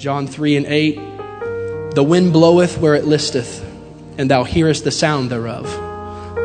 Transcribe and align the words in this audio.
John 0.00 0.26
3 0.26 0.56
and 0.56 0.66
8 0.66 0.94
The 1.94 2.02
wind 2.02 2.32
bloweth 2.32 2.78
where 2.78 2.94
it 2.94 3.04
listeth, 3.04 3.62
and 4.16 4.30
thou 4.30 4.44
hearest 4.44 4.84
the 4.84 4.90
sound 4.90 5.28
thereof, 5.28 5.66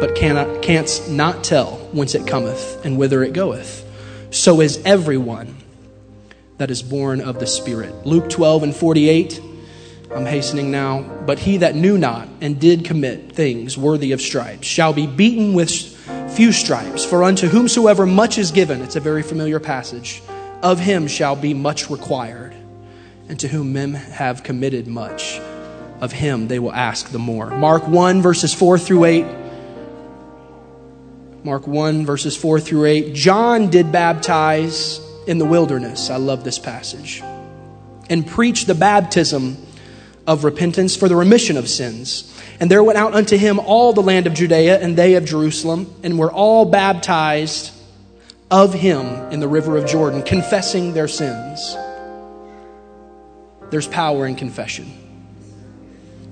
but 0.02 0.14
cannot, 0.14 0.62
canst 0.62 1.10
not 1.10 1.42
tell 1.42 1.78
whence 1.94 2.16
it 2.16 2.28
cometh 2.28 2.84
and 2.84 2.98
whither 2.98 3.24
it 3.24 3.32
goeth. 3.32 3.82
So 4.30 4.60
is 4.60 4.82
everyone 4.84 5.56
that 6.58 6.70
is 6.70 6.84
born 6.84 7.22
of 7.22 7.40
the 7.40 7.48
Spirit. 7.48 8.06
Luke 8.06 8.30
12 8.30 8.64
and 8.64 8.76
48. 8.76 9.40
I'm 10.14 10.26
hastening 10.26 10.70
now. 10.70 11.04
But 11.26 11.40
he 11.40 11.56
that 11.56 11.76
knew 11.76 11.98
not 11.98 12.28
and 12.42 12.60
did 12.60 12.84
commit 12.84 13.32
things 13.32 13.78
worthy 13.78 14.12
of 14.12 14.20
stripes 14.20 14.68
shall 14.68 14.92
be 14.92 15.08
beaten 15.08 15.54
with 15.54 15.72
few 16.36 16.52
stripes. 16.52 17.06
For 17.06 17.24
unto 17.24 17.48
whomsoever 17.48 18.06
much 18.06 18.38
is 18.38 18.52
given, 18.52 18.82
it's 18.82 18.98
a 18.98 19.00
very 19.00 19.24
familiar 19.24 19.62
passage, 19.62 20.22
of 20.62 20.78
him 20.78 21.08
shall 21.08 21.38
be 21.38 21.54
much 21.54 21.90
required. 21.90 22.54
And 23.28 23.40
to 23.40 23.48
whom 23.48 23.74
men 23.74 23.94
have 23.94 24.44
committed 24.44 24.88
much, 24.88 25.40
of 26.02 26.12
him 26.12 26.48
they 26.48 26.60
will 26.60 26.74
ask 26.74 27.10
the 27.10 27.20
more. 27.20 27.50
Mark 27.50 27.88
1, 27.88 28.22
verses 28.22 28.54
4 28.54 28.78
through 28.78 29.06
8. 29.06 29.26
Mark 31.44 31.68
1, 31.68 32.06
verses 32.06 32.36
4 32.36 32.60
through 32.60 32.86
8. 32.86 33.14
John 33.14 33.70
did 33.70 33.92
baptize 33.92 35.00
in 35.28 35.38
the 35.38 35.46
wilderness. 35.46 36.10
I 36.10 36.18
love 36.18 36.44
this 36.44 36.60
passage. 36.60 37.22
And 38.10 38.28
preached 38.28 38.68
the 38.68 38.76
baptism 38.76 39.58
of 40.28 40.44
repentance 40.44 40.96
for 40.96 41.08
the 41.08 41.16
remission 41.16 41.58
of 41.58 41.68
sins. 41.68 42.32
And 42.60 42.70
there 42.70 42.84
went 42.84 42.98
out 42.98 43.14
unto 43.14 43.38
him 43.38 43.60
all 43.60 43.94
the 43.94 44.02
land 44.02 44.28
of 44.28 44.34
Judea 44.34 44.80
and 44.80 44.98
they 44.98 45.16
of 45.16 45.26
Jerusalem, 45.26 45.94
and 46.04 46.18
were 46.18 46.32
all 46.32 46.66
baptized 46.66 47.72
of 48.50 48.74
him 48.74 49.06
in 49.32 49.40
the 49.40 49.48
river 49.48 49.78
of 49.78 49.88
Jordan, 49.88 50.24
confessing 50.24 50.94
their 50.94 51.08
sins. 51.08 51.76
There's 53.70 53.88
power 53.88 54.26
in 54.26 54.36
confession. 54.36 54.92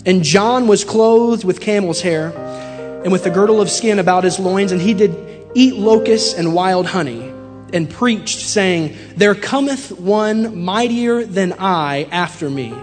And 0.06 0.24
John 0.24 0.68
was 0.68 0.84
clothed 0.84 1.44
with 1.44 1.62
camel's 1.62 2.02
hair 2.02 2.32
and 3.04 3.12
with 3.12 3.26
a 3.26 3.30
girdle 3.30 3.62
of 3.62 3.70
skin 3.70 4.00
about 4.00 4.24
his 4.24 4.40
loins, 4.40 4.72
and 4.72 4.82
he 4.82 4.94
did 4.94 5.16
eat 5.56 5.76
locusts 5.76 6.34
and 6.34 6.54
wild 6.54 6.86
honey, 6.86 7.32
and 7.74 7.90
preached, 7.90 8.40
saying, 8.40 8.96
There 9.16 9.36
cometh 9.36 9.92
one 9.92 10.64
mightier 10.64 11.26
than 11.26 11.54
I 11.54 12.08
after 12.12 12.50
me 12.50 12.74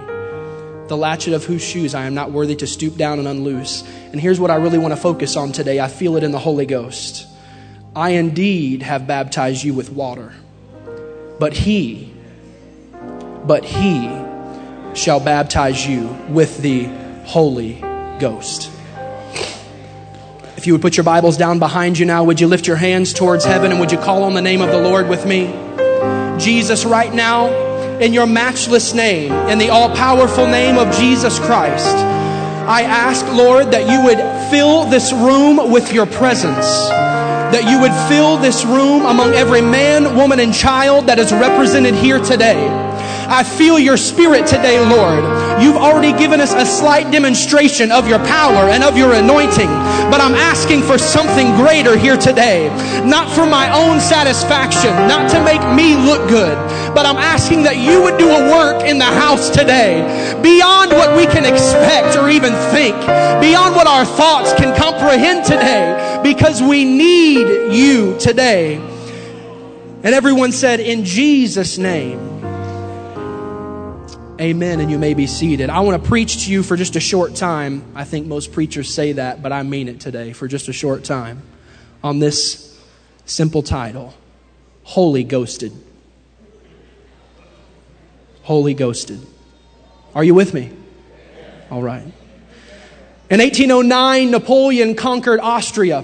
the 0.91 0.97
latchet 0.97 1.33
of 1.33 1.45
whose 1.45 1.63
shoes 1.63 1.95
I 1.95 2.07
am 2.07 2.15
not 2.15 2.33
worthy 2.33 2.57
to 2.57 2.67
stoop 2.67 2.97
down 2.97 3.21
and 3.21 3.29
unloose. 3.29 3.85
And 4.11 4.21
here's 4.21 4.41
what 4.41 4.51
I 4.51 4.57
really 4.57 4.77
want 4.77 4.93
to 4.93 5.01
focus 5.01 5.37
on 5.37 5.53
today. 5.53 5.79
I 5.79 5.87
feel 5.87 6.17
it 6.17 6.25
in 6.25 6.33
the 6.33 6.39
Holy 6.39 6.67
Ghost. 6.67 7.29
I 7.95 8.11
indeed 8.11 8.83
have 8.83 9.07
baptized 9.07 9.63
you 9.63 9.73
with 9.73 9.91
water, 9.91 10.33
but 11.39 11.53
he, 11.53 12.13
but 13.47 13.65
he 13.65 14.09
shall 14.95 15.21
baptize 15.21 15.87
you 15.87 16.09
with 16.29 16.59
the 16.59 16.85
Holy 17.25 17.75
Ghost. 18.19 18.71
If 20.57 20.67
you 20.67 20.75
would 20.75 20.83
put 20.83 20.97
your 20.97 21.05
Bibles 21.05 21.37
down 21.37 21.59
behind 21.59 21.99
you 21.99 22.05
now, 22.05 22.25
would 22.25 22.41
you 22.41 22.47
lift 22.47 22.67
your 22.67 22.77
hands 22.77 23.15
towards 23.15 23.45
heaven 23.45 23.71
and 23.71 23.81
would 23.81 23.91
you 23.91 23.99
call 23.99 24.25
on 24.25 24.35
the 24.35 24.43
name 24.43 24.61
of 24.61 24.71
the 24.71 24.81
Lord 24.81 25.09
with 25.09 25.25
me? 25.25 25.47
Jesus, 26.39 26.85
right 26.85 27.15
now, 27.15 27.49
in 27.99 28.13
your 28.13 28.27
matchless 28.27 28.93
name, 28.93 29.33
in 29.49 29.59
the 29.59 29.71
all 29.71 29.95
powerful 29.95 30.47
name 30.47 30.77
of 30.77 30.95
Jesus 30.97 31.39
Christ. 31.39 31.97
I 32.67 32.83
ask, 32.83 33.27
Lord, 33.33 33.71
that 33.73 33.89
you 33.91 34.05
would 34.05 34.51
fill 34.51 34.85
this 34.85 35.13
room 35.13 35.71
with 35.71 35.93
your 35.93 36.07
presence. 36.07 36.89
That 36.89 37.65
you 37.69 37.81
would 37.81 37.93
fill 38.09 38.37
this 38.37 38.65
room 38.65 39.07
among 39.07 39.33
every 39.33 39.61
man, 39.61 40.15
woman, 40.15 40.41
and 40.41 40.55
child 40.55 41.07
that 41.07 41.19
is 41.19 41.33
represented 41.33 41.95
here 41.95 42.19
today. 42.19 42.90
I 43.31 43.45
feel 43.45 43.79
your 43.79 43.97
spirit 43.97 44.49
today, 44.49 44.81
Lord. 44.81 45.23
You've 45.63 45.77
already 45.77 46.13
given 46.19 46.41
us 46.41 46.53
a 46.53 46.67
slight 46.67 47.13
demonstration 47.13 47.93
of 47.93 48.09
your 48.09 48.19
power 48.19 48.69
and 48.69 48.83
of 48.83 48.99
your 48.99 49.15
anointing, 49.15 49.71
but 50.11 50.21
I'm 50.21 50.35
asking 50.35 50.83
for 50.83 50.99
something 50.99 51.55
greater 51.55 51.97
here 51.97 52.17
today. 52.17 52.67
Not 53.07 53.31
for 53.31 53.47
my 53.47 53.71
own 53.71 54.01
satisfaction, 54.01 54.91
not 55.07 55.31
to 55.31 55.45
make 55.45 55.63
me 55.77 55.95
look 55.95 56.29
good, 56.29 56.57
but 56.93 57.07
I'm 57.07 57.19
asking 57.19 57.63
that 57.63 57.77
you 57.77 58.03
would 58.03 58.19
do 58.19 58.29
a 58.29 58.51
work 58.51 58.83
in 58.83 58.99
the 58.99 59.05
house 59.05 59.49
today 59.49 60.03
beyond 60.43 60.91
what 60.91 61.17
we 61.17 61.27
can 61.27 61.45
expect 61.47 62.17
or 62.17 62.29
even 62.31 62.53
think, 62.75 62.99
beyond 63.41 63.77
what 63.77 63.87
our 63.87 64.05
thoughts 64.05 64.53
can 64.55 64.77
comprehend 64.77 65.45
today, 65.45 66.19
because 66.25 66.61
we 66.61 66.85
need 66.85 67.73
you 67.73 68.19
today. 68.19 68.75
And 70.03 70.15
everyone 70.15 70.51
said, 70.51 70.81
In 70.81 71.05
Jesus' 71.05 71.79
name. 71.79 72.30
Amen. 74.41 74.81
And 74.81 74.91
you 74.91 74.99
may 74.99 75.13
be 75.13 75.27
seated. 75.27 75.69
I 75.69 75.81
want 75.81 76.03
to 76.03 76.09
preach 76.09 76.47
to 76.47 76.51
you 76.51 76.63
for 76.63 76.75
just 76.75 76.97
a 76.97 77.01
short 77.01 77.35
time. 77.35 77.85
I 77.95 78.05
think 78.05 78.27
most 78.27 78.53
preachers 78.53 78.93
say 78.93 79.13
that, 79.13 79.43
but 79.43 79.53
I 79.53 79.63
mean 79.63 79.87
it 79.87 80.01
today 80.01 80.33
for 80.33 80.49
just 80.49 80.69
a 80.69 80.73
short 80.73 81.05
time 81.05 81.43
on 82.03 82.21
this 82.21 82.81
simple 83.27 83.63
title 83.63 84.15
Holy 84.83 85.25
Ghosted. 85.25 85.73
Holy 88.43 88.73
Ghosted. 88.73 89.21
Are 90.15 90.25
you 90.25 90.35
with 90.35 90.55
me? 90.55 90.73
All 91.71 91.83
right. 91.83 92.11
In 93.29 93.41
1809, 93.41 94.31
Napoleon 94.31 94.95
conquered 94.95 95.41
Austria. 95.41 96.03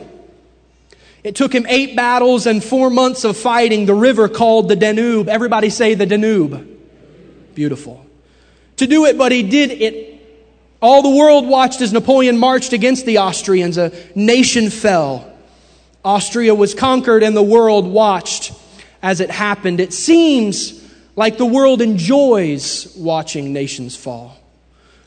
It 1.25 1.37
took 1.37 1.55
him 1.55 1.65
eight 1.71 1.97
battles 1.97 2.47
and 2.47 2.63
four 2.63 2.91
months 2.91 3.25
of 3.25 3.35
fighting 3.39 3.87
the 3.87 3.95
river 3.95 4.29
called 4.29 4.69
the 4.69 4.77
Danube. 4.77 5.31
Everybody 5.31 5.71
say 5.71 5.95
the 5.95 6.05
Danube. 6.05 6.69
Beautiful 7.55 8.06
to 8.76 8.87
do 8.87 9.06
it, 9.06 9.16
but 9.19 9.32
he 9.32 9.42
did 9.42 9.70
it. 9.70 10.12
All 10.82 11.03
the 11.03 11.16
world 11.16 11.47
watched 11.47 11.81
as 11.81 11.92
Napoleon 11.92 12.38
marched 12.38 12.72
against 12.72 13.06
the 13.06 13.19
Austrians. 13.19 13.78
A 13.78 13.92
nation 14.14 14.70
fell. 14.70 15.32
Austria 16.04 16.54
was 16.54 16.75
conquered, 16.75 17.22
and 17.22 17.37
the 17.37 17.42
world 17.42 17.87
watched 17.87 18.53
as 19.03 19.20
it 19.20 19.31
happened. 19.31 19.81
It 19.81 19.92
seems 19.92 20.82
like 21.16 21.38
the 21.38 21.47
world 21.47 21.81
enjoys 21.81 22.94
watching 22.97 23.53
nations 23.53 23.97
fall. 23.97 24.37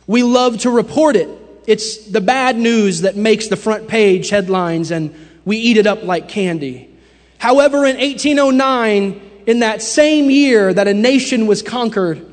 We 0.07 0.24
love 0.24 0.59
to 0.59 0.72
report 0.72 1.16
it. 1.16 1.30
It's 1.68 2.07
the 2.07 2.22
bad 2.22 2.57
news 2.57 3.01
that 3.01 3.16
makes 3.16 3.47
the 3.47 3.56
front 3.56 3.88
page 3.88 4.30
headlines, 4.30 4.90
and 4.90 5.13
we 5.46 5.57
eat 5.57 5.78
it 5.78 5.86
up 5.86 6.03
like 6.03 6.28
candy. 6.28 6.90
However, 7.38 7.86
in 7.86 7.97
1809, 7.97 9.22
in 9.46 9.59
that 9.59 9.81
same 9.81 10.30
year 10.30 10.74
that 10.74 10.88
a 10.88 10.94
nation 10.94 11.47
was 11.47 11.62
conquered, 11.62 12.25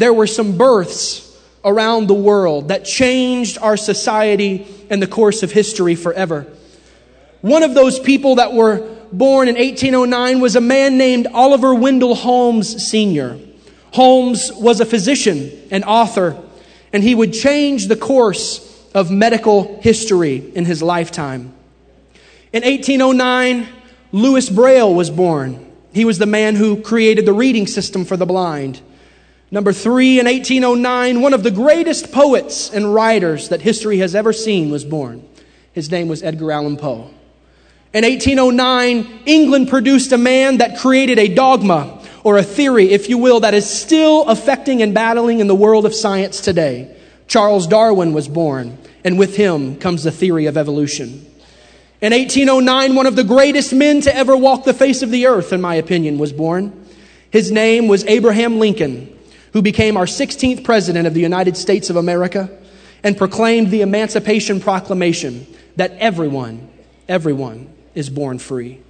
there 0.00 0.14
were 0.14 0.26
some 0.26 0.56
births 0.56 1.26
around 1.62 2.06
the 2.08 2.14
world 2.14 2.68
that 2.68 2.86
changed 2.86 3.58
our 3.58 3.76
society 3.76 4.66
and 4.88 5.02
the 5.02 5.06
course 5.06 5.42
of 5.42 5.52
history 5.52 5.94
forever. 5.94 6.46
One 7.42 7.62
of 7.62 7.74
those 7.74 8.00
people 8.00 8.36
that 8.36 8.54
were 8.54 8.78
born 9.12 9.48
in 9.48 9.56
1809 9.56 10.40
was 10.40 10.56
a 10.56 10.60
man 10.60 10.96
named 10.96 11.26
Oliver 11.26 11.74
Wendell 11.74 12.14
Holmes 12.14 12.88
Sr. 12.88 13.38
Holmes 13.92 14.50
was 14.54 14.80
a 14.80 14.86
physician 14.86 15.50
and 15.70 15.84
author, 15.84 16.40
and 16.94 17.02
he 17.02 17.14
would 17.14 17.34
change 17.34 17.88
the 17.88 17.96
course 17.96 18.66
of 18.94 19.10
medical 19.10 19.80
history 19.82 20.50
in 20.54 20.64
his 20.64 20.82
lifetime. 20.82 21.52
In 22.54 22.62
1809, 22.62 23.68
Louis 24.12 24.48
Braille 24.48 24.94
was 24.94 25.10
born. 25.10 25.70
He 25.92 26.06
was 26.06 26.18
the 26.18 26.26
man 26.26 26.56
who 26.56 26.80
created 26.80 27.26
the 27.26 27.34
reading 27.34 27.66
system 27.66 28.06
for 28.06 28.16
the 28.16 28.26
blind. 28.26 28.80
Number 29.52 29.72
three, 29.72 30.20
in 30.20 30.26
1809, 30.26 31.20
one 31.20 31.34
of 31.34 31.42
the 31.42 31.50
greatest 31.50 32.12
poets 32.12 32.70
and 32.70 32.94
writers 32.94 33.48
that 33.48 33.60
history 33.60 33.98
has 33.98 34.14
ever 34.14 34.32
seen 34.32 34.70
was 34.70 34.84
born. 34.84 35.26
His 35.72 35.90
name 35.90 36.06
was 36.06 36.22
Edgar 36.22 36.52
Allan 36.52 36.76
Poe. 36.76 37.10
In 37.92 38.04
1809, 38.04 39.22
England 39.26 39.68
produced 39.68 40.12
a 40.12 40.18
man 40.18 40.58
that 40.58 40.78
created 40.78 41.18
a 41.18 41.34
dogma 41.34 42.00
or 42.22 42.38
a 42.38 42.44
theory, 42.44 42.90
if 42.90 43.08
you 43.08 43.18
will, 43.18 43.40
that 43.40 43.54
is 43.54 43.68
still 43.68 44.28
affecting 44.28 44.82
and 44.82 44.94
battling 44.94 45.40
in 45.40 45.48
the 45.48 45.54
world 45.54 45.84
of 45.84 45.94
science 45.94 46.40
today. 46.40 46.96
Charles 47.26 47.66
Darwin 47.66 48.12
was 48.12 48.28
born, 48.28 48.78
and 49.02 49.18
with 49.18 49.36
him 49.36 49.76
comes 49.76 50.04
the 50.04 50.12
theory 50.12 50.46
of 50.46 50.56
evolution. 50.56 51.26
In 52.00 52.12
1809, 52.12 52.94
one 52.94 53.06
of 53.06 53.16
the 53.16 53.24
greatest 53.24 53.72
men 53.72 54.00
to 54.02 54.14
ever 54.14 54.36
walk 54.36 54.62
the 54.62 54.74
face 54.74 55.02
of 55.02 55.10
the 55.10 55.26
earth, 55.26 55.52
in 55.52 55.60
my 55.60 55.74
opinion, 55.74 56.18
was 56.18 56.32
born. 56.32 56.86
His 57.30 57.50
name 57.50 57.88
was 57.88 58.04
Abraham 58.04 58.60
Lincoln 58.60 59.16
who 59.52 59.62
became 59.62 59.96
our 59.96 60.06
16th 60.06 60.64
president 60.64 61.06
of 61.06 61.14
the 61.14 61.20
United 61.20 61.56
States 61.56 61.90
of 61.90 61.96
America 61.96 62.50
and 63.02 63.16
proclaimed 63.16 63.70
the 63.70 63.82
Emancipation 63.82 64.60
Proclamation 64.60 65.46
that 65.76 65.92
everyone, 65.92 66.68
everyone 67.08 67.72
is 67.94 68.10
born 68.10 68.38
free. 68.38 68.80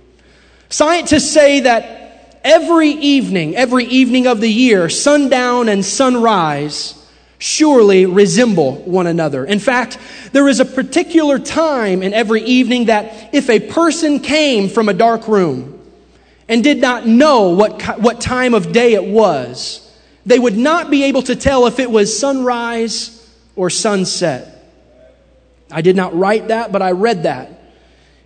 Scientists 0.68 1.30
say 1.30 1.60
that 1.60 2.38
every 2.44 2.90
evening, 2.90 3.56
every 3.56 3.84
evening 3.84 4.26
of 4.26 4.40
the 4.40 4.50
year, 4.50 4.88
sundown 4.88 5.68
and 5.68 5.84
sunrise 5.84 6.96
surely 7.38 8.04
resemble 8.04 8.76
one 8.82 9.06
another. 9.06 9.44
In 9.44 9.58
fact, 9.58 9.98
there 10.32 10.46
is 10.46 10.60
a 10.60 10.64
particular 10.64 11.38
time 11.38 12.02
in 12.02 12.12
every 12.12 12.42
evening 12.42 12.86
that 12.86 13.34
if 13.34 13.48
a 13.48 13.60
person 13.60 14.20
came 14.20 14.68
from 14.68 14.88
a 14.88 14.92
dark 14.92 15.26
room 15.26 15.80
and 16.48 16.62
did 16.62 16.80
not 16.80 17.06
know 17.06 17.50
what, 17.50 17.98
what 17.98 18.20
time 18.20 18.52
of 18.52 18.72
day 18.72 18.92
it 18.92 19.04
was, 19.04 19.89
they 20.26 20.38
would 20.38 20.56
not 20.56 20.90
be 20.90 21.04
able 21.04 21.22
to 21.22 21.36
tell 21.36 21.66
if 21.66 21.78
it 21.78 21.90
was 21.90 22.16
sunrise 22.18 23.16
or 23.56 23.70
sunset. 23.70 24.56
I 25.70 25.82
did 25.82 25.96
not 25.96 26.16
write 26.16 26.48
that, 26.48 26.72
but 26.72 26.82
I 26.82 26.92
read 26.92 27.24
that. 27.24 27.60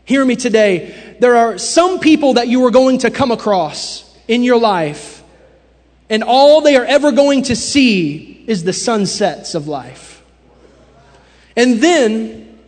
Hear 0.05 0.25
me 0.25 0.37
today. 0.37 1.17
There 1.21 1.37
are 1.37 1.59
some 1.59 1.99
people 1.99 2.35
that 2.35 2.49
you 2.49 2.65
are 2.67 2.71
going 2.71 2.99
to 2.99 3.11
come 3.11 3.31
across 3.31 4.03
in 4.29 4.43
your 4.43 4.59
life, 4.59 5.23
and 6.11 6.23
all 6.23 6.61
they 6.61 6.77
are 6.77 6.85
ever 6.85 7.13
going 7.13 7.43
to 7.45 7.57
see 7.57 8.45
is 8.47 8.65
the 8.65 8.73
sunsets 8.73 9.55
of 9.55 9.69
life. 9.69 10.23
And 11.57 11.81
then, 11.81 12.59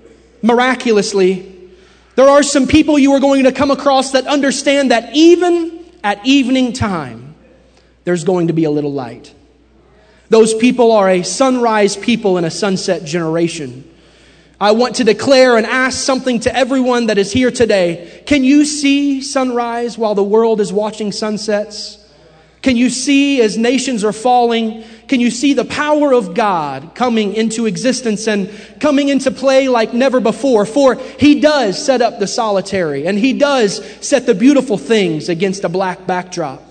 miraculously, 0.42 1.70
there 2.14 2.28
are 2.28 2.42
some 2.42 2.66
people 2.66 2.98
you 2.98 3.12
are 3.12 3.20
going 3.20 3.44
to 3.44 3.52
come 3.52 3.70
across 3.70 4.12
that 4.12 4.26
understand 4.26 4.90
that 4.90 5.14
even 5.14 5.84
at 6.02 6.24
evening 6.24 6.72
time, 6.72 7.25
there's 8.06 8.22
going 8.22 8.46
to 8.46 8.52
be 8.52 8.64
a 8.64 8.70
little 8.70 8.92
light. 8.92 9.34
Those 10.28 10.54
people 10.54 10.92
are 10.92 11.10
a 11.10 11.24
sunrise 11.24 11.96
people 11.96 12.36
and 12.36 12.46
a 12.46 12.50
sunset 12.50 13.04
generation. 13.04 13.92
I 14.60 14.72
want 14.72 14.96
to 14.96 15.04
declare 15.04 15.56
and 15.56 15.66
ask 15.66 15.98
something 15.98 16.38
to 16.40 16.56
everyone 16.56 17.06
that 17.06 17.18
is 17.18 17.32
here 17.32 17.50
today. 17.50 18.22
Can 18.24 18.44
you 18.44 18.64
see 18.64 19.20
sunrise 19.20 19.98
while 19.98 20.14
the 20.14 20.22
world 20.22 20.60
is 20.60 20.72
watching 20.72 21.10
sunsets? 21.10 21.98
Can 22.62 22.76
you 22.76 22.90
see 22.90 23.42
as 23.42 23.58
nations 23.58 24.04
are 24.04 24.12
falling? 24.12 24.84
Can 25.08 25.18
you 25.18 25.32
see 25.32 25.52
the 25.52 25.64
power 25.64 26.14
of 26.14 26.32
God 26.32 26.94
coming 26.94 27.34
into 27.34 27.66
existence 27.66 28.28
and 28.28 28.48
coming 28.80 29.08
into 29.08 29.32
play 29.32 29.68
like 29.68 29.92
never 29.92 30.20
before? 30.20 30.64
For 30.64 30.94
He 30.94 31.40
does 31.40 31.84
set 31.84 32.02
up 32.02 32.20
the 32.20 32.28
solitary 32.28 33.08
and 33.08 33.18
He 33.18 33.32
does 33.32 33.84
set 34.00 34.26
the 34.26 34.34
beautiful 34.34 34.78
things 34.78 35.28
against 35.28 35.64
a 35.64 35.68
black 35.68 36.06
backdrop. 36.06 36.62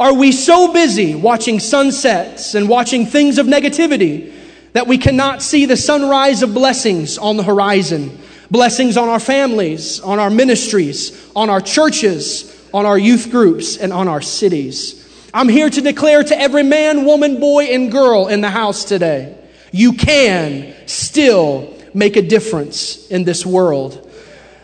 Are 0.00 0.14
we 0.14 0.32
so 0.32 0.72
busy 0.72 1.14
watching 1.14 1.60
sunsets 1.60 2.56
and 2.56 2.68
watching 2.68 3.06
things 3.06 3.38
of 3.38 3.46
negativity 3.46 4.34
that 4.72 4.88
we 4.88 4.98
cannot 4.98 5.42
see 5.42 5.66
the 5.66 5.76
sunrise 5.76 6.42
of 6.42 6.52
blessings 6.52 7.18
on 7.18 7.36
the 7.36 7.44
horizon? 7.44 8.18
Blessings 8.50 8.96
on 8.96 9.08
our 9.08 9.20
families, 9.20 10.00
on 10.00 10.18
our 10.18 10.30
ministries, 10.30 11.30
on 11.36 11.48
our 11.48 11.60
churches, 11.60 12.68
on 12.74 12.84
our 12.84 12.98
youth 12.98 13.30
groups, 13.30 13.76
and 13.76 13.92
on 13.92 14.08
our 14.08 14.20
cities. 14.20 14.96
I'm 15.32 15.48
here 15.48 15.70
to 15.70 15.80
declare 15.80 16.24
to 16.24 16.36
every 16.36 16.64
man, 16.64 17.04
woman, 17.04 17.38
boy, 17.38 17.66
and 17.66 17.92
girl 17.92 18.26
in 18.26 18.40
the 18.40 18.50
house 18.50 18.84
today 18.84 19.36
you 19.72 19.92
can 19.92 20.74
still 20.86 21.76
make 21.94 22.16
a 22.16 22.22
difference 22.22 23.06
in 23.08 23.24
this 23.24 23.44
world. 23.44 24.09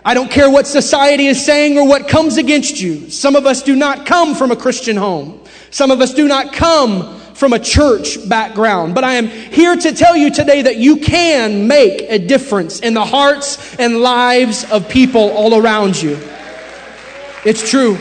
I 0.06 0.14
don't 0.14 0.30
care 0.30 0.48
what 0.48 0.68
society 0.68 1.26
is 1.26 1.44
saying 1.44 1.76
or 1.76 1.84
what 1.84 2.06
comes 2.06 2.36
against 2.36 2.80
you. 2.80 3.10
Some 3.10 3.34
of 3.34 3.44
us 3.44 3.60
do 3.60 3.74
not 3.74 4.06
come 4.06 4.36
from 4.36 4.52
a 4.52 4.56
Christian 4.56 4.96
home. 4.96 5.40
Some 5.72 5.90
of 5.90 6.00
us 6.00 6.14
do 6.14 6.28
not 6.28 6.52
come 6.52 7.18
from 7.34 7.52
a 7.52 7.58
church 7.58 8.16
background. 8.28 8.94
But 8.94 9.02
I 9.02 9.14
am 9.14 9.26
here 9.26 9.74
to 9.74 9.92
tell 9.92 10.16
you 10.16 10.30
today 10.30 10.62
that 10.62 10.76
you 10.76 10.98
can 10.98 11.66
make 11.66 12.02
a 12.02 12.20
difference 12.20 12.78
in 12.78 12.94
the 12.94 13.04
hearts 13.04 13.74
and 13.80 13.98
lives 14.00 14.62
of 14.70 14.88
people 14.88 15.32
all 15.32 15.60
around 15.60 16.00
you. 16.00 16.16
It's 17.44 17.68
true. 17.68 17.98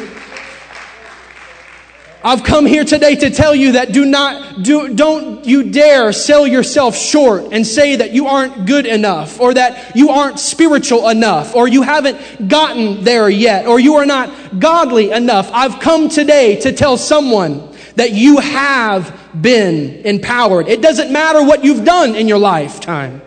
I've 2.26 2.44
come 2.44 2.66
here 2.66 2.84
today 2.84 3.16
to 3.18 3.30
tell 3.30 3.54
you 3.54 3.74
that 3.74 3.92
do 3.92 4.04
not, 4.04 4.64
do, 4.64 4.96
don't 4.96 5.46
you 5.46 5.70
dare 5.70 6.12
sell 6.12 6.48
yourself 6.48 6.96
short 6.96 7.50
and 7.52 7.68
say 7.68 7.98
that 7.98 8.14
you 8.14 8.26
aren't 8.26 8.66
good 8.66 8.88
enough 8.88 9.40
or 9.40 9.54
that 9.54 9.96
you 9.96 10.10
aren't 10.10 10.40
spiritual 10.40 11.08
enough 11.10 11.54
or 11.54 11.68
you 11.68 11.84
haven't 11.84 12.48
gotten 12.48 13.04
there 13.04 13.30
yet 13.30 13.68
or 13.68 13.80
you 13.80 13.98
are 13.98 14.08
not 14.08 14.60
godly 14.60 15.12
enough. 15.12 15.52
I've 15.54 15.80
come 15.80 16.10
today 16.10 16.60
to 16.62 16.74
tell 16.74 16.98
someone 16.98 17.72
that 17.94 18.14
you 18.14 18.40
have 18.40 19.16
been 19.40 20.04
empowered. 20.04 20.68
It 20.68 20.82
doesn't 20.82 21.14
matter 21.14 21.44
what 21.44 21.64
you've 21.64 21.86
done 21.86 22.16
in 22.16 22.28
your 22.28 22.40
lifetime 22.40 23.22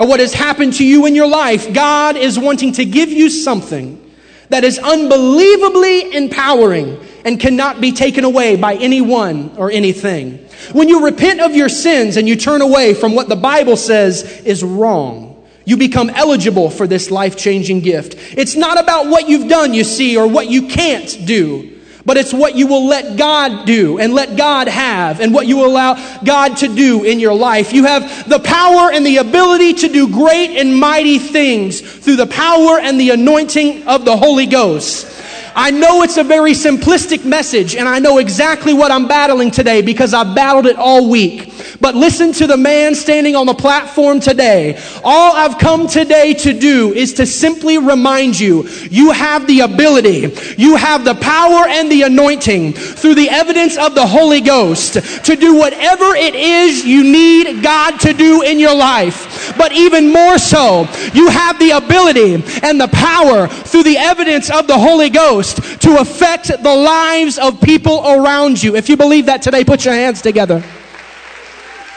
or 0.00 0.08
what 0.08 0.18
has 0.18 0.34
happened 0.34 0.72
to 0.74 0.84
you 0.84 1.06
in 1.06 1.14
your 1.14 1.28
life. 1.28 1.72
God 1.72 2.16
is 2.16 2.36
wanting 2.40 2.72
to 2.72 2.84
give 2.84 3.10
you 3.10 3.30
something 3.30 4.09
that 4.50 4.64
is 4.64 4.78
unbelievably 4.78 6.14
empowering 6.14 7.04
and 7.24 7.40
cannot 7.40 7.80
be 7.80 7.92
taken 7.92 8.24
away 8.24 8.56
by 8.56 8.74
anyone 8.74 9.52
or 9.56 9.70
anything. 9.70 10.38
When 10.72 10.88
you 10.88 11.04
repent 11.04 11.40
of 11.40 11.54
your 11.54 11.68
sins 11.68 12.16
and 12.16 12.28
you 12.28 12.36
turn 12.36 12.60
away 12.60 12.94
from 12.94 13.14
what 13.14 13.28
the 13.28 13.36
Bible 13.36 13.76
says 13.76 14.22
is 14.42 14.62
wrong, 14.62 15.30
you 15.64 15.76
become 15.76 16.10
eligible 16.10 16.70
for 16.70 16.86
this 16.86 17.10
life 17.10 17.36
changing 17.36 17.80
gift. 17.80 18.16
It's 18.36 18.56
not 18.56 18.80
about 18.80 19.06
what 19.06 19.28
you've 19.28 19.48
done, 19.48 19.72
you 19.72 19.84
see, 19.84 20.16
or 20.16 20.26
what 20.26 20.48
you 20.50 20.66
can't 20.68 21.26
do. 21.26 21.79
But 22.10 22.16
it's 22.16 22.34
what 22.34 22.56
you 22.56 22.66
will 22.66 22.88
let 22.88 23.16
God 23.16 23.66
do 23.66 24.00
and 24.00 24.12
let 24.12 24.36
God 24.36 24.66
have 24.66 25.20
and 25.20 25.32
what 25.32 25.46
you 25.46 25.64
allow 25.64 25.94
God 26.24 26.56
to 26.56 26.66
do 26.66 27.04
in 27.04 27.20
your 27.20 27.34
life. 27.34 27.72
You 27.72 27.84
have 27.84 28.28
the 28.28 28.40
power 28.40 28.90
and 28.90 29.06
the 29.06 29.18
ability 29.18 29.74
to 29.74 29.88
do 29.88 30.08
great 30.08 30.58
and 30.58 30.76
mighty 30.76 31.20
things 31.20 31.80
through 31.80 32.16
the 32.16 32.26
power 32.26 32.80
and 32.80 32.98
the 32.98 33.10
anointing 33.10 33.86
of 33.86 34.04
the 34.04 34.16
Holy 34.16 34.46
Ghost. 34.46 35.06
I 35.54 35.70
know 35.70 36.02
it's 36.02 36.16
a 36.16 36.24
very 36.24 36.50
simplistic 36.50 37.24
message, 37.24 37.76
and 37.76 37.88
I 37.88 38.00
know 38.00 38.18
exactly 38.18 38.74
what 38.74 38.90
I'm 38.90 39.06
battling 39.06 39.52
today 39.52 39.80
because 39.80 40.12
I've 40.12 40.34
battled 40.34 40.66
it 40.66 40.74
all 40.74 41.08
week. 41.08 41.49
But 41.80 41.94
listen 41.94 42.32
to 42.34 42.46
the 42.46 42.56
man 42.56 42.94
standing 42.94 43.36
on 43.36 43.46
the 43.46 43.54
platform 43.54 44.20
today. 44.20 44.80
All 45.04 45.34
I've 45.34 45.58
come 45.58 45.86
today 45.86 46.34
to 46.34 46.52
do 46.52 46.92
is 46.92 47.14
to 47.14 47.26
simply 47.26 47.78
remind 47.78 48.38
you 48.38 48.68
you 48.90 49.10
have 49.12 49.46
the 49.46 49.60
ability, 49.60 50.34
you 50.56 50.76
have 50.76 51.04
the 51.04 51.14
power 51.14 51.66
and 51.68 51.90
the 51.90 52.02
anointing 52.02 52.72
through 52.72 53.14
the 53.14 53.28
evidence 53.28 53.76
of 53.76 53.94
the 53.94 54.06
Holy 54.06 54.40
Ghost 54.40 54.94
to 55.24 55.36
do 55.36 55.54
whatever 55.54 56.14
it 56.14 56.34
is 56.34 56.84
you 56.84 57.02
need 57.02 57.62
God 57.62 57.98
to 58.00 58.12
do 58.12 58.42
in 58.42 58.58
your 58.58 58.74
life. 58.74 59.54
But 59.56 59.72
even 59.72 60.12
more 60.12 60.38
so, 60.38 60.88
you 61.14 61.28
have 61.28 61.58
the 61.58 61.70
ability 61.70 62.34
and 62.62 62.80
the 62.80 62.88
power 62.88 63.46
through 63.48 63.84
the 63.84 63.98
evidence 63.98 64.50
of 64.50 64.66
the 64.66 64.78
Holy 64.78 65.10
Ghost 65.10 65.80
to 65.82 66.00
affect 66.00 66.48
the 66.48 66.74
lives 66.76 67.38
of 67.38 67.60
people 67.60 68.06
around 68.06 68.62
you. 68.62 68.76
If 68.76 68.88
you 68.88 68.96
believe 68.96 69.26
that 69.26 69.42
today, 69.42 69.64
put 69.64 69.84
your 69.84 69.94
hands 69.94 70.22
together. 70.22 70.62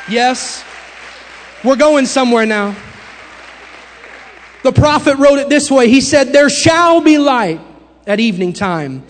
Yes, 0.09 0.63
we're 1.63 1.75
going 1.75 2.05
somewhere 2.05 2.45
now. 2.45 2.75
The 4.63 4.71
prophet 4.71 5.17
wrote 5.17 5.39
it 5.39 5.49
this 5.49 5.69
way 5.69 5.89
He 5.89 6.01
said, 6.01 6.33
There 6.33 6.49
shall 6.49 7.01
be 7.01 7.17
light 7.17 7.59
at 8.07 8.19
evening 8.19 8.53
time 8.53 9.03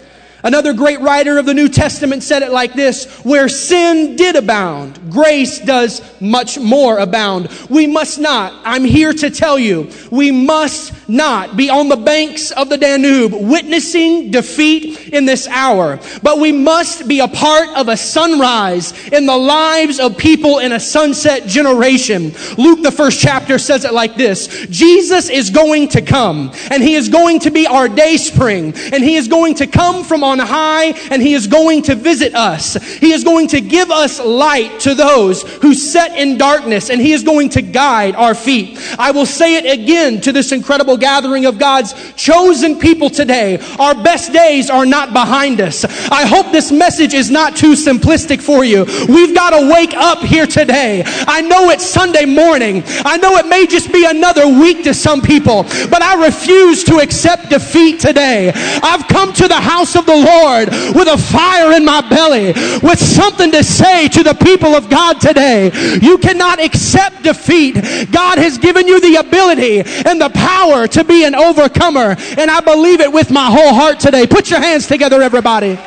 Another 0.44 0.74
great 0.74 1.00
writer 1.00 1.38
of 1.38 1.46
the 1.46 1.54
New 1.54 1.70
Testament 1.70 2.22
said 2.22 2.42
it 2.42 2.52
like 2.52 2.74
this 2.74 3.06
Where 3.24 3.48
sin 3.48 4.18
did 4.18 4.36
abound, 4.36 5.00
grace 5.10 5.60
does 5.60 6.02
much 6.22 6.60
more 6.60 7.00
abound. 7.00 7.50
We 7.70 7.88
must 7.88 8.20
not, 8.20 8.54
I'm 8.66 8.84
here 8.84 9.14
to 9.14 9.30
tell 9.30 9.58
you, 9.58 9.90
we 10.12 10.32
must 10.32 10.93
not 11.08 11.58
be 11.58 11.70
on 11.70 11.90
the 11.90 11.98
banks 11.98 12.52
of 12.52 12.70
the 12.70 12.78
Danube 12.78 13.34
witnessing 13.34 14.32
defeat 14.32 15.10
in 15.10 15.26
this 15.26 15.48
hour, 15.48 16.00
but 16.22 16.40
we 16.40 16.52
must 16.52 17.08
be 17.08 17.20
a 17.20 17.28
part 17.28 17.70
of 17.78 17.90
a 17.90 17.98
sunrise 17.98 18.92
in 19.10 19.26
the 19.26 19.38
lives 19.38 20.00
of 20.00 20.18
people 20.18 20.60
in 20.60 20.72
a 20.72 20.80
sunset 20.80 21.48
generation. 21.48 22.32
Luke, 22.58 22.82
the 22.82 22.92
first 22.92 23.20
chapter, 23.20 23.58
says 23.58 23.86
it 23.86 23.94
like 23.94 24.16
this 24.16 24.68
Jesus 24.68 25.30
is 25.30 25.50
going 25.50 25.88
to 25.90 26.02
come, 26.02 26.52
and 26.72 26.82
he 26.82 26.96
is 26.96 27.10
going 27.10 27.40
to 27.40 27.52
be 27.52 27.68
our 27.68 27.90
day 27.90 28.18
spring, 28.18 28.74
and 28.94 29.04
he 29.04 29.16
is 29.16 29.28
going 29.28 29.56
to 29.56 29.68
come 29.68 30.04
from 30.04 30.24
on 30.24 30.40
high 30.40 30.94
and 31.12 31.22
he 31.22 31.34
is 31.34 31.48
going 31.48 31.82
to 31.84 31.96
visit 31.96 32.36
us. 32.36 32.76
He 32.98 33.12
is 33.12 33.24
going 33.24 33.48
to 33.50 33.62
give 33.62 33.92
us 33.92 34.20
light 34.20 34.80
to 34.82 34.96
those 34.96 35.44
who 35.58 35.74
sit 35.74 36.14
in 36.14 36.38
darkness 36.38 36.90
and 36.90 37.02
he 37.02 37.12
is 37.12 37.24
going 37.24 37.50
to 37.50 37.62
guide 37.62 38.16
our 38.16 38.36
feet. 38.36 38.80
I 38.98 39.12
will 39.12 39.26
say 39.26 39.56
it 39.56 39.80
again 39.80 40.22
to 40.22 40.32
this 40.32 40.52
incredible 40.52 40.93
gathering 40.98 41.46
of 41.46 41.58
God's 41.58 41.94
chosen 42.14 42.80
people 42.80 43.10
today. 43.10 43.60
Our 43.80 43.96
best 43.96 44.34
days 44.34 44.70
are 44.70 44.86
not 44.86 45.14
behind 45.14 45.62
us. 45.62 45.86
I 46.10 46.26
hope 46.26 46.52
this 46.52 46.72
message 46.72 47.14
is 47.14 47.30
not 47.30 47.56
too 47.56 47.74
simplistic 47.74 48.42
for 48.42 48.64
you. 48.64 48.86
We've 49.08 49.36
got 49.36 49.52
to 49.52 49.72
wake 49.72 49.94
up 49.94 50.20
here 50.20 50.48
today. 50.48 51.04
I 51.06 51.42
know 51.42 51.70
it's 51.70 51.86
Sunday 51.86 52.26
morning. 52.26 52.84
I 53.06 53.18
know 53.18 53.38
it 53.38 53.48
may 53.48 53.66
just 53.68 53.92
be 53.92 54.06
another 54.06 54.48
week 54.48 54.84
to 54.84 54.94
some 54.94 55.22
people, 55.22 55.64
but 55.90 56.02
I 56.02 56.26
refuse 56.26 56.84
to 56.86 56.98
accept 56.98 57.50
defeat 57.50 58.00
today. 58.00 58.52
I've 58.84 59.08
come 59.08 59.34
to 59.34 59.48
the 59.48 59.60
house 59.60 59.96
of 59.96 60.06
the 60.06 60.16
Lord 60.16 60.70
with 60.96 61.08
a 61.08 61.18
fire 61.18 61.76
in 61.76 61.86
my 61.86 62.08
belly, 62.10 62.54
with 62.82 63.00
something 63.00 63.52
to 63.52 63.64
say 63.64 64.08
to 64.10 64.24
the 64.24 64.34
people 64.34 64.76
of 64.76 64.90
God 64.90 65.20
today. 65.20 65.72
You 66.02 66.18
cannot 66.18 66.60
accept 66.64 67.24
defeat. 67.24 67.76
God 68.12 68.38
has 68.38 68.58
given 68.58 68.88
you 68.88 69.00
the 69.00 69.16
ability 69.16 69.82
and 70.06 70.20
the 70.20 70.30
power 70.30 70.83
to 70.88 71.04
be 71.04 71.26
an 71.26 71.36
overcomer, 71.36 72.16
and 72.38 72.52
I 72.52 72.60
believe 72.62 73.00
it 73.02 73.12
with 73.12 73.32
my 73.32 73.46
whole 73.46 73.74
heart 73.74 74.00
today. 74.00 74.28
Put 74.28 74.50
your 74.50 74.60
hands 74.60 74.88
together, 74.88 75.22
everybody. 75.22 75.80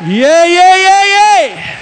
Yeah, 0.00 0.44
yeah, 0.44 0.76
yeah, 0.76 1.04
yeah. 1.06 1.80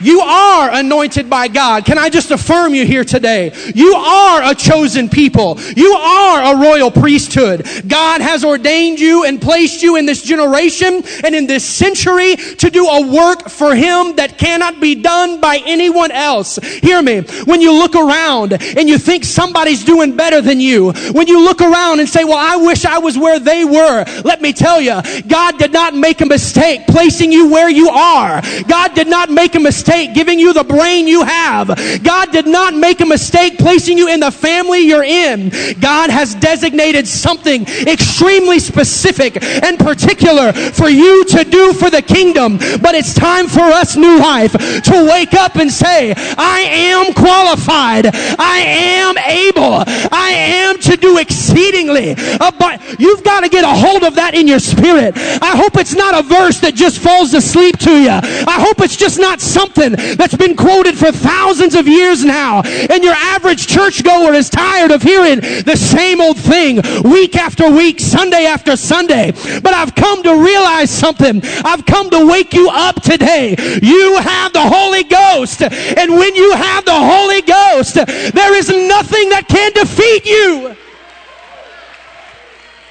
You 0.00 0.20
are 0.62 0.70
anointed 0.78 1.28
by 1.28 1.48
God. 1.48 1.84
Can 1.84 1.98
I 1.98 2.08
just 2.08 2.30
affirm 2.30 2.74
you 2.74 2.86
here 2.86 3.04
today? 3.04 3.52
You 3.74 3.94
are 3.94 4.50
a 4.50 4.54
chosen 4.54 5.08
people. 5.08 5.58
You 5.76 5.92
are 5.92 6.54
a 6.54 6.60
royal 6.60 6.90
priesthood. 6.90 7.66
God 7.88 8.20
has 8.20 8.44
ordained 8.44 9.00
you 9.00 9.24
and 9.24 9.42
placed 9.42 9.82
you 9.82 9.96
in 9.96 10.06
this 10.06 10.22
generation 10.22 11.02
and 11.24 11.34
in 11.34 11.46
this 11.46 11.64
century 11.64 12.36
to 12.36 12.70
do 12.70 12.86
a 12.86 13.12
work 13.12 13.48
for 13.48 13.74
Him 13.74 14.16
that 14.16 14.38
cannot 14.38 14.80
be 14.80 14.94
done 14.94 15.40
by 15.40 15.60
anyone 15.66 16.12
else. 16.12 16.56
Hear 16.56 17.02
me. 17.02 17.22
When 17.44 17.60
you 17.60 17.72
look 17.72 17.96
around 17.96 18.52
and 18.52 18.88
you 18.88 18.98
think 18.98 19.24
somebody's 19.24 19.84
doing 19.84 20.16
better 20.16 20.40
than 20.40 20.60
you, 20.60 20.92
when 21.10 21.26
you 21.26 21.42
look 21.42 21.60
around 21.60 21.98
and 21.98 22.08
say, 22.08 22.22
well, 22.22 22.38
I 22.38 22.56
wish 22.56 22.84
I 22.84 22.98
was 22.98 23.18
where 23.18 23.40
they 23.40 23.64
were, 23.64 24.04
let 24.24 24.40
me 24.40 24.52
tell 24.52 24.80
you, 24.80 25.00
God 25.26 25.58
did 25.58 25.72
not 25.72 25.94
make 25.94 26.20
a 26.20 26.26
mistake 26.26 26.86
placing 26.86 27.32
you 27.32 27.50
where 27.50 27.68
you 27.68 27.88
are. 27.88 28.40
God 28.68 28.94
did 28.94 29.08
not 29.08 29.28
make 29.28 29.56
a 29.56 29.60
mistake 29.60 30.14
giving 30.14 30.38
you 30.38 30.51
the 30.52 30.64
brain 30.64 31.06
you 31.06 31.24
have. 31.24 31.68
God 32.02 32.32
did 32.32 32.46
not 32.46 32.74
make 32.74 33.00
a 33.00 33.06
mistake 33.06 33.58
placing 33.58 33.98
you 33.98 34.08
in 34.08 34.20
the 34.20 34.30
family 34.30 34.80
you're 34.80 35.04
in. 35.04 35.50
God 35.80 36.10
has 36.10 36.34
designated 36.34 37.06
something 37.06 37.66
extremely 37.86 38.58
specific 38.58 39.42
and 39.42 39.78
particular 39.78 40.52
for 40.52 40.88
you 40.88 41.24
to 41.26 41.44
do 41.44 41.72
for 41.72 41.90
the 41.90 42.02
kingdom. 42.02 42.58
But 42.58 42.94
it's 42.94 43.14
time 43.14 43.48
for 43.48 43.60
us, 43.60 43.96
New 43.96 44.18
Life, 44.18 44.52
to 44.52 45.08
wake 45.10 45.34
up 45.34 45.56
and 45.56 45.70
say, 45.70 46.14
I 46.16 46.60
am 46.60 47.14
qualified. 47.14 48.06
I 48.14 48.58
am 48.58 49.18
able. 49.18 49.84
I 50.12 50.30
am 50.34 50.78
to 50.80 50.96
do 50.96 51.18
exceedingly. 51.18 52.14
But 52.14 53.00
you've 53.00 53.24
got 53.24 53.40
to 53.40 53.48
get 53.48 53.64
a 53.64 53.68
hold 53.68 54.04
of 54.04 54.14
that 54.16 54.34
in 54.34 54.46
your 54.46 54.58
spirit. 54.58 55.14
I 55.16 55.56
hope 55.56 55.76
it's 55.76 55.94
not 55.94 56.18
a 56.18 56.22
verse 56.22 56.60
that 56.60 56.74
just 56.74 56.98
falls 56.98 57.34
asleep 57.34 57.78
to 57.78 57.90
you. 57.90 58.10
I 58.10 58.58
hope 58.60 58.80
it's 58.80 58.96
just 58.96 59.18
not 59.18 59.40
something 59.40 59.92
that's 60.16 60.36
been 60.42 60.56
quoted 60.56 60.98
for 60.98 61.12
thousands 61.12 61.74
of 61.76 61.86
years 61.86 62.24
now. 62.24 62.62
And 62.62 63.04
your 63.04 63.14
average 63.14 63.66
churchgoer 63.68 64.34
is 64.34 64.50
tired 64.50 64.90
of 64.90 65.02
hearing 65.02 65.40
the 65.40 65.76
same 65.76 66.20
old 66.20 66.36
thing 66.36 66.76
week 67.04 67.36
after 67.36 67.70
week, 67.70 68.00
Sunday 68.00 68.46
after 68.46 68.76
Sunday. 68.76 69.32
But 69.60 69.72
I've 69.74 69.94
come 69.94 70.22
to 70.24 70.34
realize 70.34 70.90
something. 70.90 71.40
I've 71.64 71.86
come 71.86 72.10
to 72.10 72.26
wake 72.26 72.52
you 72.54 72.68
up 72.72 73.00
today. 73.02 73.54
You 73.82 74.18
have 74.18 74.52
the 74.52 74.62
Holy 74.62 75.04
Ghost. 75.04 75.62
And 75.62 76.12
when 76.12 76.34
you 76.34 76.52
have 76.54 76.84
the 76.84 76.92
Holy 76.92 77.42
Ghost, 77.42 77.94
there 77.94 78.54
is 78.54 78.68
nothing 78.68 79.30
that 79.30 79.46
can 79.48 79.72
defeat 79.72 80.26
you. 80.26 80.76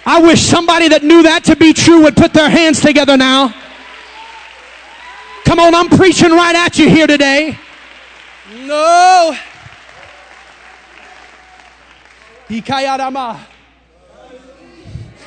I 0.06 0.22
wish 0.22 0.42
somebody 0.42 0.88
that 0.90 1.04
knew 1.04 1.24
that 1.24 1.44
to 1.46 1.56
be 1.56 1.74
true 1.74 2.04
would 2.04 2.16
put 2.16 2.34
their 2.34 2.50
hands 2.50 2.80
together 2.80 3.18
now. 3.18 3.54
Come 5.52 5.60
on, 5.60 5.76
I'm 5.76 5.90
preaching 5.90 6.32
right 6.32 6.56
at 6.56 6.80
you 6.80 6.88
here 6.88 7.08
today. 7.08 7.60
No. 8.56 9.36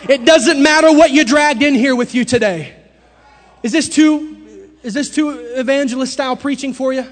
It 0.08 0.24
doesn't 0.24 0.62
matter 0.62 0.90
what 0.90 1.10
you 1.10 1.26
dragged 1.26 1.62
in 1.62 1.74
here 1.74 1.94
with 1.94 2.14
you 2.14 2.24
today. 2.24 2.74
Is 3.62 3.72
this 3.72 3.86
too 3.86 4.70
is 4.82 4.94
this 4.94 5.14
too 5.14 5.28
evangelist 5.28 6.14
style 6.14 6.36
preaching 6.36 6.72
for 6.72 6.94
you? 6.94 7.04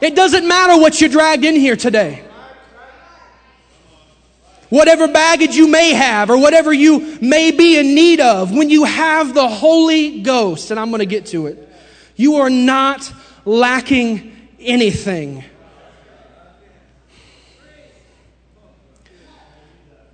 It 0.00 0.14
doesn't 0.14 0.46
matter 0.46 0.80
what 0.80 1.00
you 1.00 1.08
dragged 1.08 1.44
in 1.44 1.56
here 1.56 1.74
today. 1.74 2.22
Whatever 4.68 5.08
baggage 5.08 5.56
you 5.56 5.66
may 5.66 5.94
have 5.94 6.30
or 6.30 6.38
whatever 6.38 6.72
you 6.72 7.18
may 7.20 7.50
be 7.50 7.76
in 7.76 7.96
need 7.96 8.20
of, 8.20 8.52
when 8.52 8.70
you 8.70 8.84
have 8.84 9.34
the 9.34 9.48
Holy 9.48 10.22
Ghost, 10.22 10.70
and 10.70 10.78
I'm 10.78 10.90
going 10.90 11.00
to 11.00 11.06
get 11.06 11.26
to 11.26 11.48
it, 11.48 11.67
you 12.18 12.34
are 12.36 12.50
not 12.50 13.10
lacking 13.46 14.36
anything. 14.60 15.42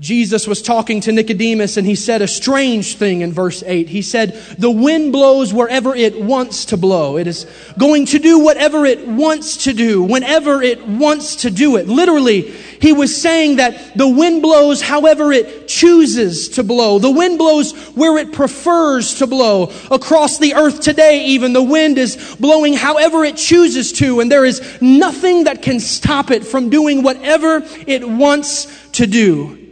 Jesus 0.04 0.46
was 0.46 0.61
talking 0.61 1.00
to 1.00 1.12
Nicodemus 1.12 1.78
and 1.78 1.87
he 1.87 1.94
said 1.94 2.20
a 2.20 2.28
strange 2.28 2.96
thing 2.96 3.23
in 3.23 3.32
verse 3.32 3.62
8. 3.64 3.88
He 3.88 4.02
said, 4.02 4.34
The 4.58 4.70
wind 4.70 5.12
blows 5.12 5.54
wherever 5.54 5.94
it 5.94 6.20
wants 6.20 6.66
to 6.66 6.76
blow. 6.76 7.16
It 7.16 7.26
is 7.26 7.46
going 7.78 8.04
to 8.06 8.18
do 8.18 8.38
whatever 8.40 8.84
it 8.84 9.08
wants 9.08 9.64
to 9.64 9.73
do, 9.73 10.02
whenever 10.02 10.61
it 10.61 10.87
wants 10.87 11.37
to 11.37 11.50
do 11.50 11.76
it. 11.76 11.88
Literally, 11.88 12.42
he 12.42 12.92
was 12.92 13.18
saying 13.18 13.56
that 13.56 13.96
the 13.96 14.06
wind 14.06 14.42
blows 14.42 14.82
however 14.82 15.32
it 15.32 15.68
chooses 15.68 16.50
to 16.50 16.62
blow. 16.62 16.99
The 16.99 17.11
wind 17.11 17.38
blows 17.38 17.73
where 17.94 18.18
it 18.18 18.30
prefers 18.30 19.14
to 19.20 19.26
blow. 19.26 19.73
Across 19.90 20.37
the 20.37 20.52
earth 20.52 20.82
today, 20.82 21.25
even, 21.28 21.54
the 21.54 21.62
wind 21.62 21.96
is 21.96 22.37
blowing 22.38 22.75
however 22.75 23.25
it 23.25 23.38
chooses 23.38 23.90
to, 23.94 24.20
and 24.20 24.30
there 24.30 24.44
is 24.44 24.82
nothing 24.82 25.44
that 25.44 25.62
can 25.62 25.80
stop 25.80 26.30
it 26.30 26.44
from 26.44 26.68
doing 26.68 27.02
whatever 27.02 27.62
it 27.87 28.06
wants 28.06 28.66
to 28.90 29.06
do. 29.06 29.63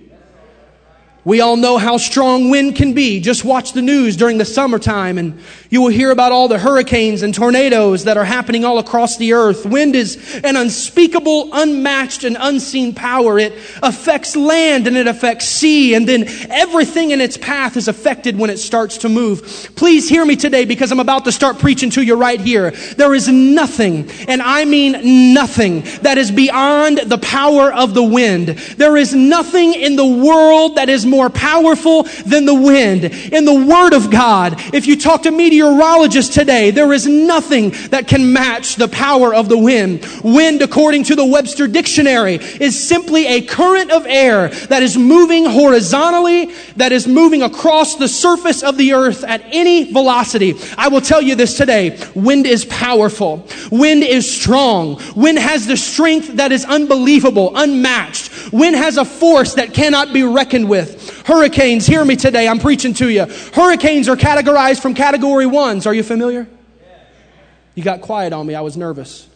We 1.25 1.41
all 1.41 1.57
know 1.57 1.79
how 1.79 1.99
strong 1.99 2.51
wind 2.51 2.75
can 2.75 2.95
be. 2.95 3.21
Just 3.21 3.45
watch 3.45 3.73
the 3.73 3.83
news 3.83 4.17
during 4.17 4.39
the 4.39 4.45
summertime 4.45 5.19
and 5.19 5.41
you 5.73 5.81
will 5.81 5.89
hear 5.89 6.11
about 6.11 6.33
all 6.33 6.49
the 6.49 6.59
hurricanes 6.59 7.23
and 7.23 7.35
tornadoes 7.35 8.05
that 8.05 8.19
are 8.19 8.27
happening 8.27 8.63
all 8.63 8.79
across 8.79 9.17
the 9.17 9.33
earth. 9.33 9.65
Wind 9.65 9.97
is 9.97 10.39
an 10.45 10.55
unspeakable, 10.55 11.49
unmatched, 11.51 12.25
and 12.25 12.37
unseen 12.39 12.95
power. 12.95 13.39
It 13.39 13.55
affects 13.83 14.37
land 14.37 14.87
and 14.87 14.99
it 14.99 15.07
affects 15.07 15.49
sea 15.49 15.95
and 15.95 16.07
then 16.07 16.27
everything 16.51 17.13
in 17.13 17.23
its 17.23 17.39
path 17.39 17.79
is 17.79 17.89
affected 17.89 18.37
when 18.37 18.51
it 18.51 18.59
starts 18.59 18.99
to 18.99 19.09
move. 19.09 19.71
Please 19.75 20.11
hear 20.11 20.27
me 20.27 20.37
today 20.37 20.67
because 20.67 20.93
I'm 20.93 21.01
about 21.01 21.25
to 21.25 21.33
start 21.33 21.59
preaching 21.59 21.89
to 21.93 22.03
you 22.03 22.17
right 22.17 22.39
here. 22.39 22.73
There 22.73 23.15
is 23.15 23.29
nothing, 23.29 24.11
and 24.29 24.43
I 24.43 24.67
mean 24.67 25.33
nothing, 25.33 25.85
that 26.03 26.19
is 26.19 26.31
beyond 26.31 26.99
the 26.99 27.17
power 27.17 27.73
of 27.73 27.95
the 27.95 28.03
wind. 28.03 28.49
There 28.49 28.99
is 28.99 29.15
nothing 29.15 29.73
in 29.73 29.97
the 29.97 30.07
world 30.07 30.77
that 30.77 30.91
is 30.91 31.07
more 31.07 31.31
powerful 31.31 32.03
than 32.27 32.45
the 32.45 32.55
wind. 32.55 33.05
In 33.05 33.47
the 33.47 33.65
Word 33.65 33.95
of 33.95 34.11
God, 34.11 34.57
if 34.75 34.87
you 34.87 34.99
talk 34.99 35.23
to 35.23 35.31
meteorologists 35.63 36.35
today, 36.35 36.71
there 36.71 36.93
is 36.93 37.07
nothing 37.07 37.71
that 37.91 38.09
can 38.09 38.33
match 38.33 38.77
the 38.77 38.89
power 38.89 39.35
of 39.35 39.49
the 39.49 39.59
wind. 39.59 40.05
Wind, 40.25 40.61
according 40.61 41.05
to 41.05 41.15
the 41.15 41.25
Webster 41.25 41.69
Dictionary, 41.69 42.37
is 42.61 42.89
simply 42.89 43.27
a 43.27 43.43
current 43.43 43.91
of 43.93 44.05
air 44.07 44.49
that 44.49 44.83
is 44.83 44.97
moving 44.97 45.45
horizontally, 45.45 46.53
that 46.77 46.93
is 46.93 47.07
moving 47.07 47.43
across 47.43 47.97
the 47.97 48.09
surface 48.09 48.63
of 48.63 48.77
the 48.77 48.93
earth 48.93 49.23
at 49.25 49.43
any 49.47 49.93
velocity. 49.93 50.55
I 50.77 50.89
will 50.89 51.01
tell 51.01 51.23
you 51.23 51.35
this 51.35 51.57
today. 51.57 51.99
Wind 52.15 52.47
is 52.47 52.65
powerful. 52.65 53.47
Wind 53.71 54.03
is 54.03 54.31
strong. 54.31 55.01
Wind 55.15 55.39
has 55.39 55.67
the 55.67 55.77
strength 55.77 56.37
that 56.37 56.51
is 56.51 56.65
unbelievable, 56.65 57.53
unmatched. 57.55 58.53
Wind 58.53 58.77
has 58.77 58.97
a 58.97 59.05
force 59.05 59.55
that 59.55 59.73
cannot 59.75 60.13
be 60.13 60.25
reckoned 60.25 60.69
with. 60.69 61.02
Hurricanes, 61.25 61.87
hear 61.87 62.05
me 62.05 62.17
today, 62.17 62.49
I'm 62.49 62.59
preaching 62.59 62.95
to 62.95 63.09
you. 63.09 63.27
Hurricanes 63.55 64.09
are 64.09 64.17
categorized 64.17 64.81
from 64.81 64.95
category 64.95 65.47
ones. 65.47 65.87
Are 65.87 65.95
you 65.95 66.03
familiar? 66.03 66.49
You 67.75 67.83
got 67.83 68.01
quiet 68.01 68.33
on 68.33 68.47
me, 68.47 68.55
I 68.55 68.61
was 68.61 68.77
nervous. 68.77 69.29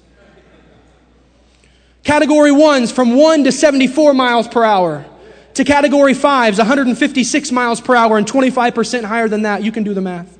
Category 2.02 2.52
ones 2.52 2.92
from 2.92 3.16
1 3.16 3.44
to 3.44 3.52
74 3.52 4.14
miles 4.14 4.46
per 4.46 4.62
hour. 4.62 5.04
To 5.54 5.64
category 5.64 6.14
fives, 6.14 6.58
156 6.58 7.50
miles 7.50 7.80
per 7.80 7.96
hour 7.96 8.18
and 8.18 8.26
25% 8.26 9.04
higher 9.04 9.26
than 9.26 9.42
that. 9.42 9.62
You 9.62 9.72
can 9.72 9.84
do 9.84 9.94
the 9.94 10.02
math. 10.02 10.35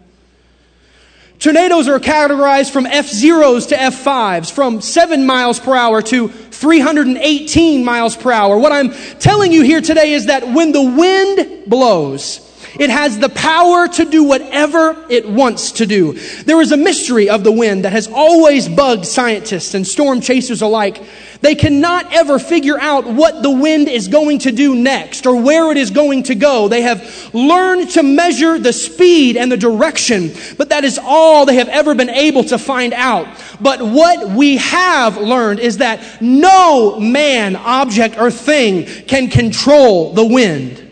Tornadoes 1.39 1.87
are 1.87 1.99
categorized 1.99 2.71
from 2.71 2.87
F0s 2.87 3.69
to 3.69 3.77
F5s, 3.77 4.51
from 4.51 4.81
7 4.81 5.27
miles 5.27 5.61
per 5.61 5.75
hour 5.75 6.01
to 6.03 6.29
318 6.29 7.85
miles 7.85 8.17
per 8.17 8.33
hour. 8.33 8.59
What 8.59 8.73
I'm 8.73 8.93
telling 9.19 9.53
you 9.53 9.63
here 9.63 9.81
today 9.83 10.13
is 10.13 10.27
that 10.27 10.49
when 10.49 10.73
the 10.73 10.83
wind 10.83 11.69
blows, 11.69 12.41
it 12.79 12.91
has 12.91 13.19
the 13.19 13.29
power 13.29 13.89
to 13.89 14.05
do 14.05 14.25
whatever 14.25 14.97
it 15.11 15.29
wants 15.29 15.73
to 15.73 15.87
do. 15.87 16.15
There 16.45 16.61
is 16.61 16.73
a 16.73 16.77
mystery 16.77 17.29
of 17.29 17.45
the 17.45 17.53
wind 17.53 17.85
that 17.85 17.93
has 17.93 18.09
always 18.09 18.69
bugged 18.69 19.07
scientists 19.07 19.75
and 19.75 19.87
storm 19.87 20.21
chasers 20.21 20.63
alike. 20.63 21.03
They 21.41 21.55
cannot 21.55 22.13
ever 22.13 22.39
figure 22.39 22.79
out 22.79 23.07
what 23.07 23.43
the 23.43 23.51
wind 23.51 23.89
is 23.89 24.09
going 24.09 24.41
to 24.41 24.53
do 24.53 24.75
next 24.75 25.27
or 25.27 25.41
where 25.41 25.71
it 25.71 25.77
is 25.77 25.91
going 25.91 26.25
to 26.25 26.35
go. 26.35 26.69
They 26.69 26.83
have 26.83 27.35
learned 27.35 27.91
to 27.93 28.03
measure 28.03 28.59
the 28.59 28.73
speed 28.73 29.37
and 29.37 29.51
the 29.51 29.57
direction, 29.57 30.33
but 30.57 30.71
that 30.71 30.85
is 30.85 30.99
all 31.03 31.47
they 31.47 31.57
have 31.57 31.69
ever 31.69 31.95
been 31.95 32.11
able 32.11 32.45
to 32.45 32.59
find 32.59 32.93
out. 32.93 33.27
But 33.61 33.83
what 33.83 34.31
we 34.31 34.57
have 34.59 35.17
learned 35.19 35.61
is 35.61 35.79
that 35.79 36.23
no 36.23 36.99
man, 36.99 37.57
object, 37.57 38.19
or 38.19 38.31
thing 38.31 38.87
can 39.07 39.29
control 39.29 40.13
the 40.13 40.25
wind. 40.25 40.83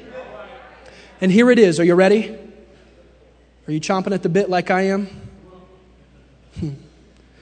And 1.20 1.32
here 1.32 1.50
it 1.50 1.58
is. 1.58 1.80
Are 1.80 1.84
you 1.84 1.94
ready? 1.94 2.36
Are 3.66 3.72
you 3.72 3.80
chomping 3.80 4.12
at 4.12 4.22
the 4.22 4.28
bit 4.28 4.50
like 4.50 4.70
I 4.70 4.82
am? 4.82 5.08
Hmm. 6.60 6.70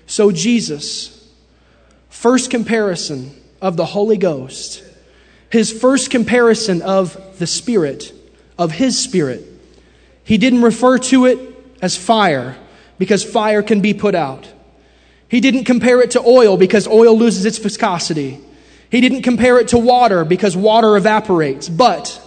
So, 0.06 0.30
Jesus 0.30 1.21
first 2.22 2.52
comparison 2.52 3.34
of 3.60 3.76
the 3.76 3.84
Holy 3.84 4.16
Ghost, 4.16 4.84
his 5.50 5.72
first 5.72 6.08
comparison 6.12 6.80
of 6.80 7.38
the 7.40 7.48
Spirit, 7.48 8.12
of 8.56 8.70
his 8.70 8.96
Spirit, 8.96 9.44
he 10.22 10.38
didn't 10.38 10.62
refer 10.62 10.98
to 10.98 11.26
it 11.26 11.40
as 11.82 11.96
fire 11.96 12.56
because 12.96 13.24
fire 13.24 13.60
can 13.60 13.80
be 13.80 13.92
put 13.92 14.14
out. 14.14 14.48
He 15.26 15.40
didn't 15.40 15.64
compare 15.64 16.00
it 16.00 16.12
to 16.12 16.20
oil 16.20 16.56
because 16.56 16.86
oil 16.86 17.18
loses 17.18 17.44
its 17.44 17.58
viscosity. 17.58 18.38
He 18.88 19.00
didn't 19.00 19.22
compare 19.22 19.58
it 19.58 19.68
to 19.68 19.78
water 19.78 20.24
because 20.24 20.56
water 20.56 20.96
evaporates. 20.96 21.68
But 21.68 22.20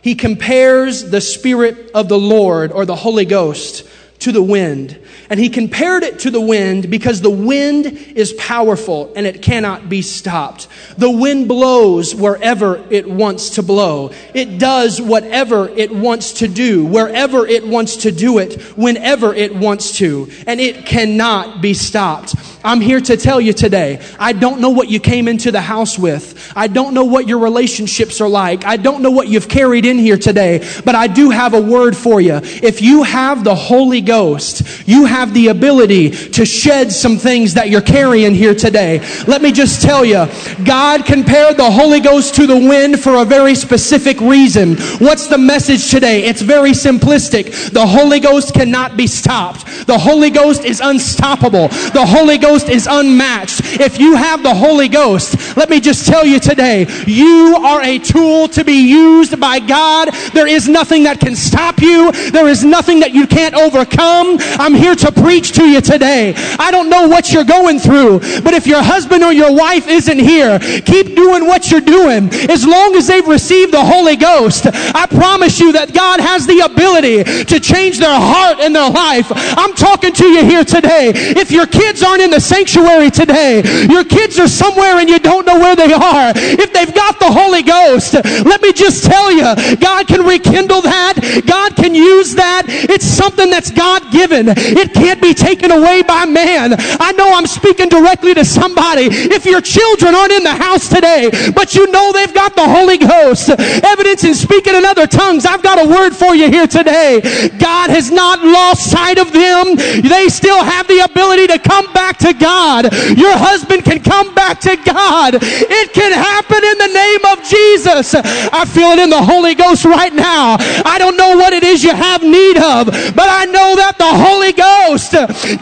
he 0.00 0.14
compares 0.14 1.10
the 1.10 1.20
Spirit 1.20 1.90
of 1.92 2.08
the 2.08 2.18
Lord 2.18 2.70
or 2.70 2.86
the 2.86 2.94
Holy 2.94 3.24
Ghost 3.24 3.84
to 4.20 4.32
the 4.32 4.42
wind. 4.42 4.98
And 5.28 5.40
he 5.40 5.48
compared 5.48 6.02
it 6.02 6.20
to 6.20 6.30
the 6.30 6.40
wind 6.40 6.90
because 6.90 7.20
the 7.20 7.30
wind 7.30 7.86
is 7.86 8.32
powerful 8.34 9.12
and 9.16 9.26
it 9.26 9.42
cannot 9.42 9.88
be 9.88 10.02
stopped. 10.02 10.68
The 10.98 11.10
wind 11.10 11.48
blows 11.48 12.14
wherever 12.14 12.84
it 12.90 13.08
wants 13.08 13.50
to 13.50 13.62
blow. 13.62 14.12
It 14.34 14.58
does 14.58 15.00
whatever 15.00 15.68
it 15.68 15.94
wants 15.94 16.34
to 16.34 16.48
do, 16.48 16.84
wherever 16.84 17.46
it 17.46 17.66
wants 17.66 17.96
to 17.98 18.12
do 18.12 18.38
it, 18.38 18.60
whenever 18.76 19.34
it 19.34 19.54
wants 19.54 19.96
to. 19.98 20.30
And 20.46 20.60
it 20.60 20.84
cannot 20.86 21.62
be 21.62 21.74
stopped. 21.74 22.34
I'm 22.62 22.80
here 22.80 23.00
to 23.00 23.16
tell 23.16 23.40
you 23.40 23.54
today, 23.54 24.00
I 24.18 24.32
don't 24.32 24.60
know 24.60 24.70
what 24.70 24.90
you 24.90 25.00
came 25.00 25.28
into 25.28 25.50
the 25.50 25.60
house 25.60 25.98
with. 25.98 26.52
I 26.54 26.66
don't 26.66 26.92
know 26.92 27.04
what 27.04 27.26
your 27.26 27.38
relationships 27.38 28.20
are 28.20 28.28
like. 28.28 28.66
I 28.66 28.76
don't 28.76 29.02
know 29.02 29.10
what 29.10 29.28
you've 29.28 29.48
carried 29.48 29.86
in 29.86 29.98
here 29.98 30.18
today, 30.18 30.58
but 30.84 30.94
I 30.94 31.06
do 31.06 31.30
have 31.30 31.54
a 31.54 31.60
word 31.60 31.96
for 31.96 32.20
you. 32.20 32.34
If 32.42 32.82
you 32.82 33.02
have 33.02 33.44
the 33.44 33.54
Holy 33.54 34.02
Ghost, 34.02 34.86
you 34.86 35.06
have 35.06 35.32
the 35.32 35.48
ability 35.48 36.10
to 36.10 36.44
shed 36.44 36.92
some 36.92 37.16
things 37.16 37.54
that 37.54 37.70
you're 37.70 37.80
carrying 37.80 38.34
here 38.34 38.54
today. 38.54 38.98
Let 39.26 39.40
me 39.40 39.52
just 39.52 39.80
tell 39.80 40.04
you, 40.04 40.26
God 40.64 41.06
compared 41.06 41.56
the 41.56 41.70
Holy 41.70 42.00
Ghost 42.00 42.34
to 42.34 42.46
the 42.46 42.58
wind 42.58 43.00
for 43.00 43.22
a 43.22 43.24
very 43.24 43.54
specific 43.54 44.20
reason. 44.20 44.76
What's 44.98 45.28
the 45.28 45.38
message 45.38 45.90
today? 45.90 46.24
It's 46.24 46.42
very 46.42 46.72
simplistic. 46.72 47.70
The 47.70 47.86
Holy 47.86 48.20
Ghost 48.20 48.52
cannot 48.52 48.98
be 48.98 49.06
stopped. 49.06 49.86
The 49.86 49.98
Holy 49.98 50.28
Ghost 50.28 50.64
is 50.64 50.80
unstoppable. 50.80 51.68
The 51.68 52.04
Holy 52.06 52.36
Ghost 52.36 52.49
Ghost 52.50 52.68
is 52.68 52.88
unmatched. 52.90 53.60
If 53.80 54.00
you 54.00 54.16
have 54.16 54.42
the 54.42 54.52
Holy 54.52 54.88
Ghost, 54.88 55.56
let 55.56 55.70
me 55.70 55.78
just 55.78 56.04
tell 56.04 56.26
you 56.26 56.40
today, 56.40 56.84
you 57.06 57.56
are 57.64 57.80
a 57.80 57.96
tool 58.00 58.48
to 58.48 58.64
be 58.64 58.90
used 58.90 59.38
by 59.38 59.60
God. 59.60 60.12
There 60.34 60.48
is 60.48 60.66
nothing 60.66 61.04
that 61.04 61.20
can 61.20 61.36
stop 61.36 61.80
you. 61.80 62.10
There 62.32 62.48
is 62.48 62.64
nothing 62.64 62.98
that 63.00 63.14
you 63.14 63.28
can't 63.28 63.54
overcome. 63.54 64.38
I'm 64.58 64.74
here 64.74 64.96
to 64.96 65.12
preach 65.12 65.52
to 65.52 65.64
you 65.64 65.80
today. 65.80 66.34
I 66.58 66.72
don't 66.72 66.90
know 66.90 67.06
what 67.06 67.32
you're 67.32 67.44
going 67.44 67.78
through, 67.78 68.18
but 68.42 68.52
if 68.52 68.66
your 68.66 68.82
husband 68.82 69.22
or 69.22 69.32
your 69.32 69.54
wife 69.54 69.86
isn't 69.86 70.18
here, 70.18 70.58
keep 70.58 71.14
doing 71.14 71.46
what 71.46 71.70
you're 71.70 71.80
doing. 71.80 72.30
As 72.50 72.66
long 72.66 72.96
as 72.96 73.06
they've 73.06 73.28
received 73.28 73.72
the 73.72 73.84
Holy 73.84 74.16
Ghost, 74.16 74.66
I 74.66 75.06
promise 75.06 75.60
you 75.60 75.70
that 75.74 75.94
God 75.94 76.18
has 76.18 76.48
the 76.48 76.66
ability 76.66 77.44
to 77.44 77.60
change 77.60 78.00
their 78.00 78.18
heart 78.18 78.58
and 78.58 78.74
their 78.74 78.90
life. 78.90 79.30
I'm 79.30 79.72
talking 79.74 80.12
to 80.14 80.26
you 80.26 80.44
here 80.44 80.64
today. 80.64 81.12
If 81.14 81.52
your 81.52 81.68
kids 81.68 82.02
aren't 82.02 82.22
in 82.22 82.32
the 82.32 82.39
sanctuary 82.40 83.10
today, 83.10 83.62
your 83.88 84.04
kids 84.04 84.38
are 84.38 84.48
somewhere 84.48 84.98
and 84.98 85.08
you 85.08 85.18
don't 85.18 85.46
know 85.46 85.58
where 85.58 85.76
they 85.76 85.92
are. 85.92 86.32
If 86.34 86.72
they've 86.72 86.94
got 86.94 87.18
the 87.18 87.30
Holy 87.30 87.62
Ghost, 87.62 88.14
let 88.14 88.62
me 88.62 88.72
just 88.72 89.04
tell 89.04 89.30
you, 89.30 89.76
God 89.76 90.06
can 90.08 90.24
rekindle 90.24 90.82
that. 90.82 91.42
God 91.46 91.76
can 91.76 91.94
use 91.94 92.34
that. 92.34 92.64
It's 92.66 93.04
something 93.04 93.50
that's 93.50 93.70
God 93.70 94.10
given. 94.12 94.48
It 94.48 94.92
can't 94.94 95.20
be 95.20 95.34
taken 95.34 95.70
away 95.70 96.02
by 96.02 96.24
man. 96.24 96.74
I 96.78 97.12
know 97.12 97.32
I'm 97.32 97.46
speaking 97.46 97.88
directly 97.88 98.34
to 98.34 98.44
somebody. 98.44 99.08
If 99.10 99.44
your 99.44 99.60
children 99.60 100.14
aren't 100.14 100.32
in 100.32 100.44
the 100.44 100.54
house 100.54 100.88
today, 100.88 101.30
but 101.54 101.74
you 101.74 101.90
know 101.90 102.12
they've 102.12 102.34
got 102.34 102.56
the 102.56 102.66
Holy 102.66 102.98
Ghost, 102.98 103.50
evidence 103.50 104.24
in 104.24 104.34
speaking 104.34 104.74
in 104.74 104.84
other 104.84 105.06
tongues, 105.06 105.46
I've 105.46 105.62
got 105.62 105.84
a 105.84 105.88
word 105.88 106.10
for 106.16 106.34
you 106.34 106.48
here 106.50 106.66
today. 106.66 107.20
God 107.58 107.90
has 107.90 108.10
not 108.10 108.42
lost 108.42 108.90
sight 108.90 109.18
of 109.18 109.32
them. 109.32 109.76
They 109.76 110.28
still 110.28 110.62
have 110.62 110.86
the 110.88 111.00
ability 111.00 111.46
to 111.48 111.58
come 111.58 111.92
back 111.92 112.18
God. 112.32 112.92
Your 113.16 113.36
husband 113.36 113.84
can 113.84 114.02
come 114.02 114.34
back 114.34 114.60
to 114.60 114.76
God. 114.76 115.38
It 115.40 115.92
can 115.92 116.12
happen 116.12 116.62
in 116.62 116.78
the 116.78 116.92
name 116.92 117.24
of 117.32 117.44
Jesus. 117.44 118.14
I 118.14 118.64
feel 118.64 118.90
it 118.92 118.98
in 118.98 119.10
the 119.10 119.22
Holy 119.22 119.54
Ghost 119.54 119.84
right 119.84 120.12
now. 120.12 120.56
I 120.84 120.96
don't 120.98 121.16
know 121.16 121.36
what 121.36 121.52
it 121.52 121.62
is 121.62 121.82
you 121.82 121.94
have 121.94 122.22
need 122.22 122.58
of, 122.58 122.86
but 123.14 123.28
I 123.28 123.44
know 123.46 123.76
that 123.76 123.98
the 123.98 124.10
Holy 124.10 124.52
Ghost 124.52 125.12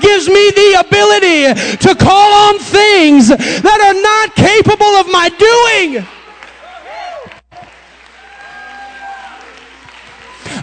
gives 0.00 0.28
me 0.28 0.50
the 0.54 0.84
ability 0.84 1.54
to 1.84 1.94
call 1.94 2.32
on 2.48 2.58
things 2.58 3.28
that 3.28 3.80
are 3.80 3.99
not 4.02 4.34
capable 4.34 4.95
of 4.99 5.06
my 5.08 5.28
doing. 5.28 6.18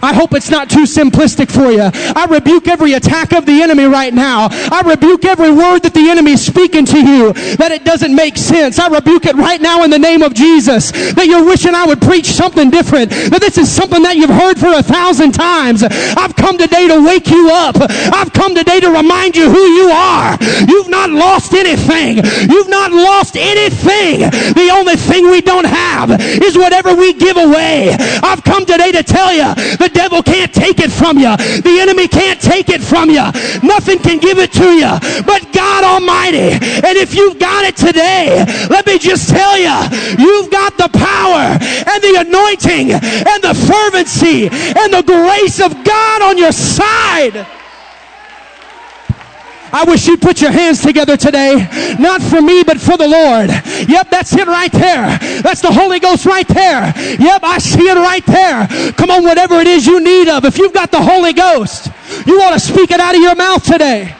I 0.02 0.12
hope 0.14 0.34
it's 0.34 0.50
not 0.50 0.70
too 0.70 0.84
simplistic 0.84 1.50
for 1.50 1.70
you. 1.70 1.90
I 2.14 2.26
rebuke 2.26 2.68
every 2.68 2.94
attack 2.94 3.32
of 3.32 3.46
the 3.46 3.62
enemy 3.62 3.84
right 3.84 4.12
now. 4.12 4.48
I 4.50 4.82
rebuke 4.84 5.24
every 5.24 5.50
word 5.50 5.80
that 5.80 5.94
the 5.94 6.08
enemy 6.10 6.32
is 6.32 6.44
speaking 6.44 6.84
to 6.86 7.00
you 7.00 7.32
that 7.56 7.72
it 7.72 7.84
doesn't 7.84 8.14
make 8.14 8.36
sense. 8.36 8.78
I 8.78 8.88
rebuke 8.88 9.26
it 9.26 9.36
right 9.36 9.60
now 9.60 9.84
in 9.84 9.90
the 9.90 9.98
name 9.98 10.22
of 10.22 10.34
Jesus 10.34 10.90
that 10.92 11.26
you're 11.26 11.44
wishing 11.44 11.74
I 11.74 11.86
would 11.86 12.00
preach 12.00 12.26
something 12.26 12.70
different. 12.70 13.10
That 13.10 13.40
this 13.40 13.58
is 13.58 13.70
something 13.70 14.02
that 14.02 14.16
you've 14.16 14.30
heard 14.30 14.58
for 14.58 14.72
a 14.72 14.82
thousand 14.82 15.32
times. 15.32 15.82
I've 15.82 16.36
come 16.36 16.58
today 16.58 16.88
to 16.88 17.04
wake 17.04 17.28
you 17.28 17.50
up. 17.52 17.76
I've 17.80 18.32
come 18.32 18.54
today 18.54 18.80
to 18.80 18.90
remind 18.90 19.36
you 19.36 19.50
who 19.50 19.64
you 19.76 19.88
are. 19.90 20.36
You've 20.68 20.88
not 20.88 21.10
lost 21.10 21.52
anything. 21.52 22.22
You've 22.50 22.68
not 22.68 22.92
lost 22.92 23.36
anything. 23.36 24.20
The 24.54 24.70
only 24.72 24.96
thing 24.96 25.30
we 25.30 25.40
don't 25.40 25.66
have 25.66 26.10
is 26.20 26.56
whatever 26.56 26.94
we 26.94 27.12
give 27.12 27.36
away. 27.36 27.94
I've 28.22 28.42
come 28.44 28.64
today 28.64 28.92
to 28.92 29.02
tell 29.02 29.32
you 29.32 29.54
the 29.78 29.90
devil 29.92 30.22
can't 30.22 30.52
take 30.52 30.80
it 30.80 30.90
from 30.90 31.18
you. 31.18 31.36
The 31.36 31.78
enemy 31.80 32.08
can't 32.08 32.40
take 32.40 32.68
it 32.68 32.80
from 32.80 33.10
you. 33.10 33.24
Nothing 33.62 33.98
can 33.98 34.18
give 34.18 34.38
it 34.38 34.52
to 34.52 34.72
you 34.72 34.92
but 35.24 35.52
God 35.52 35.84
Almighty. 35.84 36.56
And 36.56 36.96
if 36.96 37.14
you've 37.14 37.38
got 37.38 37.64
it 37.64 37.76
today, 37.76 38.44
let 38.70 38.86
me 38.86 38.98
just 38.98 39.28
tell 39.28 39.58
you, 39.58 39.74
you've 40.18 40.50
got 40.50 40.76
the 40.76 40.88
power 40.88 41.58
and 41.58 42.02
the 42.02 42.24
anointing 42.26 42.92
and 42.92 43.42
the 43.42 43.54
fervency 43.54 44.48
and 44.48 44.92
the 44.92 45.02
grace 45.04 45.60
of 45.60 45.72
God 45.84 46.22
on 46.22 46.38
your 46.38 46.52
side. 46.52 47.46
I 49.76 49.84
wish 49.84 50.06
you'd 50.06 50.22
put 50.22 50.40
your 50.40 50.52
hands 50.52 50.80
together 50.80 51.18
today, 51.18 51.68
not 52.00 52.22
for 52.22 52.40
me, 52.40 52.62
but 52.62 52.80
for 52.80 52.96
the 52.96 53.06
Lord. 53.06 53.50
Yep, 53.86 54.08
that's 54.08 54.32
it 54.32 54.48
right 54.48 54.72
there. 54.72 55.18
That's 55.42 55.60
the 55.60 55.70
Holy 55.70 56.00
Ghost 56.00 56.24
right 56.24 56.48
there. 56.48 56.94
Yep, 56.96 57.44
I 57.44 57.58
see 57.58 57.86
it 57.86 57.96
right 57.96 58.24
there. 58.24 58.92
Come 58.94 59.10
on, 59.10 59.22
whatever 59.22 59.56
it 59.60 59.66
is 59.66 59.86
you 59.86 60.00
need 60.00 60.28
of, 60.28 60.46
if 60.46 60.56
you've 60.56 60.72
got 60.72 60.90
the 60.90 61.02
Holy 61.02 61.34
Ghost, 61.34 61.90
you 62.26 62.38
want 62.38 62.54
to 62.54 62.60
speak 62.60 62.90
it 62.90 63.00
out 63.00 63.14
of 63.14 63.20
your 63.20 63.34
mouth 63.34 63.62
today. 63.64 64.16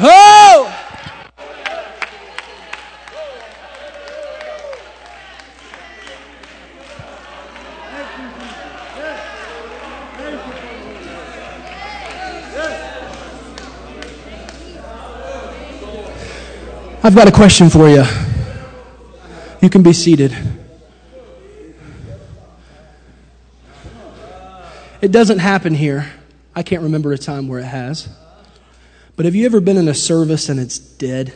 Oh! 0.00 0.77
I've 17.08 17.14
got 17.14 17.26
a 17.26 17.32
question 17.32 17.70
for 17.70 17.88
you. 17.88 18.04
You 19.62 19.70
can 19.70 19.82
be 19.82 19.94
seated. 19.94 20.36
It 25.00 25.10
doesn't 25.10 25.38
happen 25.38 25.74
here. 25.74 26.12
I 26.54 26.62
can't 26.62 26.82
remember 26.82 27.14
a 27.14 27.16
time 27.16 27.48
where 27.48 27.60
it 27.60 27.64
has. 27.64 28.10
But 29.16 29.24
have 29.24 29.34
you 29.34 29.46
ever 29.46 29.58
been 29.58 29.78
in 29.78 29.88
a 29.88 29.94
service 29.94 30.50
and 30.50 30.60
it's 30.60 30.78
dead? 30.78 31.32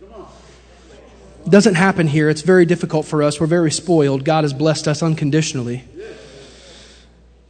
It 0.00 1.50
doesn't 1.50 1.74
happen 1.74 2.06
here. 2.06 2.30
It's 2.30 2.42
very 2.42 2.64
difficult 2.64 3.04
for 3.04 3.24
us. 3.24 3.40
We're 3.40 3.48
very 3.48 3.72
spoiled. 3.72 4.24
God 4.24 4.44
has 4.44 4.52
blessed 4.52 4.86
us 4.86 5.02
unconditionally. 5.02 5.82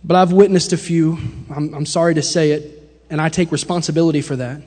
But 0.03 0.17
I've 0.17 0.33
witnessed 0.33 0.73
a 0.73 0.79
few. 0.79 1.19
I'm, 1.55 1.75
I'm 1.75 1.85
sorry 1.85 2.15
to 2.15 2.23
say 2.23 2.53
it, 2.53 2.91
and 3.11 3.21
I 3.21 3.29
take 3.29 3.53
responsibility 3.53 4.23
for 4.23 4.37
that. 4.37 4.63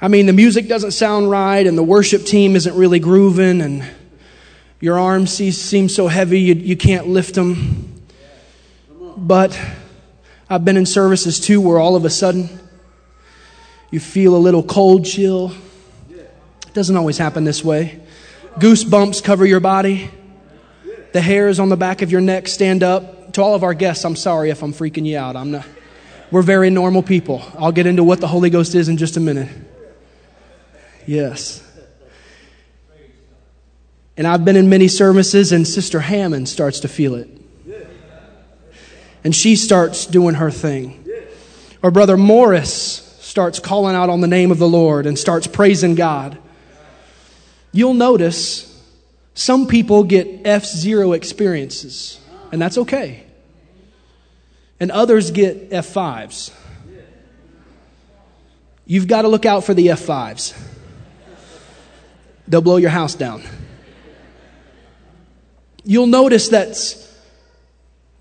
I 0.00 0.08
mean, 0.08 0.26
the 0.26 0.34
music 0.34 0.68
doesn't 0.68 0.90
sound 0.90 1.30
right, 1.30 1.66
and 1.66 1.76
the 1.76 1.82
worship 1.82 2.24
team 2.24 2.54
isn't 2.54 2.76
really 2.76 2.98
grooving, 2.98 3.62
and 3.62 3.82
your 4.78 4.98
arms 4.98 5.32
seem 5.32 5.88
so 5.88 6.06
heavy 6.06 6.40
you, 6.40 6.54
you 6.54 6.76
can't 6.76 7.08
lift 7.08 7.34
them. 7.34 8.02
But 9.16 9.58
I've 10.50 10.64
been 10.64 10.76
in 10.76 10.84
services 10.84 11.40
too 11.40 11.60
where 11.60 11.78
all 11.78 11.96
of 11.96 12.04
a 12.04 12.10
sudden 12.10 12.48
you 13.90 13.98
feel 13.98 14.36
a 14.36 14.38
little 14.38 14.62
cold 14.62 15.06
chill. 15.06 15.52
It 16.10 16.74
doesn't 16.74 16.96
always 16.96 17.16
happen 17.16 17.44
this 17.44 17.64
way. 17.64 17.98
Goosebumps 18.56 19.24
cover 19.24 19.46
your 19.46 19.60
body. 19.60 20.10
The 21.12 21.22
hairs 21.22 21.58
on 21.58 21.70
the 21.70 21.76
back 21.76 22.02
of 22.02 22.12
your 22.12 22.20
neck 22.20 22.48
stand 22.48 22.82
up. 22.82 23.32
To 23.32 23.42
all 23.42 23.54
of 23.54 23.64
our 23.64 23.74
guests, 23.74 24.04
I'm 24.04 24.16
sorry 24.16 24.50
if 24.50 24.62
I'm 24.62 24.72
freaking 24.72 25.06
you 25.06 25.18
out. 25.18 25.36
I'm 25.36 25.52
not. 25.52 25.66
We're 26.30 26.42
very 26.42 26.68
normal 26.70 27.02
people. 27.02 27.42
I'll 27.58 27.72
get 27.72 27.86
into 27.86 28.04
what 28.04 28.20
the 28.20 28.28
Holy 28.28 28.50
Ghost 28.50 28.74
is 28.74 28.88
in 28.88 28.98
just 28.98 29.16
a 29.16 29.20
minute. 29.20 29.48
Yes. 31.06 31.62
And 34.16 34.26
I've 34.26 34.44
been 34.44 34.56
in 34.56 34.68
many 34.68 34.88
services, 34.88 35.52
and 35.52 35.66
Sister 35.66 36.00
Hammond 36.00 36.48
starts 36.48 36.80
to 36.80 36.88
feel 36.88 37.14
it. 37.14 37.28
and 39.24 39.34
she 39.34 39.56
starts 39.56 40.06
doing 40.06 40.36
her 40.36 40.50
thing. 40.50 41.04
Or 41.82 41.90
Brother 41.90 42.16
Morris 42.16 43.02
starts 43.20 43.58
calling 43.58 43.94
out 43.94 44.08
on 44.08 44.20
the 44.20 44.26
name 44.26 44.50
of 44.50 44.58
the 44.58 44.68
Lord 44.68 45.04
and 45.06 45.18
starts 45.18 45.46
praising 45.46 45.94
God. 45.94 46.38
You'll 47.72 47.94
notice 47.94 48.72
some 49.34 49.66
people 49.66 50.04
get 50.04 50.46
F 50.46 50.64
zero 50.64 51.12
experiences, 51.12 52.18
and 52.50 52.62
that's 52.62 52.78
okay. 52.78 53.24
And 54.80 54.90
others 54.90 55.30
get 55.30 55.70
F5s. 55.70 56.52
You've 58.86 59.08
got 59.08 59.22
to 59.22 59.28
look 59.28 59.44
out 59.44 59.64
for 59.64 59.74
the 59.74 59.88
F5s. 59.88 60.54
They'll 62.48 62.60
blow 62.60 62.76
your 62.76 62.90
house 62.90 63.14
down. 63.14 63.42
You'll 65.84 66.06
notice 66.06 66.48
that 66.48 66.76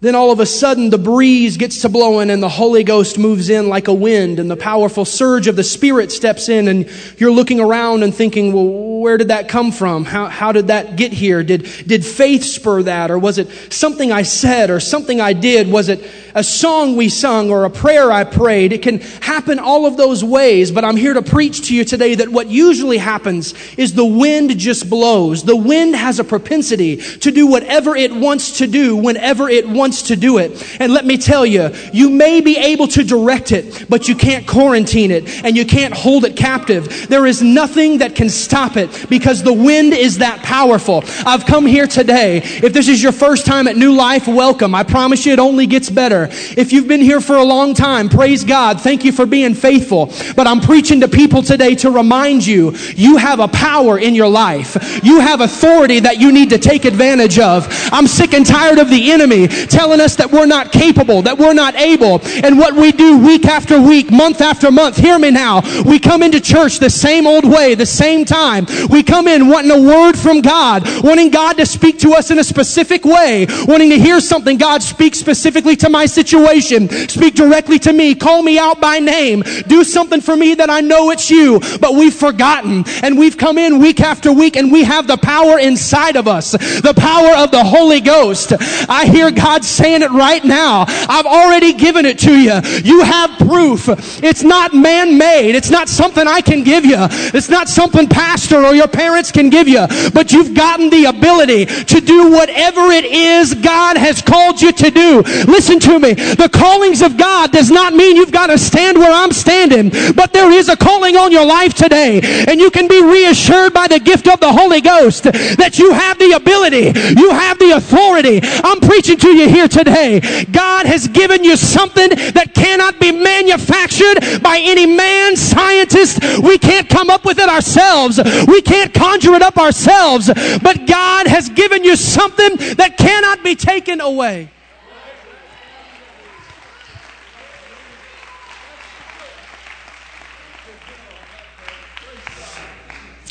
then 0.02 0.14
all 0.14 0.30
of 0.32 0.40
a 0.40 0.46
sudden 0.46 0.92
the 0.92 0.98
breeze 0.98 1.58
gets 1.58 1.82
to 1.82 1.90
blowing 1.90 2.30
and 2.30 2.44
the 2.44 2.50
Holy 2.50 2.84
Ghost 2.84 3.18
moves 3.18 3.50
in 3.50 3.70
like 3.70 3.88
a 3.88 3.94
wind 3.94 4.40
and 4.40 4.52
the 4.52 4.56
powerful 4.56 5.04
surge 5.04 5.48
of 5.48 5.56
the 5.56 5.64
Spirit 5.64 6.12
steps 6.12 6.48
in 6.48 6.68
and 6.68 6.90
you're 7.18 7.32
looking 7.32 7.60
around 7.60 8.04
and 8.04 8.14
thinking, 8.14 8.54
well, 8.54 8.95
where 9.06 9.18
did 9.18 9.28
that 9.28 9.48
come 9.48 9.72
from? 9.72 10.04
How, 10.04 10.26
how 10.26 10.52
did 10.52 10.70
that 10.70 10.96
get 10.96 11.14
here? 11.14 11.44
Did, 11.44 11.70
did 11.86 12.04
faith 12.04 12.44
spur 12.44 12.82
that? 12.82 13.12
Or 13.12 13.20
was 13.20 13.38
it 13.38 13.52
something 13.72 14.12
I 14.12 14.24
said 14.24 14.72
or 14.72 14.80
something 14.80 15.22
I 15.22 15.34
did? 15.34 15.72
Was 15.72 15.90
it 15.90 16.10
a 16.34 16.44
song 16.44 16.96
we 16.96 17.10
sung 17.10 17.52
or 17.52 17.66
a 17.66 17.70
prayer 17.70 18.12
I 18.12 18.24
prayed? 18.24 18.74
It 18.74 18.82
can 18.82 19.02
happen 19.22 19.60
all 19.60 19.86
of 19.86 19.96
those 19.96 20.24
ways, 20.24 20.72
but 20.72 20.84
I'm 20.84 20.98
here 20.98 21.14
to 21.14 21.22
preach 21.22 21.68
to 21.68 21.76
you 21.76 21.86
today 21.86 22.16
that 22.16 22.30
what 22.30 22.48
usually 22.48 22.98
happens 22.98 23.54
is 23.76 23.94
the 23.94 24.04
wind 24.04 24.58
just 24.58 24.90
blows. 24.90 25.44
The 25.44 25.56
wind 25.56 25.96
has 25.96 26.20
a 26.20 26.24
propensity 26.24 26.98
to 26.98 27.30
do 27.30 27.46
whatever 27.46 27.96
it 27.96 28.12
wants 28.12 28.58
to 28.58 28.66
do 28.66 28.96
whenever 28.96 29.48
it 29.48 29.70
wants 29.70 30.02
to 30.08 30.16
do 30.16 30.40
it. 30.40 30.82
And 30.82 30.92
let 30.92 31.06
me 31.06 31.18
tell 31.18 31.46
you, 31.46 31.70
you 31.94 32.10
may 32.10 32.42
be 32.42 32.58
able 32.58 32.88
to 32.88 33.04
direct 33.04 33.52
it, 33.52 33.86
but 33.88 34.08
you 34.08 34.16
can't 34.16 34.48
quarantine 34.48 35.12
it 35.12 35.46
and 35.46 35.56
you 35.56 35.68
can't 35.68 35.94
hold 35.94 36.26
it 36.26 36.36
captive. 36.36 37.08
There 37.08 37.28
is 37.28 37.44
nothing 37.44 38.00
that 38.00 38.16
can 38.16 38.30
stop 38.30 38.78
it 38.78 38.95
because 39.10 39.44
the 39.44 39.54
wind 39.54 39.94
is 39.94 40.20
that 40.20 40.42
powerful. 40.44 41.04
I've 41.26 41.46
come 41.46 41.66
here 41.66 41.88
today. 41.88 42.38
If 42.38 42.74
this 42.74 42.88
is 42.88 43.02
your 43.02 43.12
first 43.12 43.46
time 43.46 43.68
at 43.68 43.76
New 43.76 43.94
Life, 43.94 44.28
welcome. 44.28 44.76
I 44.76 44.84
promise 44.84 45.26
you 45.26 45.34
it 45.34 45.40
only 45.40 45.68
gets 45.68 45.90
better. 45.90 46.28
If 46.32 46.74
you've 46.74 46.88
been 46.88 47.02
here 47.02 47.22
for 47.22 47.36
a 47.36 47.44
long 47.44 47.74
time, 47.74 48.10
praise 48.10 48.44
God. 48.44 48.82
Thank 48.82 49.06
you 49.06 49.12
for 49.12 49.26
being 49.26 49.54
faithful. 49.54 50.12
But 50.36 50.48
I'm 50.48 50.60
preaching 50.60 51.02
to 51.02 51.08
people 51.08 51.42
today 51.42 51.76
to 51.76 51.92
remind 51.92 52.46
you, 52.46 52.76
you 52.96 53.18
have 53.18 53.40
a 53.40 53.48
power 53.48 54.00
in 54.00 54.16
your 54.16 54.28
life. 54.28 55.04
You 55.04 55.20
have 55.20 55.42
authority 55.42 56.00
that 56.02 56.20
you 56.20 56.32
need 56.32 56.50
to 56.52 56.58
take 56.58 56.86
advantage 56.86 57.40
of. 57.40 57.68
I'm 57.92 58.08
sick 58.08 58.34
and 58.34 58.46
tired 58.46 58.80
of 58.80 58.90
the 58.90 59.12
enemy 59.12 59.48
telling 59.48 60.02
us 60.02 60.16
that 60.16 60.32
we're 60.32 60.46
not 60.46 60.72
capable, 60.72 61.22
that 61.24 61.38
we're 61.38 61.54
not 61.54 61.76
able. 61.76 62.22
And 62.44 62.58
what 62.58 62.76
we 62.76 62.92
do 62.92 63.18
week 63.20 63.46
after 63.46 63.82
week, 63.82 64.12
month 64.12 64.42
after 64.42 64.72
month, 64.72 64.98
hear 64.98 65.18
me 65.20 65.32
now. 65.32 65.62
We 65.84 66.00
come 66.00 66.24
into 66.24 66.40
church 66.40 66.80
the 66.80 66.90
same 66.90 67.28
old 67.28 67.46
way, 67.46 67.76
the 67.76 67.86
same 67.86 68.26
time. 68.26 68.66
We 68.90 69.04
come 69.04 69.28
in 69.28 69.48
wanting 69.48 69.72
a 69.72 69.82
word 69.82 70.18
from 70.18 70.42
God, 70.42 70.84
wanting 71.04 71.30
God 71.30 71.58
to 71.58 71.66
speak 71.66 72.00
to 72.00 72.12
us 72.12 72.32
in 72.32 72.40
a 72.40 72.44
specific 72.44 73.06
way, 73.06 73.48
wanting 73.68 73.90
to 73.90 74.00
hear 74.00 74.20
something. 74.20 74.58
God 74.58 74.82
speak 74.84 75.16
specifically 75.16 75.76
to 75.78 75.90
my 75.90 76.06
situation, 76.06 76.90
speak 77.10 77.36
directly 77.36 77.80
to 77.80 77.94
me, 77.94 78.16
call 78.16 78.42
me 78.42 78.58
out 78.58 78.80
by 78.80 79.00
name, 79.00 79.44
do 79.68 79.84
something 79.84 80.22
for 80.22 80.36
me 80.36 80.56
that 80.56 80.70
I 80.70 80.82
know 80.82 81.12
it's 81.12 81.30
you. 81.30 81.60
But 81.80 81.96
we've 81.96 82.14
forgotten 82.14 82.84
and 83.04 83.18
we've 83.18 83.38
come 83.38 83.58
in 83.58 83.80
week 83.80 84.02
after 84.02 84.32
week 84.32 84.56
and 84.56 84.72
we 84.72 84.84
have 84.84 85.08
the 85.08 85.18
power 85.18 85.60
inside 85.60 86.16
of 86.16 86.28
us, 86.28 86.52
the 86.52 86.94
power 86.96 87.36
of 87.38 87.52
the 87.52 87.64
Holy 87.64 88.02
Ghost. 88.02 88.54
I 88.90 89.06
hear 89.06 89.32
God 89.32 89.64
saying 89.64 90.02
it 90.02 90.12
right 90.12 90.44
now. 90.44 90.86
I've 90.88 91.26
already 91.26 91.74
given 91.74 92.06
it 92.06 92.20
to 92.20 92.32
you. 92.32 92.60
You 92.84 93.02
have 93.02 93.38
proof. 93.40 93.88
It's 94.24 94.44
not 94.44 94.74
man 94.74 95.18
made. 95.18 95.56
It's 95.56 95.70
not 95.70 95.90
something 95.90 96.28
I 96.28 96.42
can 96.42 96.64
give 96.64 96.86
you. 96.86 96.98
It's 97.00 97.50
not 97.50 97.68
something 97.70 98.08
pastor 98.08 98.65
or 98.66 98.76
your 98.76 98.88
parents 98.88 99.32
can 99.32 99.50
give 99.50 99.68
you. 99.68 99.86
But 100.14 100.32
you've 100.32 100.54
gotten 100.54 100.90
the 100.90 101.06
ability 101.06 101.66
to 101.66 102.02
do 102.02 102.32
whatever 102.32 102.92
it 102.92 103.06
is 103.06 103.54
God 103.54 103.98
has 103.98 104.22
called 104.22 104.62
you 104.62 104.72
to 104.72 104.92
do. 104.92 105.22
Listen 105.48 105.80
to 105.82 106.00
me. 106.00 106.14
The 106.14 106.50
callings 106.52 107.02
of 107.02 107.18
God 107.18 107.52
does 107.52 107.72
not 107.72 107.94
mean 107.94 108.16
you've 108.16 108.32
got 108.32 108.48
to 108.48 108.58
stand 108.58 108.98
where 108.98 109.12
I'm 109.12 109.32
standing, 109.32 109.90
but 110.16 110.34
there 110.34 110.52
is 110.52 110.70
a 110.70 110.76
calling 110.78 111.16
on 111.16 111.32
your 111.32 111.46
life 111.46 111.74
today. 111.74 112.22
And 112.48 112.60
you 112.60 112.72
can 112.72 112.88
be 112.88 113.02
reassured 113.02 113.74
by 113.74 113.88
the 113.88 114.00
gift 114.00 114.28
of 114.28 114.40
the 114.40 114.52
Holy 114.52 114.82
Ghost 114.82 115.24
that 115.24 115.78
you 115.78 115.92
have 115.92 116.18
the 116.20 116.34
ability. 116.34 116.94
You 117.20 117.32
have 117.32 117.60
the 117.60 117.72
authority. 117.72 118.40
I'm 118.44 118.80
preaching 118.80 119.18
to 119.18 119.30
you 119.30 119.50
here 119.50 119.68
today. 119.68 120.20
God 120.52 120.86
has 120.86 121.08
given 121.08 121.44
you 121.44 121.56
something 121.58 122.10
that 122.10 122.54
cannot 122.54 123.00
be 123.00 123.12
manufactured 123.12 124.42
by 124.42 124.60
any 124.62 124.86
man 124.86 125.36
scientist. 125.36 126.22
We 126.42 126.58
can't 126.58 126.90
come 126.90 127.10
up 127.10 127.26
with 127.26 127.40
it 127.40 127.50
ourselves. 127.50 128.20
We 128.48 128.55
can't 128.62 128.94
conjure 128.94 129.34
it 129.34 129.42
up 129.42 129.58
ourselves. 129.58 130.28
But 130.28 130.88
God 130.88 131.28
has 131.28 131.50
given 131.50 131.84
you 131.84 131.96
something 131.96 132.76
that 132.76 132.98
cannot 132.98 133.44
be 133.44 133.56
taken 133.56 134.02
away. 134.02 134.50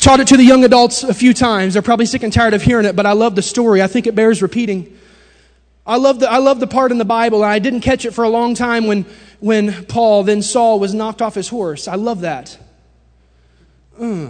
Taught 0.05 0.19
it 0.19 0.27
to 0.27 0.37
the 0.37 0.43
young 0.43 0.63
adults 0.63 1.03
a 1.03 1.15
few 1.15 1.33
times. 1.33 1.73
They're 1.73 1.81
probably 1.81 2.05
sick 2.05 2.21
and 2.21 2.31
tired 2.31 2.53
of 2.53 2.61
hearing 2.61 2.85
it, 2.85 2.95
but 2.95 3.07
I 3.07 3.13
love 3.13 3.33
the 3.35 3.41
story. 3.41 3.81
I 3.81 3.87
think 3.87 4.05
it 4.05 4.13
bears 4.13 4.43
repeating. 4.43 4.95
I 5.83 5.97
love 5.97 6.19
the, 6.19 6.29
I 6.29 6.37
love 6.37 6.59
the 6.59 6.67
part 6.67 6.91
in 6.91 6.99
the 6.99 7.05
Bible, 7.05 7.43
and 7.43 7.51
I 7.51 7.57
didn't 7.57 7.81
catch 7.81 8.05
it 8.05 8.11
for 8.11 8.23
a 8.23 8.29
long 8.29 8.53
time 8.53 8.85
when, 8.85 9.07
when 9.39 9.85
Paul, 9.85 10.21
then 10.21 10.43
Saul, 10.43 10.79
was 10.79 10.93
knocked 10.93 11.23
off 11.23 11.33
his 11.33 11.49
horse. 11.49 11.87
I 11.87 11.95
love 11.95 12.21
that. 12.21 12.55
Uh. 13.99 14.29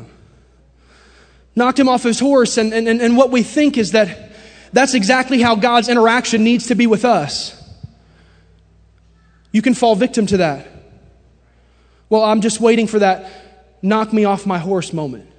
Knocked 1.55 1.79
him 1.79 1.87
off 1.87 2.03
his 2.03 2.19
horse, 2.19 2.57
and, 2.57 2.73
and, 2.73 2.87
and 2.87 3.15
what 3.15 3.31
we 3.31 3.43
think 3.43 3.77
is 3.77 3.91
that 3.91 4.33
that's 4.73 4.93
exactly 4.93 5.41
how 5.41 5.55
God's 5.55 5.87
interaction 5.87 6.43
needs 6.43 6.67
to 6.67 6.75
be 6.75 6.85
with 6.85 7.05
us. 7.05 7.61
You 9.53 9.61
can 9.61 9.73
fall 9.73 9.95
victim 9.95 10.25
to 10.27 10.37
that. 10.37 10.67
Well, 12.09 12.23
I'm 12.23 12.41
just 12.41 12.59
waiting 12.59 12.87
for 12.87 12.99
that 12.99 13.31
knock 13.81 14.11
me 14.11 14.25
off 14.25 14.45
my 14.45 14.57
horse 14.57 14.91
moment. 14.91 15.29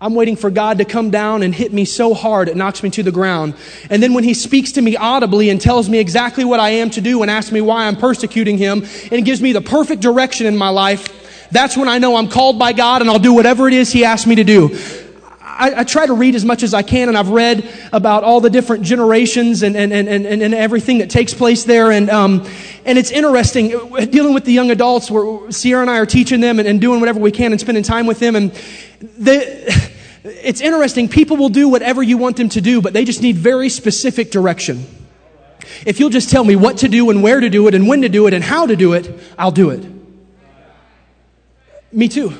I'm 0.00 0.14
waiting 0.14 0.36
for 0.36 0.48
God 0.48 0.78
to 0.78 0.84
come 0.84 1.10
down 1.10 1.42
and 1.42 1.52
hit 1.54 1.72
me 1.72 1.84
so 1.84 2.14
hard 2.14 2.48
it 2.48 2.56
knocks 2.56 2.82
me 2.82 2.90
to 2.90 3.02
the 3.02 3.10
ground. 3.10 3.54
And 3.90 4.00
then 4.02 4.14
when 4.14 4.24
He 4.24 4.32
speaks 4.32 4.72
to 4.72 4.82
me 4.82 4.96
audibly 4.96 5.50
and 5.50 5.60
tells 5.60 5.88
me 5.88 5.98
exactly 5.98 6.44
what 6.44 6.60
I 6.60 6.70
am 6.70 6.90
to 6.90 7.00
do 7.00 7.22
and 7.22 7.30
asks 7.30 7.50
me 7.50 7.60
why 7.60 7.86
I'm 7.86 7.96
persecuting 7.96 8.58
Him 8.58 8.86
and 9.10 9.24
gives 9.24 9.42
me 9.42 9.52
the 9.52 9.60
perfect 9.60 10.00
direction 10.00 10.46
in 10.46 10.56
my 10.56 10.68
life, 10.68 11.27
that's 11.50 11.76
when 11.76 11.88
I 11.88 11.98
know 11.98 12.16
I'm 12.16 12.28
called 12.28 12.58
by 12.58 12.72
God 12.72 13.00
and 13.00 13.10
I'll 13.10 13.18
do 13.18 13.32
whatever 13.32 13.68
it 13.68 13.74
is 13.74 13.92
He 13.92 14.04
asks 14.04 14.26
me 14.26 14.36
to 14.36 14.44
do. 14.44 14.78
I, 15.58 15.80
I, 15.80 15.84
try 15.84 16.06
to 16.06 16.12
read 16.12 16.36
as 16.36 16.44
much 16.44 16.62
as 16.62 16.72
I 16.72 16.82
can, 16.82 17.08
and 17.08 17.18
I've 17.18 17.30
read 17.30 17.68
about 17.92 18.22
all 18.22 18.40
the 18.40 18.48
different 18.48 18.84
generations 18.84 19.64
and, 19.64 19.76
and, 19.76 19.92
and, 19.92 20.08
and, 20.08 20.24
and 20.24 20.54
everything 20.54 20.98
that 20.98 21.10
takes 21.10 21.34
place 21.34 21.64
there. 21.64 21.90
And, 21.90 22.08
um, 22.10 22.48
and 22.84 22.96
it's 22.96 23.10
interesting 23.10 23.70
dealing 24.10 24.34
with 24.34 24.44
the 24.44 24.52
young 24.52 24.70
adults 24.70 25.10
where 25.10 25.50
Sierra 25.50 25.82
and 25.82 25.90
I 25.90 25.98
are 25.98 26.06
teaching 26.06 26.40
them 26.40 26.60
and, 26.60 26.68
and 26.68 26.80
doing 26.80 27.00
whatever 27.00 27.18
we 27.18 27.32
can 27.32 27.50
and 27.50 27.60
spending 27.60 27.82
time 27.82 28.06
with 28.06 28.20
them. 28.20 28.36
And 28.36 28.52
the, 29.00 29.90
it's 30.24 30.60
interesting. 30.60 31.08
People 31.08 31.36
will 31.36 31.48
do 31.48 31.68
whatever 31.68 32.04
you 32.04 32.18
want 32.18 32.36
them 32.36 32.50
to 32.50 32.60
do, 32.60 32.80
but 32.80 32.92
they 32.92 33.04
just 33.04 33.20
need 33.20 33.34
very 33.34 33.68
specific 33.68 34.30
direction. 34.30 34.86
If 35.84 35.98
you'll 35.98 36.10
just 36.10 36.30
tell 36.30 36.44
me 36.44 36.54
what 36.54 36.78
to 36.78 36.88
do 36.88 37.10
and 37.10 37.20
where 37.20 37.40
to 37.40 37.50
do 37.50 37.66
it 37.66 37.74
and 37.74 37.88
when 37.88 38.02
to 38.02 38.08
do 38.08 38.28
it 38.28 38.32
and 38.32 38.44
how 38.44 38.66
to 38.66 38.76
do 38.76 38.92
it, 38.92 39.12
I'll 39.36 39.50
do 39.50 39.70
it. 39.70 39.97
Me 41.92 42.08
too. 42.08 42.32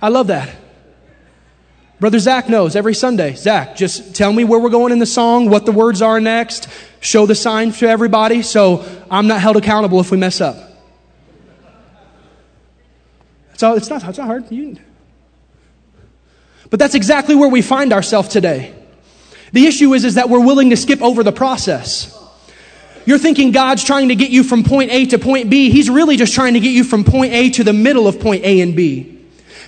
I 0.00 0.08
love 0.08 0.28
that. 0.28 0.54
Brother 2.00 2.18
Zach 2.18 2.48
knows 2.48 2.74
every 2.74 2.94
Sunday. 2.94 3.34
Zach, 3.34 3.76
just 3.76 4.16
tell 4.16 4.32
me 4.32 4.42
where 4.42 4.58
we're 4.58 4.70
going 4.70 4.92
in 4.92 4.98
the 4.98 5.06
song, 5.06 5.48
what 5.48 5.66
the 5.66 5.72
words 5.72 6.02
are 6.02 6.20
next, 6.20 6.66
show 6.98 7.26
the 7.26 7.34
sign 7.36 7.70
to 7.72 7.88
everybody 7.88 8.42
so 8.42 8.84
I'm 9.08 9.28
not 9.28 9.40
held 9.40 9.56
accountable 9.56 10.00
if 10.00 10.10
we 10.10 10.16
mess 10.16 10.40
up. 10.40 10.56
So 13.56 13.76
it's 13.76 13.88
not, 13.88 14.02
it's 14.02 14.18
not 14.18 14.26
hard. 14.26 14.50
You, 14.50 14.76
but 16.70 16.80
that's 16.80 16.96
exactly 16.96 17.36
where 17.36 17.48
we 17.48 17.62
find 17.62 17.92
ourselves 17.92 18.28
today. 18.28 18.74
The 19.52 19.66
issue 19.66 19.94
is, 19.94 20.04
is 20.04 20.14
that 20.14 20.28
we're 20.28 20.44
willing 20.44 20.70
to 20.70 20.76
skip 20.76 21.02
over 21.02 21.22
the 21.22 21.30
process. 21.30 22.18
You're 23.04 23.18
thinking 23.18 23.50
God's 23.50 23.84
trying 23.84 24.08
to 24.08 24.14
get 24.14 24.30
you 24.30 24.44
from 24.44 24.64
point 24.64 24.90
A 24.90 25.06
to 25.06 25.18
point 25.18 25.50
B. 25.50 25.70
He's 25.70 25.90
really 25.90 26.16
just 26.16 26.34
trying 26.34 26.54
to 26.54 26.60
get 26.60 26.70
you 26.70 26.84
from 26.84 27.04
point 27.04 27.32
A 27.32 27.50
to 27.50 27.64
the 27.64 27.72
middle 27.72 28.06
of 28.06 28.20
point 28.20 28.44
A 28.44 28.60
and 28.60 28.76
B 28.76 29.12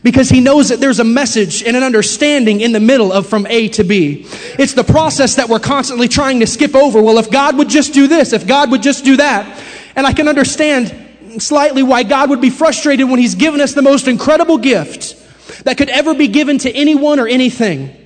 because 0.03 0.29
he 0.29 0.40
knows 0.40 0.68
that 0.68 0.81
there's 0.81 1.01
a 1.01 1.05
message 1.05 1.62
and 1.62 1.77
an 1.77 1.83
understanding 1.83 2.61
in 2.61 2.73
the 2.73 2.81
middle 2.81 3.12
of 3.12 3.27
from 3.27 3.47
A 3.49 3.68
to 3.70 3.85
B. 3.85 4.27
It's 4.59 4.75
the 4.75 4.85
process 4.85 5.37
that 5.37 5.49
we're 5.49 5.61
constantly 5.61 6.09
trying 6.09 6.40
to 6.40 6.47
skip 6.47 6.75
over. 6.75 7.03
Well, 7.03 7.18
if 7.18 7.31
God 7.31 7.57
would 7.59 7.68
just 7.68 7.94
do 7.94 8.07
this, 8.07 8.33
if 8.33 8.47
God 8.47 8.70
would 8.70 8.83
just 8.83 9.05
do 9.05 9.16
that, 9.16 9.62
and 9.97 10.07
I 10.07 10.12
can 10.12 10.29
understand 10.29 11.42
slightly 11.42 11.83
why 11.83 12.03
God 12.03 12.31
would 12.31 12.40
be 12.40 12.51
frustrated 12.51 13.09
when 13.09 13.18
he's 13.18 13.35
given 13.35 13.61
us 13.61 13.73
the 13.73 13.83
most 13.83 14.07
incredible 14.07 14.59
gift 14.59 15.16
that 15.64 15.79
could 15.79 15.88
ever 15.88 16.14
be 16.14 16.29
given 16.29 16.59
to 16.59 16.70
anyone 16.70 17.18
or 17.18 17.27
anything, 17.27 17.97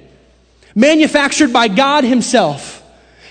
manufactured 0.75 1.53
by 1.53 1.69
God 1.69 2.05
himself. 2.05 2.78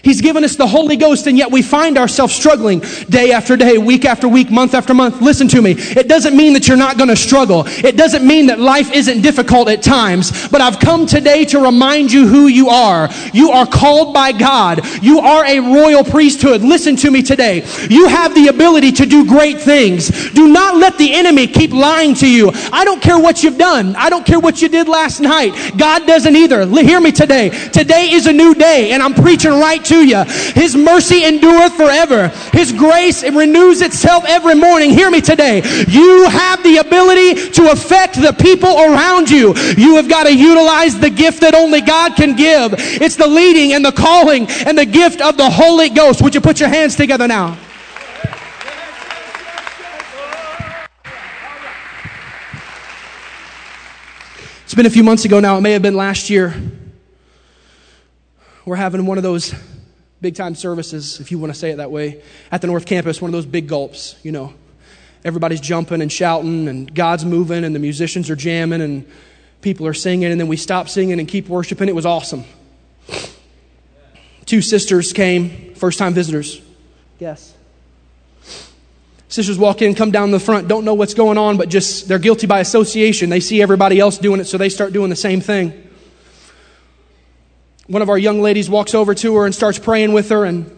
He's 0.04 0.22
given 0.22 0.44
us 0.44 0.56
the 0.56 0.68
Holy 0.68 0.96
Ghost, 0.96 1.28
and 1.28 1.38
yet 1.38 1.52
we 1.52 1.62
find 1.62 1.98
ourselves 1.98 2.34
struggling 2.34 2.80
day 3.10 3.32
after 3.32 3.58
day, 3.58 3.78
week 3.78 4.06
after 4.06 4.28
week, 4.28 4.50
month 4.50 4.74
after 4.74 4.94
month. 4.94 5.22
Listen 5.22 5.48
to 5.50 5.62
me. 5.62 5.72
It 5.72 6.08
doesn't 6.08 6.36
mean 6.36 6.54
that 6.54 6.68
you're 6.68 6.78
not 6.78 6.98
going 6.98 7.10
to 7.10 7.16
struggle. 7.16 7.64
It 7.68 7.98
doesn't 7.98 8.26
mean 8.26 8.48
that 8.48 8.60
life 8.60 8.92
isn't 8.94 9.22
difficult 9.22 9.70
at 9.70 9.82
times. 9.82 10.48
But 10.48 10.62
I've 10.62 10.80
come 10.80 11.06
today 11.06 11.46
to 11.46 11.60
remind 11.60 12.12
you 12.12 12.28
who 12.28 12.48
you 12.48 12.70
are. 12.70 13.10
You 13.34 13.52
are 13.52 13.66
called 13.66 14.14
by 14.14 14.32
God. 14.32 14.86
You 15.04 15.20
are 15.20 15.46
a 15.46 15.60
royal 15.60 16.04
priesthood. 16.04 16.62
Listen 16.62 16.96
to 16.98 17.12
me 17.12 17.22
today. 17.22 17.66
You 17.90 18.08
have 18.08 18.34
the 18.36 18.48
ability 18.48 18.92
to 18.94 19.06
do 19.06 19.26
great 19.26 19.60
things. 19.60 20.32
Do 20.32 20.48
not 20.48 20.76
let 20.76 20.98
the 20.98 21.14
enemy 21.14 21.48
keep 21.48 21.72
lying 21.72 22.14
to 22.16 22.30
you. 22.30 22.52
I 22.72 22.86
don't 22.86 23.02
care 23.02 23.20
what 23.20 23.44
you've 23.44 23.58
done. 23.58 23.96
I 23.96 24.10
don't 24.10 24.26
care 24.26 24.40
what 24.40 24.62
you 24.62 24.70
did 24.70 24.88
last 24.88 25.20
night. 25.20 25.54
God 25.78 26.06
doesn't 26.08 26.36
either. 26.36 26.66
Hear 26.66 27.02
me 27.02 27.12
today. 27.12 27.50
Today 27.50 28.10
is 28.12 28.28
a 28.28 28.34
new 28.34 28.54
day, 28.54 28.92
and 28.92 29.04
I'm 29.04 29.14
preaching 29.14 29.52
right 29.52 29.84
to 29.86 29.97
you. 30.04 30.24
His 30.54 30.76
mercy 30.76 31.26
endureth 31.26 31.74
forever. 31.74 32.30
His 32.54 32.72
grace 32.72 33.24
it 33.24 33.34
renews 33.34 33.82
itself 33.82 34.24
every 34.28 34.56
morning. 34.56 34.92
Hear 34.92 35.10
me 35.12 35.22
today. 35.22 35.58
You 35.88 36.28
have 36.30 36.64
the 36.64 36.78
ability 36.78 37.52
to 37.52 37.72
affect 37.72 38.16
the 38.16 38.34
people 38.34 38.70
around 38.70 39.30
you. 39.30 39.54
You 39.78 39.96
have 39.96 40.10
got 40.10 40.24
to 40.24 40.36
utilize 40.36 41.00
the 41.00 41.10
gift 41.10 41.42
that 41.42 41.54
only 41.54 41.82
God 41.82 42.16
can 42.16 42.36
give. 42.36 42.74
It's 42.78 43.16
the 43.16 43.28
leading 43.28 43.74
and 43.74 43.84
the 43.84 43.92
calling 43.92 44.48
and 44.66 44.78
the 44.78 44.86
gift 44.86 45.22
of 45.22 45.38
the 45.38 45.50
Holy 45.50 45.90
Ghost. 45.90 46.22
Would 46.22 46.36
you 46.36 46.42
put 46.42 46.60
your 46.60 46.70
hands 46.70 46.96
together 46.96 47.28
now? 47.28 47.58
It's 54.64 54.76
been 54.76 54.86
a 54.86 54.90
few 54.90 55.04
months 55.04 55.24
ago 55.24 55.40
now. 55.40 55.58
It 55.58 55.62
may 55.62 55.72
have 55.72 55.82
been 55.82 55.96
last 55.96 56.30
year. 56.30 56.54
We're 58.66 58.76
having 58.76 59.06
one 59.06 59.18
of 59.18 59.24
those 59.24 59.56
big 60.22 60.36
time 60.36 60.56
services, 60.56 61.20
if 61.20 61.32
you 61.32 61.40
want 61.40 61.54
to 61.54 61.60
say 61.60 61.72
it 61.72 61.78
that 61.78 61.92
way, 61.92 62.22
at 62.52 62.62
the 62.62 62.68
North 62.68 62.86
Campus, 62.86 63.22
one 63.22 63.30
of 63.30 63.34
those 63.34 63.46
big 63.46 63.68
gulps, 63.68 64.16
you 64.24 64.32
know. 64.32 64.54
Everybody's 65.24 65.62
jumping 65.62 66.02
and 66.02 66.12
shouting, 66.12 66.68
and 66.68 66.94
God's 66.94 67.26
moving, 67.26 67.64
and 67.64 67.76
the 67.76 67.80
musicians 67.80 68.30
are 68.30 68.36
jamming, 68.36 68.82
and 68.82 69.06
people 69.62 69.86
are 69.88 69.94
singing, 69.94 70.32
and 70.32 70.40
then 70.40 70.48
we 70.48 70.58
stop 70.58 70.90
singing 70.90 71.20
and 71.20 71.28
keep 71.28 71.50
worshiping. 71.50 71.90
It 71.90 71.96
was 71.96 72.06
awesome. 72.06 72.46
Two 74.46 74.62
sisters 74.62 75.12
came, 75.12 75.74
first 75.76 76.00
time 76.00 76.14
visitors. 76.14 76.62
Yes. 77.20 77.54
Sisters 79.28 79.58
walk 79.58 79.82
in, 79.82 79.94
come 79.94 80.12
down 80.12 80.32
the 80.32 80.40
front, 80.40 80.70
don't 80.70 80.86
know 80.86 80.94
what's 80.94 81.14
going 81.14 81.38
on, 81.38 81.58
but 81.58 81.68
just 81.68 82.08
they're 82.08 82.20
guilty 82.20 82.48
by 82.48 82.62
association. 82.62 83.30
They 83.30 83.42
see 83.42 83.62
everybody 83.62 84.00
else 84.00 84.18
doing 84.18 84.40
it, 84.40 84.46
so 84.46 84.58
they 84.58 84.70
start 84.70 84.94
doing 84.94 85.10
the 85.10 85.18
same 85.18 85.42
thing 85.42 85.87
one 87.88 88.02
of 88.02 88.10
our 88.10 88.18
young 88.18 88.42
ladies 88.42 88.70
walks 88.70 88.94
over 88.94 89.16
to 89.16 89.36
her 89.38 89.46
and 89.46 89.56
starts 89.56 89.80
praying 89.80 90.14
with 90.14 90.30
her, 90.30 90.46
and 90.46 90.72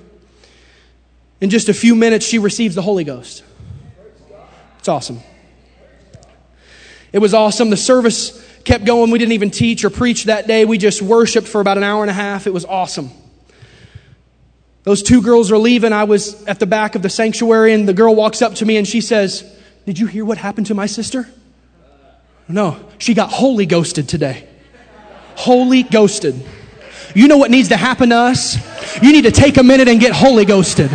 in 1.41 1.50
just 1.50 1.69
a 1.69 1.74
few 1.74 1.95
minutes, 1.95 2.26
she 2.26 2.39
receives 2.39 2.76
the 2.76 2.82
Holy 2.82 3.04
Ghost. 3.04 3.43
It's 4.78 4.88
awesome. 4.88 5.19
It 7.12 7.19
was 7.19 7.34
awesome. 7.34 7.69
The 7.69 7.78
service 7.78 8.45
kept 8.63 8.86
going. 8.86 9.10
We 9.10 9.17
didn't 9.17 9.34
even 9.34 9.50
teach 9.50 9.84
or 9.84 9.89
preach 9.89 10.26
that 10.26 10.48
day. 10.48 10.65
We 10.65 10.78
just 10.78 11.02
worshiped 11.02 11.48
for 11.48 11.60
about 11.60 11.78
an 11.78 11.84
hour 11.84 12.04
and 12.04 12.10
a 12.10 12.13
half. 12.13 12.45
It 12.45 12.54
was 12.54 12.65
awesome. 12.65 13.10
Those 14.84 15.02
two 15.02 15.22
girls 15.22 15.52
are 15.52 15.58
leaving. 15.58 15.91
I 15.91 16.04
was 16.04 16.43
at 16.45 16.60
the 16.60 16.65
back 16.65 16.95
of 16.95 17.02
the 17.02 17.10
sanctuary, 17.10 17.74
and 17.74 17.88
the 17.88 17.93
girl 17.93 18.15
walks 18.15 18.41
up 18.41 18.56
to 18.56 18.65
me 18.65 18.78
and 18.78 18.88
she 18.88 19.02
says, 19.02 19.43
Did 19.86 19.98
you 19.98 20.08
hear 20.08 20.24
what 20.24 20.38
happened 20.38 20.67
to 20.67 20.76
my 20.76 20.86
sister? 20.86 21.30
No, 22.48 22.80
she 22.98 23.13
got 23.13 23.32
holy 23.32 23.65
ghosted 23.65 24.08
today. 24.10 24.48
Holy 25.36 25.84
ghosted. 25.84 26.43
You 27.15 27.28
know 27.28 27.38
what 27.38 27.52
needs 27.52 27.69
to 27.69 27.78
happen 27.78 28.10
to 28.10 28.15
us? 28.15 28.58
You 29.02 29.12
need 29.12 29.24
to 29.24 29.32
take 29.32 29.58
a 29.58 29.63
minute 29.63 29.88
and 29.88 30.00
get 30.00 30.13
Holy 30.13 30.45
Ghosted. 30.45 30.91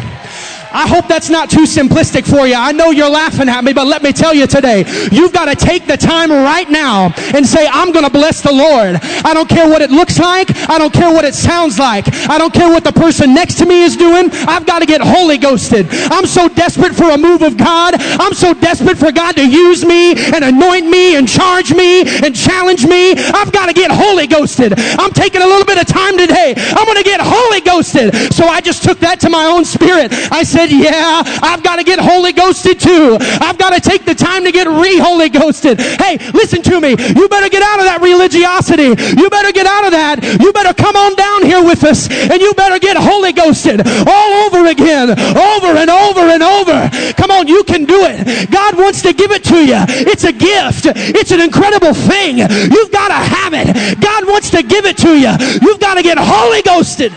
I 0.74 0.88
hope 0.88 1.06
that's 1.06 1.30
not 1.30 1.50
too 1.50 1.64
simplistic 1.64 2.26
for 2.28 2.46
you. 2.46 2.54
I 2.54 2.72
know 2.72 2.90
you're 2.90 3.08
laughing 3.08 3.48
at 3.48 3.62
me, 3.62 3.72
but 3.72 3.86
let 3.86 4.02
me 4.02 4.12
tell 4.12 4.34
you 4.34 4.48
today, 4.48 4.84
you've 5.12 5.32
got 5.32 5.46
to 5.46 5.54
take 5.54 5.86
the 5.86 5.96
time 5.96 6.30
right 6.30 6.68
now 6.68 7.14
and 7.32 7.46
say, 7.46 7.66
I'm 7.70 7.92
going 7.92 8.04
to 8.04 8.10
bless 8.10 8.42
the 8.42 8.52
Lord. 8.52 8.98
I 9.24 9.32
don't 9.32 9.48
care 9.48 9.68
what 9.68 9.82
it 9.82 9.90
looks 9.90 10.18
like. 10.18 10.50
I 10.68 10.78
don't 10.78 10.92
care 10.92 11.12
what 11.14 11.24
it 11.24 11.34
sounds 11.34 11.78
like. 11.78 12.12
I 12.28 12.38
don't 12.38 12.52
care 12.52 12.68
what 12.68 12.82
the 12.82 12.92
person 12.92 13.32
next 13.32 13.58
to 13.58 13.66
me 13.66 13.82
is 13.82 13.96
doing. 13.96 14.30
I've 14.50 14.66
got 14.66 14.80
to 14.80 14.86
get 14.86 15.00
Holy 15.00 15.38
Ghosted. 15.38 15.86
I'm 16.10 16.26
so 16.26 16.48
desperate 16.48 16.94
for 16.94 17.10
a 17.10 17.18
move 17.18 17.42
of 17.42 17.56
God. 17.56 17.94
I'm 17.94 18.34
so 18.34 18.52
desperate 18.52 18.98
for 18.98 19.12
God 19.12 19.36
to 19.36 19.48
use 19.48 19.84
me 19.84 20.12
and 20.34 20.44
anoint 20.44 20.88
me 20.88 21.16
and 21.16 21.28
charge 21.28 21.72
me 21.72 22.02
and 22.02 22.34
challenge 22.34 22.84
me. 22.84 23.12
I've 23.12 23.52
got 23.52 23.66
to 23.66 23.72
get 23.72 23.92
Holy 23.92 24.26
Ghosted. 24.26 24.74
I'm 24.76 25.12
taking 25.12 25.40
a 25.40 25.46
little 25.46 25.64
bit 25.64 25.78
of 25.78 25.86
time 25.86 26.18
today. 26.18 26.54
I'm 26.56 26.84
going 26.84 26.98
to 26.98 27.04
get 27.04 27.20
Holy 27.22 27.60
Ghosted. 27.60 28.34
So 28.34 28.46
I 28.46 28.60
just 28.60 28.82
took 28.82 28.98
that 29.00 29.20
to 29.20 29.30
my 29.30 29.44
own 29.44 29.64
spirit. 29.64 30.12
I 30.32 30.42
said, 30.42 30.63
said, 30.68 30.76
Yeah, 30.76 31.22
I've 31.42 31.62
got 31.62 31.76
to 31.76 31.84
get 31.84 31.98
Holy 31.98 32.32
Ghosted 32.32 32.80
too. 32.80 33.16
I've 33.20 33.58
got 33.58 33.70
to 33.70 33.80
take 33.80 34.04
the 34.04 34.14
time 34.14 34.44
to 34.44 34.52
get 34.52 34.66
re 34.66 34.98
Holy 34.98 35.28
Ghosted. 35.28 35.80
Hey, 35.80 36.18
listen 36.32 36.62
to 36.62 36.80
me. 36.80 36.90
You 36.90 37.28
better 37.28 37.48
get 37.48 37.62
out 37.62 37.78
of 37.78 37.86
that 37.86 38.00
religiosity. 38.00 38.94
You 39.20 39.30
better 39.30 39.52
get 39.52 39.66
out 39.66 39.84
of 39.84 39.92
that. 39.92 40.22
You 40.40 40.52
better 40.52 40.74
come 40.74 40.96
on 40.96 41.14
down 41.16 41.44
here 41.44 41.62
with 41.62 41.84
us 41.84 42.08
and 42.10 42.40
you 42.40 42.54
better 42.54 42.78
get 42.78 42.96
Holy 42.96 43.32
Ghosted 43.32 43.86
all 43.86 44.30
over 44.46 44.66
again, 44.66 45.10
over 45.10 45.70
and 45.76 45.90
over 45.90 46.20
and 46.20 46.42
over. 46.42 46.90
Come 47.16 47.30
on, 47.30 47.48
you 47.48 47.64
can 47.64 47.84
do 47.84 48.04
it. 48.06 48.50
God 48.50 48.76
wants 48.76 49.02
to 49.02 49.12
give 49.12 49.30
it 49.30 49.44
to 49.44 49.64
you. 49.64 49.80
It's 50.08 50.24
a 50.24 50.32
gift, 50.32 50.86
it's 50.86 51.30
an 51.30 51.40
incredible 51.40 51.94
thing. 51.94 52.38
You've 52.38 52.92
got 52.92 53.08
to 53.08 53.20
have 53.20 53.52
it. 53.54 54.00
God 54.00 54.26
wants 54.26 54.50
to 54.50 54.62
give 54.62 54.84
it 54.84 54.96
to 54.98 55.16
you. 55.18 55.32
You've 55.62 55.80
got 55.80 55.94
to 55.94 56.02
get 56.02 56.18
Holy 56.18 56.62
Ghosted. 56.62 57.12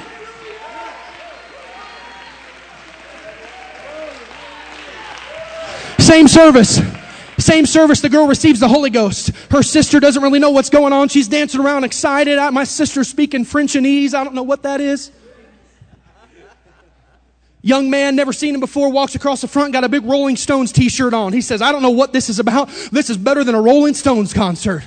Same 6.07 6.29
service. 6.29 6.79
Same 7.37 7.65
service, 7.65 7.99
the 7.99 8.07
girl 8.07 8.27
receives 8.27 8.61
the 8.61 8.67
Holy 8.69 8.89
Ghost. 8.89 9.31
Her 9.51 9.61
sister 9.61 9.99
doesn't 9.99 10.23
really 10.23 10.39
know 10.39 10.51
what's 10.51 10.69
going 10.69 10.93
on. 10.93 11.09
She's 11.09 11.27
dancing 11.27 11.59
around 11.59 11.83
excited. 11.83 12.39
My 12.53 12.63
sister's 12.63 13.09
speaking 13.09 13.43
Frenchanese. 13.43 14.13
I 14.13 14.23
don't 14.23 14.33
know 14.33 14.43
what 14.43 14.63
that 14.63 14.79
is. 14.79 15.11
Young 17.61 17.89
man, 17.89 18.15
never 18.15 18.31
seen 18.31 18.53
him 18.53 18.61
before, 18.61 18.89
walks 18.89 19.15
across 19.15 19.41
the 19.41 19.49
front, 19.49 19.73
got 19.73 19.83
a 19.83 19.89
big 19.89 20.05
Rolling 20.05 20.37
Stones 20.37 20.71
t 20.71 20.87
shirt 20.87 21.13
on. 21.13 21.33
He 21.33 21.41
says, 21.41 21.61
I 21.61 21.73
don't 21.73 21.81
know 21.81 21.89
what 21.89 22.13
this 22.13 22.29
is 22.29 22.39
about. 22.39 22.69
This 22.89 23.09
is 23.09 23.17
better 23.17 23.43
than 23.43 23.53
a 23.53 23.61
Rolling 23.61 23.93
Stones 23.93 24.33
concert. 24.33 24.83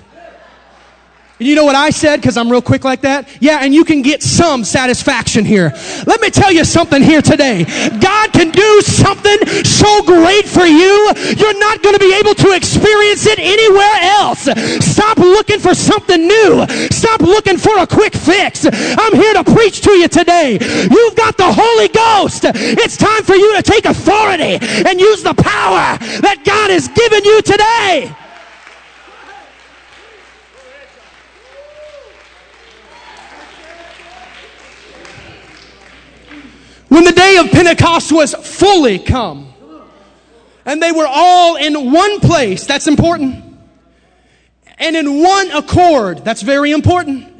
And 1.40 1.48
you 1.48 1.54
know 1.54 1.64
what 1.64 1.74
I 1.74 1.88
said? 1.88 2.20
Because 2.20 2.36
I'm 2.36 2.52
real 2.52 2.60
quick 2.60 2.84
like 2.84 3.00
that. 3.00 3.26
Yeah, 3.40 3.60
and 3.62 3.72
you 3.72 3.82
can 3.82 4.02
get 4.02 4.22
some 4.22 4.62
satisfaction 4.62 5.46
here. 5.46 5.72
Let 6.04 6.20
me 6.20 6.28
tell 6.28 6.52
you 6.52 6.66
something 6.66 7.02
here 7.02 7.22
today. 7.22 7.64
God 7.98 8.32
can 8.34 8.50
do 8.50 8.82
something 8.82 9.64
so 9.64 10.02
great 10.04 10.44
for 10.44 10.66
you, 10.66 11.12
you're 11.38 11.58
not 11.58 11.82
going 11.82 11.94
to 11.94 11.98
be 11.98 12.14
able 12.20 12.34
to 12.34 12.52
experience 12.52 13.24
it 13.24 13.38
anywhere 13.38 13.96
else. 14.20 14.48
Stop 14.84 15.16
looking 15.16 15.58
for 15.58 15.74
something 15.74 16.28
new. 16.28 16.66
Stop 16.90 17.22
looking 17.22 17.56
for 17.56 17.78
a 17.78 17.86
quick 17.86 18.14
fix. 18.14 18.66
I'm 18.66 19.14
here 19.14 19.32
to 19.32 19.44
preach 19.44 19.80
to 19.80 19.92
you 19.92 20.08
today. 20.08 20.58
You've 20.60 21.16
got 21.16 21.38
the 21.38 21.50
Holy 21.50 21.88
Ghost. 21.88 22.44
It's 22.44 22.98
time 22.98 23.22
for 23.22 23.34
you 23.34 23.56
to 23.56 23.62
take 23.62 23.86
authority 23.86 24.58
and 24.60 25.00
use 25.00 25.22
the 25.22 25.32
power 25.32 25.96
that 26.20 26.42
God 26.44 26.70
has 26.70 26.88
given 26.88 27.24
you 27.24 27.40
today. 27.40 28.14
When 36.90 37.04
the 37.04 37.12
day 37.12 37.36
of 37.36 37.52
Pentecost 37.52 38.10
was 38.10 38.34
fully 38.34 38.98
come, 38.98 39.46
and 40.66 40.82
they 40.82 40.90
were 40.90 41.06
all 41.08 41.54
in 41.54 41.92
one 41.92 42.18
place, 42.18 42.66
that's 42.66 42.88
important, 42.88 43.44
and 44.76 44.96
in 44.96 45.22
one 45.22 45.52
accord, 45.52 46.24
that's 46.24 46.42
very 46.42 46.72
important. 46.72 47.39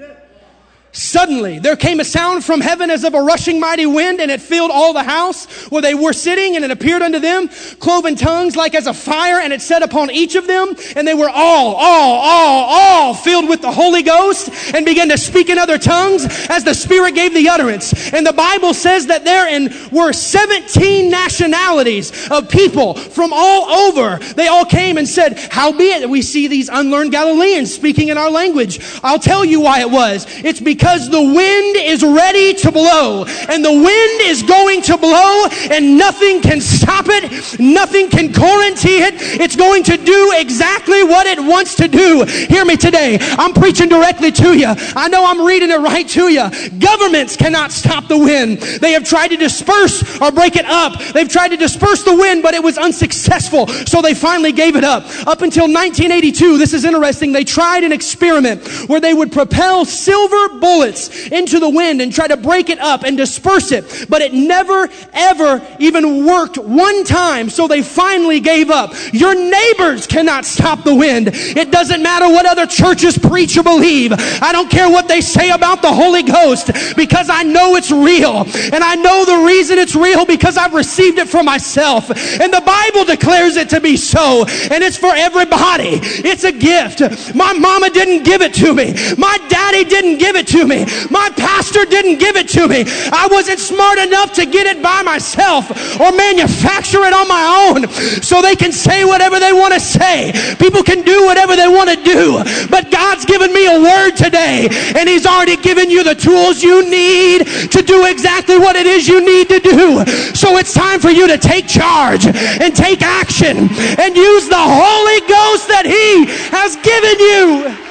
Suddenly, 0.93 1.61
there 1.61 1.77
came 1.77 2.01
a 2.01 2.05
sound 2.05 2.45
from 2.45 2.61
heaven 2.61 2.91
as 2.91 3.05
of 3.05 3.15
a 3.15 3.23
rushing 3.23 3.61
mighty 3.61 3.87
wind, 3.87 4.21
and 4.21 4.29
it 4.29 4.41
filled 4.41 4.73
all 4.73 4.93
the 4.93 5.05
house 5.05 5.47
where 5.71 5.83
they 5.83 5.95
were 5.95 6.13
sitting, 6.13 6.57
and 6.57 6.65
it 6.65 6.73
appeared 6.73 7.01
unto 7.01 7.21
them 7.21 7.49
cloven 7.79 8.17
tongues 8.17 8.57
like 8.57 8.75
as 8.75 8.89
a 8.89 8.95
fire, 8.95 9.39
and 9.39 9.53
it 9.53 9.63
set 9.63 9.85
upon 9.85 10.11
each 10.11 10.35
of 10.35 10.49
them, 10.49 10.75
and 10.97 11.07
they 11.07 11.15
were 11.15 11.31
all, 11.31 11.77
all, 11.77 12.19
all, 12.19 12.65
all 12.71 13.15
filled 13.15 13.49
with 13.49 13.63
the 13.63 13.71
Holy 13.71 14.03
Ghost, 14.03 14.51
and 14.75 14.85
began 14.85 15.09
to 15.11 15.17
speak 15.17 15.49
in 15.49 15.59
other 15.59 15.79
tongues 15.79 16.27
as 16.49 16.65
the 16.65 16.75
Spirit 16.75 17.15
gave 17.15 17.35
the 17.35 17.49
utterance. 17.49 18.13
And 18.13 18.27
the 18.27 18.33
Bible 18.33 18.75
says 18.75 19.07
that 19.07 19.25
therein 19.25 19.73
were 19.93 20.13
17 20.13 21.09
nationalities 21.09 22.29
of 22.33 22.49
people 22.49 22.95
from 22.95 23.33
all 23.33 23.71
over. 23.71 24.19
They 24.35 24.49
all 24.49 24.65
came 24.65 24.99
and 24.99 25.09
said, 25.09 25.39
Howbeit 25.39 26.11
we 26.11 26.21
see 26.21 26.49
these 26.49 26.69
unlearned 26.69 27.13
Galileans 27.13 27.73
speaking 27.73 28.09
in 28.09 28.19
our 28.19 28.31
language. 28.31 28.81
I'll 29.05 29.21
tell 29.21 29.45
you 29.45 29.61
why 29.61 29.83
it 29.83 29.91
was. 29.91 30.27
It's 30.43 30.61
because 30.61 30.80
because 30.81 31.11
the 31.11 31.21
wind 31.21 31.77
is 31.77 32.03
ready 32.03 32.55
to 32.55 32.73
blow 32.73 33.27
and 33.51 33.63
the 33.63 33.71
wind 33.71 34.21
is 34.23 34.43
going 34.43 34.81
to 34.81 34.97
blow 34.97 35.45
and 35.71 35.99
nothing 35.99 36.41
can 36.41 36.59
stop 36.59 37.05
it. 37.07 37.61
Nothing 37.61 38.09
can 38.09 38.33
quarantine 38.33 39.03
it. 39.03 39.15
It's 39.41 39.57
going 39.57 39.83
to 39.85 39.99
do 39.99 40.33
exactly 40.37 41.05
what 41.05 41.27
it 41.27 41.39
wants 41.39 41.75
to 41.77 41.87
do. 41.87 42.25
Hear 42.25 42.65
me 42.65 42.79
today. 42.79 43.19
I'm 43.21 43.53
preaching 43.53 43.91
directly 43.91 44.33
to 44.33 44.57
you. 44.57 44.73
I 44.97 45.09
know 45.09 45.27
I'm 45.27 45.45
reading 45.45 45.71
it 45.71 45.81
right 45.81 46.09
to 46.09 46.29
you. 46.33 46.49
Governments 46.79 47.37
cannot 47.37 47.73
stop 47.73 48.09
the 48.09 48.17
wind. 48.17 48.59
They 48.81 48.93
have 48.93 49.05
tried 49.05 49.29
to 49.29 49.37
disperse 49.37 50.19
or 50.19 50.33
break 50.33 50.57
it 50.57 50.65
up. 50.65 50.99
They've 51.13 51.29
tried 51.29 51.49
to 51.49 51.59
disperse 51.59 52.05
the 52.05 52.17
wind, 52.17 52.43
but 52.43 52.55
it 52.55 52.63
was 52.63 52.79
unsuccessful. 52.79 53.67
So 53.67 54.01
they 54.01 54.15
finally 54.15 54.53
gave 54.53 54.77
it 54.77 54.85
up. 54.85 55.05
Up 55.27 55.43
until 55.43 55.65
1982, 55.65 56.57
this 56.57 56.73
is 56.73 56.87
interesting. 56.87 57.33
They 57.33 57.45
tried 57.45 57.85
an 57.85 57.93
experiment 57.93 58.67
where 58.89 59.01
they 59.01 59.13
would 59.13 59.31
propel 59.31 59.85
silver 59.85 60.49
bullets 60.59 60.70
into 60.79 61.59
the 61.59 61.69
wind 61.69 62.01
and 62.01 62.13
try 62.13 62.27
to 62.27 62.37
break 62.37 62.71
it 62.71 62.79
up 62.79 63.03
and 63.03 63.17
disperse 63.17 63.73
it. 63.73 64.07
But 64.09 64.23
it 64.23 64.33
never, 64.33 64.89
ever 65.13 65.61
even 65.79 66.25
worked 66.27 66.59
one 66.59 67.05
time. 67.05 67.51
So 67.51 67.67
they 67.67 67.83
finally 67.83 68.41
gave 68.41 68.71
up. 68.71 68.93
Your 69.13 69.35
neighbors 69.35 70.07
cannot 70.07 70.45
stop 70.45 70.85
the 70.85 70.95
wind. 70.95 71.31
It 71.33 71.71
doesn't 71.71 72.03
matter 72.03 72.29
what 72.29 72.47
other 72.47 72.67
churches 72.67 73.19
preach 73.19 73.57
or 73.57 73.63
believe. 73.63 74.13
I 74.13 74.53
don't 74.53 74.71
care 74.71 74.89
what 74.89 75.09
they 75.09 75.21
say 75.21 75.51
about 75.51 75.83
the 75.83 75.93
Holy 75.93 76.23
Ghost 76.23 76.71
because 76.97 77.29
I 77.31 77.43
know 77.43 77.77
it's 77.77 77.91
real. 77.91 78.45
And 78.73 78.85
I 78.85 78.95
know 78.95 79.25
the 79.25 79.47
reason 79.47 79.79
it's 79.79 79.97
real 79.97 80.25
because 80.25 80.57
I've 80.57 80.75
received 80.75 81.19
it 81.19 81.29
for 81.29 81.43
myself. 81.43 82.11
And 82.11 82.53
the 82.53 82.63
Bible 82.65 83.05
declares 83.05 83.57
it 83.57 83.69
to 83.71 83.81
be 83.81 83.97
so. 83.97 84.45
And 84.71 84.83
it's 84.85 84.97
for 84.97 85.15
everybody. 85.15 86.01
It's 86.03 86.45
a 86.45 86.53
gift. 86.53 87.35
My 87.35 87.53
mama 87.53 87.91
didn't 87.91 88.25
give 88.25 88.43
it 88.43 88.55
to 88.55 88.75
me. 88.75 88.95
My 89.17 89.39
daddy 89.49 89.85
didn't 89.85 90.19
give 90.19 90.37
it 90.37 90.47
to 90.49 90.60
me. 90.67 90.87
My 91.11 91.31
pastor 91.37 91.85
didn't 91.85 92.19
give 92.19 92.37
it 92.37 92.49
to 92.51 92.69
me. 92.69 92.85
I 93.13 93.29
wasn't 93.31 93.59
smart 93.59 93.99
enough 93.99 94.33
to 94.35 94.47
get 94.47 94.67
it 94.67 94.83
by 94.83 95.03
myself 95.03 95.71
or 96.01 96.13
manufacture 96.13 97.05
it 97.05 97.13
on 97.13 97.29
my 97.29 97.45
own 97.71 97.89
so 98.23 98.43
they 98.43 98.57
can 98.57 98.73
say 98.73 99.05
whatever 99.05 99.41
they 99.41 99.53
want 99.53 99.75
to 99.75 99.81
say. 99.81 100.33
People 100.59 100.83
can 100.83 101.03
do 101.03 101.25
whatever 101.25 101.57
they 101.57 101.69
want 101.69 101.91
to 101.91 101.99
do. 102.03 102.43
But 102.69 102.91
God's 102.91 103.25
given 103.25 103.53
me 103.53 103.67
a 103.67 103.81
word 103.81 104.13
today 104.13 104.69
and 104.97 105.09
He's 105.09 105.27
already 105.27 105.57
given 105.57 105.91
you 105.91 106.05
the 106.05 106.15
tools 106.15 106.63
you 106.63 106.89
need 106.89 107.47
to 107.71 107.83
do 107.83 108.07
exactly 108.07 108.59
what 108.59 108.77
it 108.77 108.87
is 108.87 109.09
you 109.09 109.25
need 109.25 109.49
to 109.49 109.61
do. 109.61 110.05
So 110.35 110.57
it's 110.59 110.75
time 110.75 111.01
for 111.01 111.11
you 111.11 111.27
to 111.27 111.39
take 111.39 111.67
charge 111.67 112.27
and 112.27 112.75
take 112.75 113.03
action 113.03 113.69
and 113.99 114.17
use 114.17 114.49
the 114.49 114.57
Holy 114.57 115.21
Ghost 115.27 115.69
that 115.69 115.87
He 115.87 116.27
has 116.51 116.77
given 116.77 117.19
you. 117.19 117.90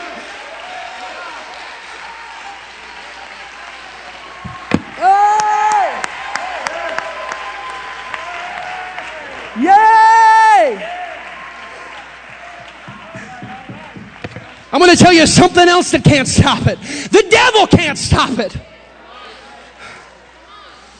I'm 14.71 14.79
going 14.79 14.95
to 14.95 15.01
tell 15.01 15.13
you 15.13 15.25
something 15.25 15.67
else 15.67 15.91
that 15.91 16.03
can't 16.03 16.27
stop 16.27 16.67
it. 16.67 16.79
The 16.79 17.25
devil 17.29 17.67
can't 17.67 17.97
stop 17.97 18.37
it. 18.39 18.55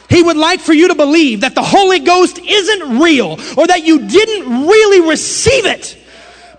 He 0.08 0.24
would 0.24 0.36
like 0.36 0.60
for 0.60 0.72
you 0.72 0.88
to 0.88 0.96
believe 0.96 1.42
that 1.42 1.54
the 1.54 1.62
Holy 1.62 2.00
Ghost 2.00 2.40
isn't 2.40 2.98
real 2.98 3.38
or 3.56 3.66
that 3.68 3.84
you 3.84 4.08
didn't 4.08 4.66
really 4.66 5.08
receive 5.08 5.66
it. 5.66 5.96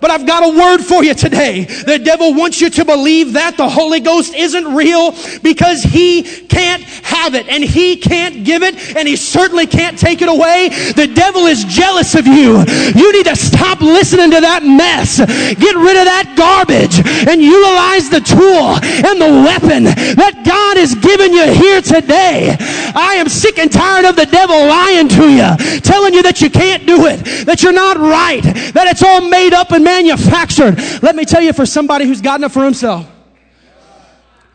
But 0.01 0.09
I've 0.09 0.25
got 0.25 0.43
a 0.43 0.57
word 0.57 0.79
for 0.79 1.03
you 1.03 1.13
today. 1.13 1.65
The 1.65 1.99
devil 1.99 2.33
wants 2.33 2.59
you 2.59 2.69
to 2.71 2.83
believe 2.83 3.33
that 3.33 3.55
the 3.55 3.69
Holy 3.69 3.99
Ghost 3.99 4.33
isn't 4.33 4.73
real 4.73 5.15
because 5.43 5.83
he 5.83 6.23
can't 6.23 6.83
have 6.83 7.35
it 7.35 7.47
and 7.47 7.63
he 7.63 7.95
can't 7.95 8.43
give 8.43 8.63
it 8.63 8.97
and 8.97 9.07
he 9.07 9.15
certainly 9.15 9.67
can't 9.67 9.97
take 9.97 10.21
it 10.21 10.27
away. 10.27 10.69
The 10.69 11.07
devil 11.07 11.45
is 11.45 11.63
jealous 11.65 12.15
of 12.15 12.25
you. 12.25 12.65
You 12.95 13.13
need 13.13 13.25
to 13.25 13.35
stop 13.35 13.79
listening 13.81 14.31
to 14.31 14.41
that 14.41 14.63
mess. 14.63 15.19
Get 15.19 15.75
rid 15.77 15.97
of 15.97 16.09
that 16.09 16.33
garbage 16.35 16.97
and 17.29 17.41
utilize 17.41 18.09
the 18.09 18.21
tool 18.25 18.81
and 19.05 19.21
the 19.21 19.45
weapon 19.45 19.85
that 20.17 20.41
God 20.41 20.77
has 20.77 20.95
given 20.95 21.31
you 21.31 21.45
here 21.53 21.81
today. 21.81 22.57
I 22.95 23.15
am 23.21 23.29
sick 23.29 23.59
and 23.59 23.71
tired 23.71 24.05
of 24.05 24.15
the 24.15 24.25
devil 24.25 24.57
lying 24.65 25.07
to 25.09 25.29
you, 25.29 25.79
telling 25.81 26.13
you 26.13 26.23
that 26.23 26.41
you 26.41 26.49
can't 26.49 26.87
do 26.87 27.05
it, 27.05 27.45
that 27.45 27.61
you're 27.61 27.71
not 27.71 27.97
right, 27.97 28.43
that 28.73 28.87
it's 28.87 29.03
all 29.03 29.21
made 29.21 29.53
up 29.53 29.71
and 29.71 29.83
manufactured. 29.91 30.77
Let 31.01 31.15
me 31.15 31.25
tell 31.25 31.41
you, 31.41 31.53
for 31.53 31.65
somebody 31.65 32.05
who's 32.05 32.21
gotten 32.21 32.43
it 32.43 32.51
for 32.51 32.63
himself, 32.63 33.09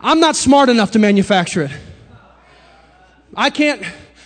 I'm 0.00 0.20
not 0.20 0.36
smart 0.36 0.68
enough 0.68 0.92
to 0.92 0.98
manufacture 0.98 1.62
it. 1.62 1.70
I 3.34 3.50
can't, 3.50 3.82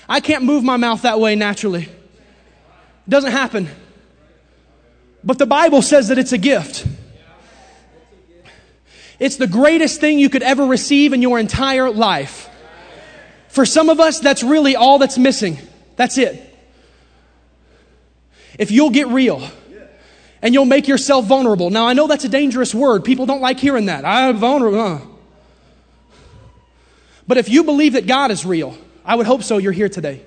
I 0.09 0.20
can't 0.20 0.44
move 0.44 0.62
my 0.62 0.77
mouth 0.77 1.03
that 1.03 1.18
way 1.18 1.35
naturally. 1.35 1.85
It 1.85 3.11
doesn't 3.11 3.33
happen. 3.33 3.68
But 5.25 5.38
the 5.38 5.46
Bible 5.46 5.83
says 5.83 6.09
that 6.09 6.18
it's 6.18 6.33
a 6.33 6.38
gift. 6.38 6.87
It's 9.18 9.37
the 9.37 9.46
greatest 9.46 10.01
thing 10.01 10.18
you 10.18 10.31
could 10.31 10.42
ever 10.42 10.64
receive 10.64 11.12
in 11.12 11.20
your 11.20 11.38
entire 11.38 11.90
life. 11.90 12.49
For 13.49 13.66
some 13.66 13.90
of 13.90 14.01
us, 14.01 14.20
that's 14.20 14.42
really 14.42 14.77
all 14.77 14.99
that's 14.99 15.18
missing. 15.18 15.59
That's 15.96 16.16
it. 16.16 16.46
If 18.59 18.70
you'll 18.70 18.90
get 18.90 19.09
real, 19.09 19.51
and 20.42 20.55
you'll 20.55 20.64
make 20.64 20.88
yourself 20.88 21.26
vulnerable. 21.26 21.70
Now, 21.70 21.87
I 21.87 21.92
know 21.92 22.07
that's 22.07 22.24
a 22.24 22.29
dangerous 22.29 22.74
word. 22.74 23.05
People 23.05 23.26
don't 23.26 23.40
like 23.40 23.59
hearing 23.59 23.87
that. 23.87 24.05
I'm 24.05 24.37
vulnerable. 24.37 24.81
Uh. 24.81 25.00
But 27.26 27.38
if 27.38 27.48
you 27.48 27.64
believe 27.64 27.92
that 27.92 28.07
God 28.07 28.31
is 28.31 28.44
real, 28.44 28.76
I 29.05 29.14
would 29.14 29.26
hope 29.26 29.42
so 29.42 29.59
you're 29.59 29.72
here 29.72 29.88
today. 29.88 30.22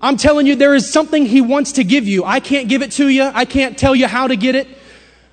I'm 0.00 0.16
telling 0.16 0.46
you, 0.46 0.54
there 0.54 0.74
is 0.74 0.90
something 0.90 1.26
He 1.26 1.40
wants 1.40 1.72
to 1.72 1.84
give 1.84 2.06
you. 2.06 2.24
I 2.24 2.40
can't 2.40 2.68
give 2.68 2.82
it 2.82 2.92
to 2.92 3.08
you. 3.08 3.24
I 3.24 3.44
can't 3.44 3.76
tell 3.76 3.96
you 3.96 4.06
how 4.06 4.28
to 4.28 4.36
get 4.36 4.54
it. 4.54 4.68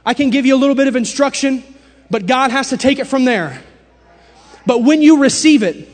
I 0.05 0.13
can 0.13 0.29
give 0.29 0.45
you 0.45 0.55
a 0.55 0.57
little 0.57 0.75
bit 0.75 0.87
of 0.87 0.95
instruction, 0.95 1.63
but 2.09 2.25
God 2.25 2.51
has 2.51 2.69
to 2.69 2.77
take 2.77 2.99
it 2.99 3.05
from 3.05 3.25
there. 3.25 3.61
But 4.65 4.83
when 4.83 5.01
you 5.01 5.21
receive 5.21 5.61
it, 5.61 5.87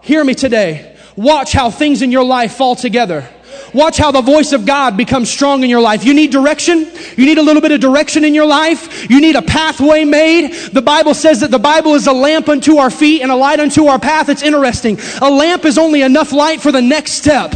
hear 0.00 0.22
me 0.22 0.34
today. 0.34 0.96
Watch 1.16 1.52
how 1.52 1.70
things 1.70 2.02
in 2.02 2.12
your 2.12 2.24
life 2.24 2.54
fall 2.54 2.76
together. 2.76 3.28
Watch 3.74 3.98
how 3.98 4.12
the 4.12 4.22
voice 4.22 4.52
of 4.52 4.64
God 4.64 4.96
becomes 4.96 5.28
strong 5.28 5.64
in 5.64 5.68
your 5.68 5.80
life. 5.80 6.04
You 6.04 6.14
need 6.14 6.30
direction. 6.30 6.88
You 7.16 7.26
need 7.26 7.38
a 7.38 7.42
little 7.42 7.60
bit 7.60 7.72
of 7.72 7.80
direction 7.80 8.24
in 8.24 8.32
your 8.32 8.46
life. 8.46 9.10
You 9.10 9.20
need 9.20 9.34
a 9.34 9.42
pathway 9.42 10.04
made. 10.04 10.52
The 10.72 10.80
Bible 10.80 11.12
says 11.12 11.40
that 11.40 11.50
the 11.50 11.58
Bible 11.58 11.94
is 11.94 12.06
a 12.06 12.12
lamp 12.12 12.48
unto 12.48 12.76
our 12.76 12.90
feet 12.90 13.22
and 13.22 13.32
a 13.32 13.36
light 13.36 13.58
unto 13.58 13.86
our 13.86 13.98
path. 13.98 14.28
It's 14.28 14.42
interesting. 14.42 14.98
A 15.20 15.28
lamp 15.28 15.64
is 15.64 15.76
only 15.76 16.02
enough 16.02 16.32
light 16.32 16.60
for 16.60 16.70
the 16.70 16.80
next 16.80 17.12
step. 17.14 17.52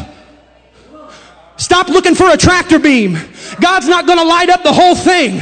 Stop 1.56 1.88
looking 1.88 2.16
for 2.16 2.28
a 2.28 2.36
tractor 2.36 2.80
beam. 2.80 3.16
God's 3.60 3.88
not 3.88 4.06
going 4.06 4.18
to 4.18 4.24
light 4.24 4.48
up 4.48 4.64
the 4.64 4.72
whole 4.72 4.96
thing. 4.96 5.40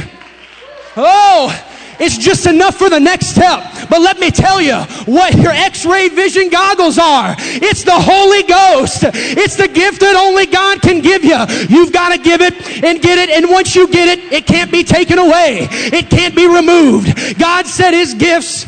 Oh, 0.95 1.66
it's 1.99 2.17
just 2.17 2.45
enough 2.47 2.75
for 2.75 2.89
the 2.89 2.99
next 2.99 3.27
step. 3.27 3.89
But 3.89 4.01
let 4.01 4.19
me 4.19 4.31
tell 4.31 4.61
you 4.61 4.75
what 5.05 5.35
your 5.35 5.51
x-ray 5.51 6.09
vision 6.09 6.49
goggles 6.49 6.97
are. 6.97 7.35
It's 7.37 7.83
the 7.83 7.97
Holy 7.97 8.43
Ghost. 8.43 9.03
It's 9.03 9.55
the 9.55 9.67
gift 9.67 10.01
that 10.01 10.15
only 10.15 10.45
God 10.45 10.81
can 10.81 11.01
give 11.01 11.23
you. 11.23 11.37
You've 11.69 11.93
got 11.93 12.09
to 12.09 12.17
give 12.17 12.41
it 12.41 12.53
and 12.83 13.01
get 13.01 13.17
it. 13.17 13.29
And 13.29 13.49
once 13.49 13.75
you 13.75 13.87
get 13.87 14.17
it, 14.17 14.33
it 14.33 14.45
can't 14.45 14.71
be 14.71 14.83
taken 14.83 15.17
away. 15.17 15.67
It 15.71 16.09
can't 16.09 16.35
be 16.35 16.47
removed. 16.47 17.39
God 17.39 17.65
said 17.65 17.91
his 17.91 18.13
gifts 18.13 18.67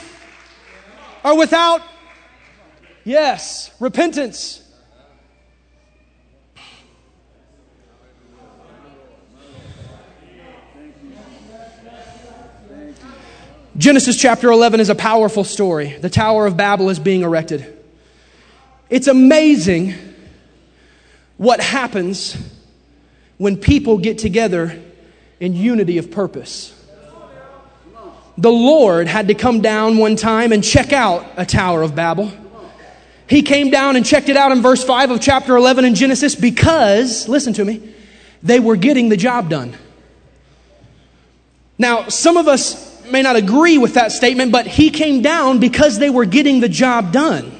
are 1.23 1.37
without, 1.37 1.81
yes, 3.03 3.71
repentance. 3.79 4.63
Genesis 13.79 14.17
chapter 14.17 14.51
11 14.51 14.81
is 14.81 14.89
a 14.89 14.95
powerful 14.95 15.45
story. 15.45 15.93
The 15.93 16.09
Tower 16.09 16.45
of 16.45 16.57
Babel 16.57 16.89
is 16.89 16.99
being 16.99 17.21
erected. 17.21 17.77
It's 18.89 19.07
amazing 19.07 19.93
what 21.37 21.61
happens 21.61 22.35
when 23.37 23.55
people 23.55 23.97
get 23.97 24.17
together 24.17 24.77
in 25.39 25.55
unity 25.55 25.97
of 25.97 26.11
purpose. 26.11 26.75
The 28.37 28.51
Lord 28.51 29.07
had 29.07 29.29
to 29.29 29.33
come 29.33 29.61
down 29.61 29.97
one 29.97 30.17
time 30.17 30.51
and 30.51 30.61
check 30.61 30.91
out 30.91 31.25
a 31.37 31.45
Tower 31.45 31.81
of 31.81 31.95
Babel. 31.95 32.33
He 33.29 33.43
came 33.43 33.69
down 33.69 33.95
and 33.95 34.05
checked 34.05 34.27
it 34.27 34.35
out 34.35 34.51
in 34.51 34.61
verse 34.61 34.83
5 34.83 35.11
of 35.11 35.21
chapter 35.21 35.55
11 35.55 35.85
in 35.85 35.95
Genesis 35.95 36.35
because, 36.35 37.29
listen 37.29 37.53
to 37.53 37.63
me, 37.63 37.93
they 38.43 38.59
were 38.59 38.75
getting 38.75 39.07
the 39.07 39.15
job 39.15 39.49
done. 39.49 39.73
Now, 41.77 42.09
some 42.09 42.36
of 42.36 42.49
us 42.49 42.88
may 43.12 43.22
not 43.22 43.36
agree 43.36 43.78
with 43.78 43.95
that 43.95 44.12
statement, 44.12 44.51
but 44.51 44.68
he 44.68 44.89
came 44.89 45.22
down 45.22 45.60
because 45.60 45.99
they 45.99 46.10
were 46.10 46.26
getting 46.26 46.60
the 46.60 46.70
job 46.70 47.12
done. 47.12 47.55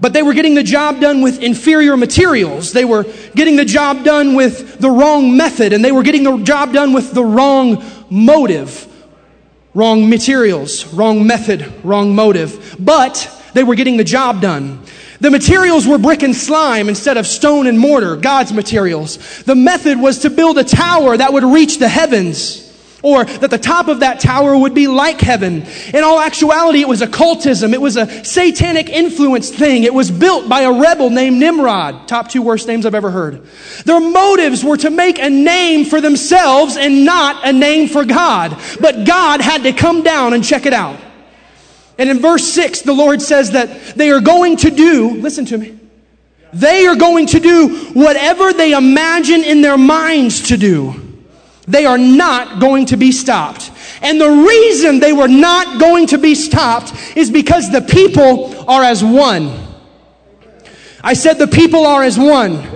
But 0.00 0.14
they 0.14 0.22
were 0.22 0.32
getting 0.32 0.54
the 0.54 0.62
job 0.62 1.00
done 1.00 1.20
with 1.20 1.42
inferior 1.42 1.96
materials. 1.96 2.72
They 2.72 2.86
were 2.86 3.04
getting 3.34 3.56
the 3.56 3.66
job 3.66 4.02
done 4.02 4.34
with 4.34 4.78
the 4.78 4.90
wrong 4.90 5.36
method, 5.36 5.72
and 5.74 5.84
they 5.84 5.92
were 5.92 6.02
getting 6.02 6.24
the 6.24 6.38
job 6.38 6.72
done 6.72 6.92
with 6.92 7.12
the 7.12 7.24
wrong 7.24 7.84
motive. 8.08 8.86
wrong 9.72 10.10
materials, 10.10 10.92
wrong 10.92 11.24
method, 11.24 11.72
wrong 11.84 12.12
motive, 12.12 12.74
but 12.80 13.30
they 13.54 13.62
were 13.62 13.76
getting 13.76 13.96
the 13.96 14.04
job 14.04 14.40
done. 14.40 14.80
The 15.20 15.30
materials 15.30 15.86
were 15.86 15.98
brick 15.98 16.22
and 16.24 16.34
slime 16.34 16.88
instead 16.88 17.16
of 17.16 17.26
stone 17.26 17.66
and 17.66 17.78
mortar, 17.78 18.16
God's 18.16 18.52
materials. 18.52 19.42
The 19.44 19.54
method 19.54 20.00
was 20.00 20.20
to 20.20 20.30
build 20.30 20.58
a 20.58 20.64
tower 20.64 21.16
that 21.16 21.32
would 21.32 21.44
reach 21.44 21.78
the 21.78 21.88
heavens 21.88 22.69
or 23.02 23.24
that 23.24 23.50
the 23.50 23.58
top 23.58 23.88
of 23.88 24.00
that 24.00 24.20
tower 24.20 24.56
would 24.56 24.74
be 24.74 24.86
like 24.86 25.20
heaven. 25.20 25.64
In 25.94 26.04
all 26.04 26.20
actuality, 26.20 26.80
it 26.80 26.88
was 26.88 27.02
occultism. 27.02 27.72
It 27.72 27.80
was 27.80 27.96
a 27.96 28.24
satanic 28.24 28.88
influence 28.88 29.50
thing. 29.50 29.84
It 29.84 29.94
was 29.94 30.10
built 30.10 30.48
by 30.48 30.62
a 30.62 30.72
rebel 30.72 31.10
named 31.10 31.38
Nimrod. 31.38 32.08
Top 32.08 32.28
two 32.28 32.42
worst 32.42 32.66
names 32.68 32.86
I've 32.86 32.94
ever 32.94 33.10
heard. 33.10 33.46
Their 33.84 34.00
motives 34.00 34.64
were 34.64 34.76
to 34.78 34.90
make 34.90 35.18
a 35.18 35.30
name 35.30 35.84
for 35.84 36.00
themselves 36.00 36.76
and 36.76 37.04
not 37.04 37.46
a 37.46 37.52
name 37.52 37.88
for 37.88 38.04
God. 38.04 38.58
But 38.80 39.06
God 39.06 39.40
had 39.40 39.62
to 39.62 39.72
come 39.72 40.02
down 40.02 40.34
and 40.34 40.44
check 40.44 40.66
it 40.66 40.72
out. 40.72 40.98
And 41.98 42.08
in 42.08 42.18
verse 42.18 42.44
6, 42.44 42.82
the 42.82 42.94
Lord 42.94 43.20
says 43.20 43.50
that 43.50 43.94
they 43.94 44.10
are 44.10 44.20
going 44.20 44.56
to 44.58 44.70
do, 44.70 45.10
listen 45.20 45.44
to 45.46 45.58
me, 45.58 45.78
they 46.52 46.86
are 46.86 46.96
going 46.96 47.26
to 47.26 47.40
do 47.40 47.90
whatever 47.92 48.52
they 48.52 48.72
imagine 48.72 49.44
in 49.44 49.60
their 49.60 49.78
minds 49.78 50.48
to 50.48 50.56
do. 50.56 51.09
They 51.68 51.86
are 51.86 51.98
not 51.98 52.60
going 52.60 52.86
to 52.86 52.96
be 52.96 53.12
stopped. 53.12 53.70
And 54.02 54.20
the 54.20 54.30
reason 54.30 54.98
they 54.98 55.12
were 55.12 55.28
not 55.28 55.80
going 55.80 56.06
to 56.08 56.18
be 56.18 56.34
stopped 56.34 56.92
is 57.16 57.30
because 57.30 57.70
the 57.70 57.82
people 57.82 58.68
are 58.68 58.82
as 58.82 59.04
one. 59.04 59.52
I 61.02 61.14
said 61.14 61.34
the 61.34 61.46
people 61.46 61.86
are 61.86 62.02
as 62.02 62.18
one. 62.18 62.66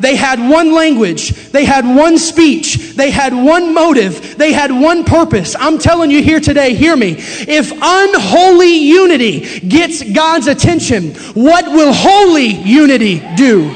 They 0.00 0.16
had 0.16 0.38
one 0.38 0.72
language. 0.72 1.30
They 1.50 1.64
had 1.64 1.86
one 1.86 2.18
speech. 2.18 2.94
They 2.94 3.10
had 3.10 3.32
one 3.32 3.72
motive. 3.72 4.36
They 4.36 4.52
had 4.52 4.70
one 4.70 5.04
purpose. 5.04 5.54
I'm 5.58 5.78
telling 5.78 6.10
you 6.10 6.22
here 6.22 6.40
today, 6.40 6.74
hear 6.74 6.96
me. 6.96 7.14
If 7.18 7.72
unholy 7.72 8.76
unity 8.78 9.60
gets 9.60 10.02
God's 10.02 10.48
attention, 10.48 11.14
what 11.34 11.66
will 11.66 11.92
holy 11.92 12.48
unity 12.48 13.22
do? 13.36 13.72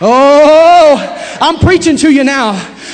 Oh, 0.00 1.38
I'm 1.40 1.58
preaching 1.58 1.96
to 1.98 2.10
you 2.10 2.24
now. 2.24 2.52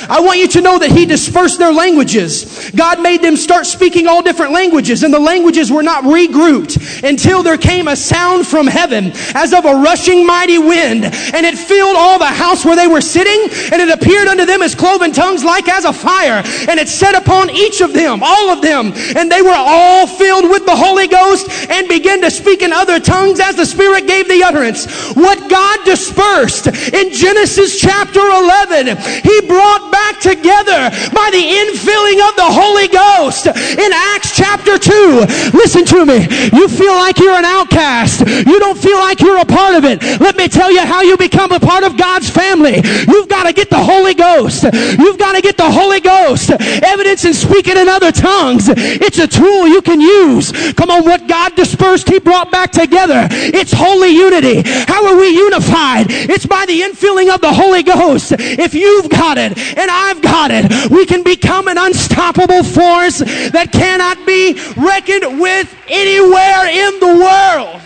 I 0.08 0.20
want 0.20 0.38
you 0.38 0.48
to 0.48 0.60
know 0.60 0.78
that 0.78 0.90
He 0.90 1.06
dispersed 1.06 1.58
their 1.58 1.72
languages. 1.72 2.70
God 2.74 3.00
made 3.00 3.22
them 3.22 3.36
start 3.36 3.66
speaking 3.66 4.06
all 4.06 4.22
different 4.22 4.52
languages, 4.52 5.02
and 5.02 5.12
the 5.12 5.20
languages 5.20 5.70
were 5.70 5.82
not 5.82 6.04
regrouped 6.04 7.02
until 7.08 7.42
there 7.42 7.58
came 7.58 7.88
a 7.88 7.96
sound 7.96 8.46
from 8.46 8.66
heaven 8.66 9.12
as 9.34 9.52
of 9.52 9.64
a 9.64 9.74
rushing 9.74 10.26
mighty 10.26 10.58
wind, 10.58 11.04
and 11.04 11.46
it 11.46 11.56
filled 11.56 11.96
all 11.96 12.18
the 12.18 12.26
house 12.26 12.64
where 12.64 12.76
they 12.76 12.86
were 12.86 13.00
sitting, 13.00 13.40
and 13.72 13.80
it 13.80 13.90
appeared 13.90 14.28
unto 14.28 14.44
them 14.44 14.62
as 14.62 14.74
cloven 14.74 15.12
tongues 15.12 15.44
like 15.44 15.68
as 15.68 15.84
a 15.84 15.92
fire, 15.92 16.42
and 16.68 16.80
it 16.80 16.88
set 16.88 17.14
upon 17.14 17.50
each 17.50 17.80
of 17.80 17.92
them, 17.92 18.20
all 18.22 18.50
of 18.50 18.62
them, 18.62 18.92
and 19.16 19.30
they 19.30 19.42
were 19.42 19.54
all 19.54 20.06
filled 20.06 20.50
with 20.50 20.66
the 20.66 20.76
Holy 20.76 21.08
Ghost 21.08 21.48
and 21.70 21.88
began 21.88 22.20
to 22.20 22.30
speak 22.30 22.62
in 22.62 22.72
other 22.72 23.00
tongues 23.00 23.40
as 23.40 23.56
the 23.56 23.66
Spirit 23.66 24.06
gave 24.06 24.28
the 24.28 24.42
utterance. 24.42 24.86
What 25.14 25.50
God 25.50 25.84
dispersed 25.84 26.66
in 26.66 27.12
Genesis 27.12 27.80
chapter 27.80 28.20
11, 28.20 28.96
He 29.22 29.40
brought 29.46 29.85
back 29.90 30.20
together 30.20 30.90
by 31.12 31.28
the 31.30 31.44
infilling 31.62 32.20
of 32.28 32.34
the 32.36 32.50
Holy 32.50 32.88
Ghost. 32.88 33.46
In 33.46 33.90
Acts 33.92 34.36
chapter 34.36 34.45
2, 34.86 35.52
listen 35.52 35.84
to 35.84 36.06
me. 36.06 36.26
You 36.54 36.68
feel 36.68 36.94
like 36.94 37.18
you're 37.18 37.34
an 37.34 37.44
outcast. 37.44 38.20
You 38.26 38.58
don't 38.58 38.78
feel 38.78 38.98
like 38.98 39.20
you're 39.20 39.38
a 39.38 39.44
part 39.44 39.74
of 39.74 39.84
it. 39.84 40.02
Let 40.20 40.36
me 40.36 40.48
tell 40.48 40.70
you 40.70 40.80
how 40.80 41.02
you 41.02 41.16
become 41.16 41.52
a 41.52 41.60
part 41.60 41.82
of 41.84 41.96
God's 41.96 42.30
family. 42.30 42.80
You've 43.08 43.28
got 43.28 43.44
to 43.44 43.52
get 43.52 43.70
the 43.70 43.82
Holy 43.82 44.14
Ghost. 44.14 44.64
You've 44.64 45.18
got 45.18 45.34
to 45.34 45.42
get 45.42 45.56
the 45.56 45.70
Holy 45.70 46.00
Ghost. 46.00 46.50
Evidence 46.50 47.24
in 47.24 47.34
speaking 47.34 47.76
in 47.76 47.88
other 47.88 48.12
tongues. 48.12 48.68
It's 48.68 49.18
a 49.18 49.26
tool 49.26 49.66
you 49.66 49.82
can 49.82 50.00
use. 50.00 50.52
Come 50.74 50.90
on, 50.90 51.04
what 51.04 51.26
God 51.26 51.54
dispersed, 51.56 52.08
He 52.08 52.18
brought 52.18 52.50
back 52.50 52.70
together. 52.70 53.28
It's 53.30 53.72
holy 53.72 54.10
unity. 54.10 54.62
How 54.86 55.06
are 55.06 55.16
we 55.16 55.28
unified? 55.30 56.06
It's 56.08 56.46
by 56.46 56.66
the 56.66 56.80
infilling 56.80 57.34
of 57.34 57.40
the 57.40 57.52
Holy 57.52 57.82
Ghost. 57.82 58.32
If 58.38 58.74
you've 58.74 59.10
got 59.10 59.38
it 59.38 59.56
and 59.76 59.90
I've 59.90 60.22
got 60.22 60.50
it. 60.50 60.90
We 60.90 61.06
can 61.06 61.22
become 61.22 61.68
an 61.68 61.78
unstoppable 61.78 62.62
force 62.62 63.18
that 63.18 63.70
cannot 63.72 64.26
be 64.26 64.54
reckoned 64.76 65.40
with 65.40 65.74
anywhere 65.88 66.66
in 66.66 67.00
the 67.00 67.06
world. 67.06 67.82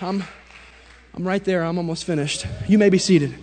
I'm, 0.00 0.22
I'm 1.14 1.26
right 1.26 1.44
there. 1.44 1.64
I'm 1.64 1.76
almost 1.76 2.04
finished. 2.04 2.46
You 2.68 2.78
may 2.78 2.88
be 2.88 2.98
seated. 2.98 3.34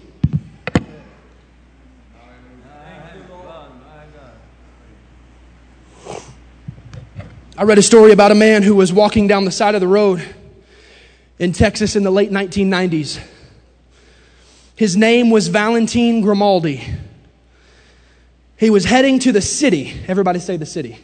I 7.58 7.64
read 7.64 7.78
a 7.78 7.82
story 7.82 8.12
about 8.12 8.32
a 8.32 8.36
man 8.36 8.64
who 8.64 8.76
was 8.76 8.92
walking 8.92 9.28
down 9.28 9.46
the 9.46 9.52
side 9.52 9.76
of 9.76 9.82
the 9.82 9.88
road 9.88 10.22
in 11.40 11.54
Texas 11.54 11.96
in 11.96 12.04
the 12.04 12.12
late 12.12 12.30
1990s. 12.30 13.20
His 14.76 14.98
name 14.98 15.30
was 15.30 15.48
Valentin 15.48 16.22
Grimaldi. 16.22 16.84
He 18.58 18.70
was 18.70 18.86
heading 18.86 19.20
to 19.20 19.32
the 19.32 19.42
city. 19.42 19.94
Everybody 20.08 20.40
say 20.40 20.58
the 20.58 20.66
city. 20.66 20.98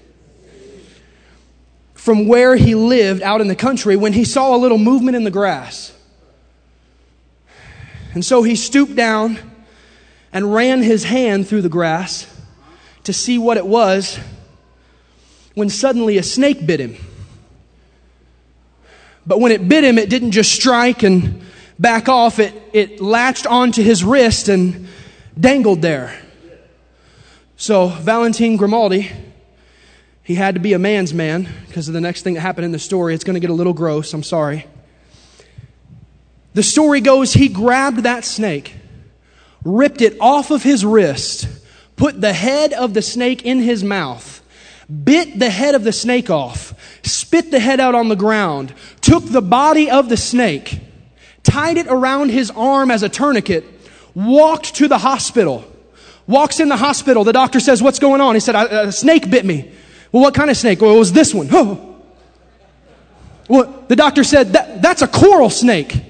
From 1.94 2.28
where 2.28 2.56
he 2.56 2.76
lived 2.76 3.22
out 3.22 3.42
in 3.42 3.48
the 3.48 3.56
country 3.56 3.96
when 3.96 4.14
he 4.14 4.24
saw 4.24 4.56
a 4.56 4.58
little 4.58 4.78
movement 4.78 5.16
in 5.16 5.24
the 5.24 5.32
grass. 5.32 5.94
And 8.14 8.26
so 8.26 8.44
he 8.44 8.56
stooped 8.56 8.96
down 8.96 9.40
and 10.34 10.54
ran 10.54 10.82
his 10.82 11.04
hand 11.04 11.48
through 11.48 11.62
the 11.62 11.70
grass 11.70 12.28
to 13.04 13.14
see 13.14 13.38
what 13.38 13.58
it 13.58 13.66
was 13.66 14.20
when 15.54 15.70
suddenly 15.70 16.18
a 16.18 16.24
snake 16.24 16.66
bit 16.66 16.80
him. 16.80 16.96
But 19.26 19.40
when 19.40 19.52
it 19.52 19.68
bit 19.68 19.84
him, 19.84 19.98
it 19.98 20.10
didn't 20.10 20.32
just 20.32 20.52
strike 20.52 21.04
and 21.04 21.42
back 21.78 22.10
off, 22.10 22.40
it, 22.40 22.54
it 22.74 23.02
latched 23.02 23.46
onto 23.46 23.84
his 23.84 24.04
wrist 24.04 24.50
and 24.50 24.88
dangled 25.40 25.82
there. 25.82 26.18
So, 27.62 27.90
Valentin 27.90 28.58
Grimaldi, 28.58 29.12
he 30.24 30.34
had 30.34 30.56
to 30.56 30.60
be 30.60 30.74
a 30.74 30.80
man's 30.80 31.14
man 31.14 31.48
because 31.68 31.88
of 31.88 31.94
the 31.94 32.02
next 32.02 32.24
thing 32.24 32.34
that 32.34 32.40
happened 32.42 32.66
in 32.66 32.72
the 32.72 32.80
story. 32.80 33.14
It's 33.14 33.24
going 33.24 33.36
to 33.36 33.40
get 33.40 33.52
a 33.52 33.54
little 33.54 33.72
gross. 33.72 34.16
I'm 34.16 34.24
sorry. 34.24 34.66
The 36.56 36.64
story 36.64 37.02
goes 37.02 37.34
he 37.34 37.50
grabbed 37.50 38.00
that 38.00 38.26
snake, 38.26 38.74
ripped 39.64 40.02
it 40.02 40.18
off 40.20 40.50
of 40.50 40.64
his 40.64 40.84
wrist, 40.84 41.48
put 41.98 42.20
the 42.20 42.34
head 42.34 42.74
of 42.74 42.96
the 42.96 43.04
snake 43.04 43.46
in 43.46 43.60
his 43.60 43.84
mouth, 43.84 44.42
bit 45.04 45.38
the 45.38 45.52
head 45.52 45.76
of 45.76 45.84
the 45.84 45.94
snake 45.94 46.32
off, 46.32 46.74
spit 47.04 47.52
the 47.52 47.60
head 47.60 47.80
out 47.80 47.94
on 47.94 48.10
the 48.10 48.16
ground, 48.16 48.74
took 49.02 49.24
the 49.24 49.40
body 49.40 49.88
of 49.88 50.10
the 50.10 50.18
snake, 50.18 50.80
tied 51.44 51.78
it 51.78 51.86
around 51.86 52.32
his 52.32 52.50
arm 52.50 52.90
as 52.90 53.04
a 53.04 53.10
tourniquet, 53.10 53.64
walked 54.16 54.74
to 54.78 54.88
the 54.88 54.98
hospital. 54.98 55.71
Walks 56.28 56.60
in 56.60 56.70
the 56.70 56.78
hospital. 56.78 57.24
The 57.24 57.34
doctor 57.34 57.60
says, 57.60 57.82
What's 57.82 58.00
going 58.00 58.22
on? 58.22 58.36
He 58.36 58.40
said, 58.40 58.56
A 58.56 58.92
snake 58.92 59.30
bit 59.30 59.46
me. 59.46 59.72
Well, 60.12 60.24
what 60.24 60.34
kind 60.34 60.50
of 60.50 60.58
snake? 60.58 60.82
Well, 60.82 60.96
it 60.96 61.00
was 61.00 61.14
this 61.14 61.34
one. 61.34 61.50
Oh. 61.52 61.88
Well, 63.50 63.84
the 63.90 63.98
doctor 63.98 64.24
said, 64.24 64.54
that, 64.54 64.82
That's 64.82 65.02
a 65.02 65.08
coral 65.08 65.50
snake. 65.50 66.02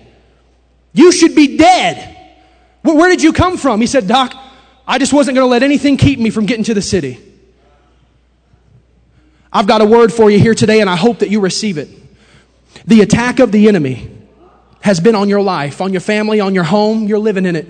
You 0.94 1.12
should 1.12 1.34
be 1.34 1.58
dead. 1.58 2.16
Where, 2.84 2.96
where 2.96 3.10
did 3.10 3.24
you 3.24 3.34
come 3.34 3.58
from? 3.58 3.82
He 3.82 3.88
said, 3.88 4.08
Doc, 4.08 4.36
I 4.86 5.00
just 5.00 5.14
wasn't 5.14 5.36
going 5.36 5.46
to 5.46 5.50
let 5.50 5.64
anything 5.64 5.98
keep 5.98 6.20
me 6.20 6.30
from 6.30 6.46
getting 6.46 6.66
to 6.66 6.74
the 6.74 6.82
city. 6.82 7.20
I've 9.52 9.68
got 9.68 9.82
a 9.82 9.86
word 9.86 10.14
for 10.14 10.30
you 10.30 10.40
here 10.40 10.54
today, 10.54 10.82
and 10.82 10.90
I 10.90 10.96
hope 10.96 11.20
that 11.20 11.30
you 11.30 11.40
receive 11.40 11.78
it. 11.78 11.90
The 12.86 13.02
attack 13.02 13.40
of 13.40 13.52
the 13.52 13.68
enemy 13.68 14.10
has 14.82 15.00
been 15.00 15.16
on 15.16 15.30
your 15.30 15.42
life, 15.42 15.82
on 15.82 15.92
your 15.92 16.02
family, 16.02 16.40
on 16.40 16.56
your 16.56 16.64
home. 16.64 17.08
You're 17.08 17.20
living 17.20 17.46
in 17.46 17.56
it. 17.56 17.68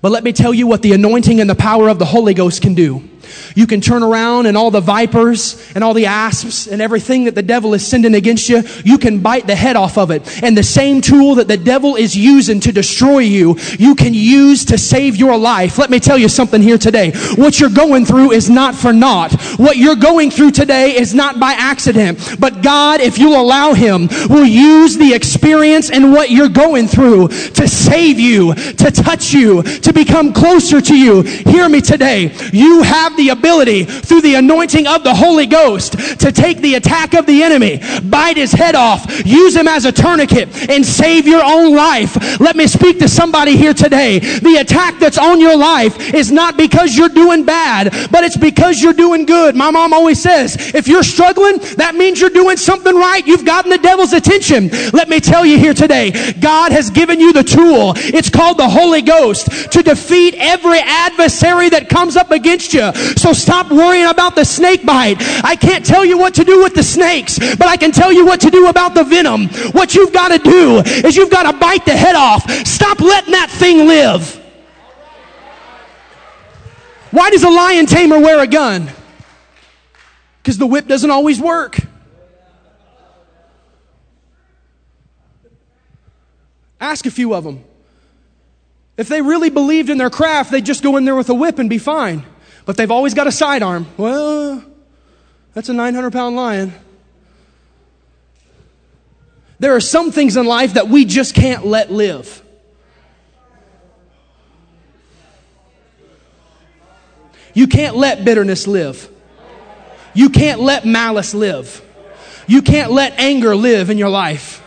But 0.00 0.12
let 0.12 0.24
me 0.24 0.32
tell 0.32 0.54
you 0.54 0.66
what 0.66 0.82
the 0.82 0.92
anointing 0.92 1.40
and 1.40 1.50
the 1.50 1.54
power 1.54 1.88
of 1.88 1.98
the 1.98 2.04
Holy 2.04 2.34
Ghost 2.34 2.62
can 2.62 2.74
do. 2.74 3.08
You 3.54 3.66
can 3.66 3.80
turn 3.80 4.02
around 4.02 4.46
and 4.46 4.56
all 4.56 4.70
the 4.70 4.80
vipers 4.80 5.72
and 5.74 5.82
all 5.84 5.94
the 5.94 6.06
asps 6.06 6.66
and 6.66 6.80
everything 6.80 7.24
that 7.24 7.34
the 7.34 7.42
devil 7.42 7.74
is 7.74 7.86
sending 7.86 8.14
against 8.14 8.48
you, 8.48 8.62
you 8.84 8.98
can 8.98 9.20
bite 9.20 9.46
the 9.46 9.54
head 9.54 9.76
off 9.76 9.98
of 9.98 10.10
it. 10.10 10.42
And 10.42 10.56
the 10.56 10.62
same 10.62 11.00
tool 11.00 11.36
that 11.36 11.48
the 11.48 11.56
devil 11.56 11.96
is 11.96 12.16
using 12.16 12.60
to 12.60 12.72
destroy 12.72 13.20
you, 13.20 13.56
you 13.78 13.94
can 13.94 14.14
use 14.14 14.64
to 14.66 14.78
save 14.78 15.16
your 15.16 15.36
life. 15.36 15.78
Let 15.78 15.90
me 15.90 16.00
tell 16.00 16.18
you 16.18 16.28
something 16.28 16.62
here 16.62 16.78
today. 16.78 17.12
What 17.36 17.60
you're 17.60 17.70
going 17.70 18.04
through 18.04 18.32
is 18.32 18.50
not 18.50 18.74
for 18.74 18.92
naught. 18.92 19.32
What 19.58 19.76
you're 19.76 19.96
going 19.96 20.30
through 20.30 20.52
today 20.52 20.96
is 20.96 21.14
not 21.14 21.38
by 21.38 21.52
accident. 21.52 22.36
But 22.38 22.62
God, 22.62 23.00
if 23.00 23.18
you'll 23.18 23.40
allow 23.40 23.72
Him, 23.74 24.08
will 24.28 24.46
use 24.46 24.96
the 24.96 25.14
experience 25.14 25.90
and 25.90 26.12
what 26.12 26.30
you're 26.30 26.48
going 26.48 26.88
through 26.88 27.28
to 27.28 27.68
save 27.68 28.18
you, 28.18 28.54
to 28.54 28.90
touch 28.90 29.32
you, 29.32 29.62
to 29.62 29.92
become 29.92 30.32
closer 30.32 30.80
to 30.80 30.96
you. 30.96 31.22
Hear 31.22 31.68
me 31.68 31.80
today. 31.80 32.32
You 32.52 32.82
have 32.82 33.16
the 33.16 33.21
the 33.22 33.28
ability 33.28 33.84
through 33.84 34.20
the 34.20 34.34
anointing 34.34 34.88
of 34.88 35.04
the 35.04 35.14
Holy 35.14 35.46
Ghost 35.46 35.92
to 36.18 36.32
take 36.32 36.58
the 36.58 36.74
attack 36.74 37.14
of 37.14 37.24
the 37.24 37.42
enemy, 37.44 37.80
bite 38.02 38.36
his 38.36 38.50
head 38.50 38.74
off, 38.74 39.06
use 39.24 39.54
him 39.54 39.68
as 39.68 39.84
a 39.84 39.92
tourniquet, 39.92 40.68
and 40.68 40.84
save 40.84 41.28
your 41.28 41.42
own 41.44 41.74
life. 41.74 42.40
Let 42.40 42.56
me 42.56 42.66
speak 42.66 42.98
to 42.98 43.08
somebody 43.08 43.56
here 43.56 43.74
today. 43.74 44.18
The 44.18 44.56
attack 44.56 44.98
that's 44.98 45.18
on 45.18 45.40
your 45.40 45.56
life 45.56 46.12
is 46.12 46.32
not 46.32 46.56
because 46.56 46.96
you're 46.96 47.08
doing 47.08 47.44
bad, 47.44 47.92
but 48.10 48.24
it's 48.24 48.36
because 48.36 48.82
you're 48.82 48.92
doing 48.92 49.24
good. 49.24 49.54
My 49.54 49.70
mom 49.70 49.92
always 49.92 50.20
says, 50.20 50.74
if 50.74 50.88
you're 50.88 51.04
struggling, 51.04 51.58
that 51.76 51.94
means 51.94 52.20
you're 52.20 52.30
doing 52.30 52.56
something 52.56 52.94
right. 52.94 53.24
You've 53.24 53.44
gotten 53.44 53.70
the 53.70 53.78
devil's 53.78 54.14
attention. 54.14 54.68
Let 54.92 55.08
me 55.08 55.20
tell 55.20 55.46
you 55.46 55.58
here 55.58 55.74
today, 55.74 56.10
God 56.40 56.72
has 56.72 56.90
given 56.90 57.20
you 57.20 57.32
the 57.32 57.44
tool. 57.44 57.92
It's 57.96 58.30
called 58.30 58.58
the 58.58 58.68
Holy 58.68 59.02
Ghost 59.02 59.70
to 59.72 59.82
defeat 59.82 60.34
every 60.38 60.80
adversary 60.80 61.68
that 61.68 61.88
comes 61.88 62.16
up 62.16 62.32
against 62.32 62.74
you. 62.74 62.90
So 63.16 63.32
stop 63.32 63.70
worrying 63.70 64.06
about 64.06 64.34
the 64.34 64.44
snake 64.44 64.84
bite. 64.84 65.16
I 65.44 65.56
can't 65.56 65.84
tell 65.84 66.04
you 66.04 66.18
what 66.18 66.34
to 66.34 66.44
do 66.44 66.62
with 66.62 66.74
the 66.74 66.82
snakes, 66.82 67.38
but 67.38 67.66
I 67.66 67.76
can 67.76 67.92
tell 67.92 68.12
you 68.12 68.24
what 68.26 68.40
to 68.42 68.50
do 68.50 68.68
about 68.68 68.94
the 68.94 69.04
venom. 69.04 69.48
What 69.72 69.94
you've 69.94 70.12
got 70.12 70.28
to 70.28 70.38
do 70.38 70.78
is 71.06 71.16
you've 71.16 71.30
got 71.30 71.50
to 71.50 71.58
bite 71.58 71.84
the 71.84 71.96
head 71.96 72.14
off. 72.14 72.50
Stop 72.66 73.00
letting 73.00 73.32
that 73.32 73.50
thing 73.50 73.86
live. 73.86 74.38
Why 77.10 77.30
does 77.30 77.42
a 77.44 77.50
lion 77.50 77.86
tamer 77.86 78.18
wear 78.18 78.40
a 78.40 78.46
gun? 78.46 78.90
Because 80.42 80.58
the 80.58 80.66
whip 80.66 80.88
doesn't 80.88 81.10
always 81.10 81.40
work. 81.40 81.78
Ask 86.80 87.06
a 87.06 87.10
few 87.10 87.32
of 87.34 87.44
them. 87.44 87.62
If 88.96 89.08
they 89.08 89.22
really 89.22 89.50
believed 89.50 89.88
in 89.88 89.98
their 89.98 90.10
craft, 90.10 90.50
they'd 90.50 90.66
just 90.66 90.82
go 90.82 90.96
in 90.96 91.04
there 91.04 91.14
with 91.14 91.28
a 91.28 91.34
whip 91.34 91.58
and 91.58 91.70
be 91.70 91.78
fine. 91.78 92.24
But 92.64 92.76
they've 92.76 92.90
always 92.90 93.14
got 93.14 93.26
a 93.26 93.32
sidearm. 93.32 93.86
Well, 93.96 94.64
that's 95.54 95.68
a 95.68 95.72
900 95.72 96.12
pound 96.12 96.36
lion. 96.36 96.72
There 99.58 99.74
are 99.76 99.80
some 99.80 100.10
things 100.10 100.36
in 100.36 100.46
life 100.46 100.74
that 100.74 100.88
we 100.88 101.04
just 101.04 101.34
can't 101.34 101.64
let 101.64 101.90
live. 101.90 102.42
You 107.54 107.66
can't 107.66 107.96
let 107.96 108.24
bitterness 108.24 108.66
live. 108.66 109.08
You 110.14 110.30
can't 110.30 110.60
let 110.60 110.84
malice 110.84 111.34
live. 111.34 111.80
You 112.46 112.62
can't 112.62 112.90
let 112.90 113.18
anger 113.18 113.54
live 113.54 113.90
in 113.90 113.98
your 113.98 114.08
life. 114.08 114.62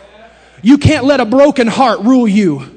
You 0.62 0.78
can't 0.78 1.06
let 1.06 1.20
a 1.20 1.26
broken 1.26 1.68
heart 1.68 2.02
rule 2.02 2.28
you. 2.28 2.75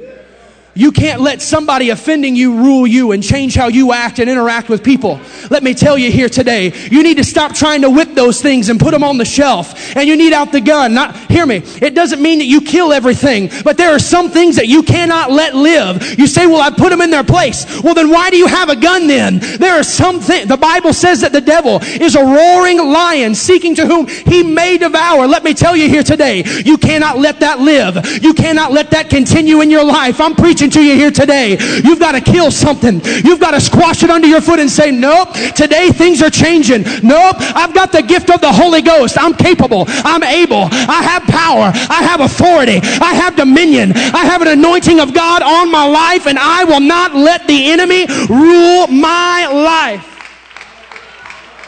You 0.79 0.93
can't 0.93 1.21
let 1.21 1.43
somebody 1.43 1.91
offending 1.91 2.37
you 2.37 2.55
rule 2.55 2.87
you 2.87 3.11
and 3.11 3.21
change 3.21 3.57
how 3.57 3.67
you 3.67 3.93
act 3.93 4.21
and 4.21 4.31
interact 4.31 4.69
with 4.69 4.85
people. 4.85 5.21
Let 5.51 5.65
me 5.65 5.75
tell 5.75 5.99
you 5.99 6.13
here 6.13 6.29
today, 6.29 6.73
you 6.89 7.03
need 7.03 7.17
to 7.17 7.25
stop 7.25 7.53
trying 7.53 7.83
to 7.83 7.91
whip 7.91 8.15
those 8.15 8.41
things 8.41 8.69
and 8.69 8.79
put 8.79 8.93
them 8.93 9.03
on 9.03 9.19
the 9.19 9.25
shelf. 9.25 9.97
And 9.97 10.07
you 10.07 10.17
need 10.17 10.33
out 10.33 10.53
the 10.53 10.61
gun. 10.61 10.95
Not, 10.95 11.17
hear 11.29 11.45
me. 11.47 11.63
It 11.83 11.97
doesn't 11.97 12.23
mean 12.23 12.39
that 12.39 12.45
you 12.45 12.61
kill 12.61 12.93
everything, 12.93 13.51
but 13.65 13.77
there 13.77 13.91
are 13.91 13.99
some 13.99 14.31
things 14.31 14.55
that 14.55 14.69
you 14.69 14.85
cannot 14.85 15.33
let 15.33 15.57
live. 15.57 16.17
You 16.17 16.29
say, 16.29 16.47
well, 16.47 16.61
I 16.61 16.71
put 16.71 16.91
them 16.91 17.01
in 17.01 17.11
their 17.11 17.25
place. 17.25 17.83
Well, 17.83 17.95
then 17.95 18.09
why 18.09 18.31
do 18.31 18.37
you 18.37 18.47
have 18.47 18.69
a 18.69 18.77
gun 18.77 19.09
then? 19.09 19.41
There 19.41 19.75
are 19.75 19.83
some 19.83 20.21
things, 20.21 20.47
the 20.47 20.57
Bible 20.57 20.93
says 20.93 21.23
that 21.23 21.33
the 21.33 21.41
devil 21.41 21.81
is 21.83 22.15
a 22.15 22.25
roaring 22.25 22.79
lion 22.79 23.35
seeking 23.35 23.75
to 23.75 23.87
whom 23.89 24.07
he 24.07 24.45
may 24.45 24.79
devour. 24.79 25.27
Let 25.27 25.43
me 25.43 25.55
tell 25.55 25.77
you 25.77 25.89
here 25.89 26.05
today, 26.05 26.45
you 26.65 26.79
cannot 26.79 27.19
let 27.19 27.41
that 27.41 27.59
live. 27.59 28.23
You 28.23 28.33
cannot 28.33 28.71
let 28.71 28.93
that 28.93 29.11
continue 29.11 29.61
in 29.61 29.73
your 29.73 29.85
life. 29.85 30.21
I'm 30.21 30.37
preaching 30.37 30.68
to 30.71 30.83
you 30.83 30.95
here 30.95 31.11
today. 31.11 31.57
You've 31.85 31.99
got 31.99 32.13
to 32.13 32.21
kill 32.21 32.51
something. 32.51 33.01
You've 33.25 33.41
got 33.41 33.53
to 33.53 33.61
squash 33.61 34.03
it 34.03 34.11
under 34.11 34.27
your 34.27 34.41
foot 34.41 34.61
and 34.61 34.71
say, 34.71 34.91
nope, 34.91 35.33
today 35.55 35.91
things 35.91 36.23
are 36.23 36.31
changing. 36.31 36.83
Nope, 37.03 37.37
I've 37.39 37.75
got 37.75 37.93
the 37.93 38.03
gift 38.03 38.31
of 38.31 38.41
the 38.41 38.53
Holy 38.53 38.83
Ghost. 38.83 39.17
I'm 39.19 39.35
capable. 39.35 39.85
I'm 39.89 40.23
able. 40.23 40.69
I 40.71 41.03
have 41.03 41.23
power. 41.25 41.73
I 41.91 42.03
have 42.03 42.21
authority. 42.21 42.81
I 42.83 43.15
have 43.15 43.37
dominion. 43.37 43.93
I 43.97 44.25
have 44.25 44.43
an 44.43 44.49
anointing 44.49 45.01
of 45.01 45.15
God 45.15 45.43
on 45.43 45.71
my 45.71 45.87
life 45.87 46.27
and 46.27 46.39
I 46.39 46.65
will 46.65 46.81
not 46.81 47.15
let 47.15 47.47
the 47.47 47.71
enemy 47.71 48.07
rule 48.29 48.87
my 48.87 49.47
life. 49.47 50.15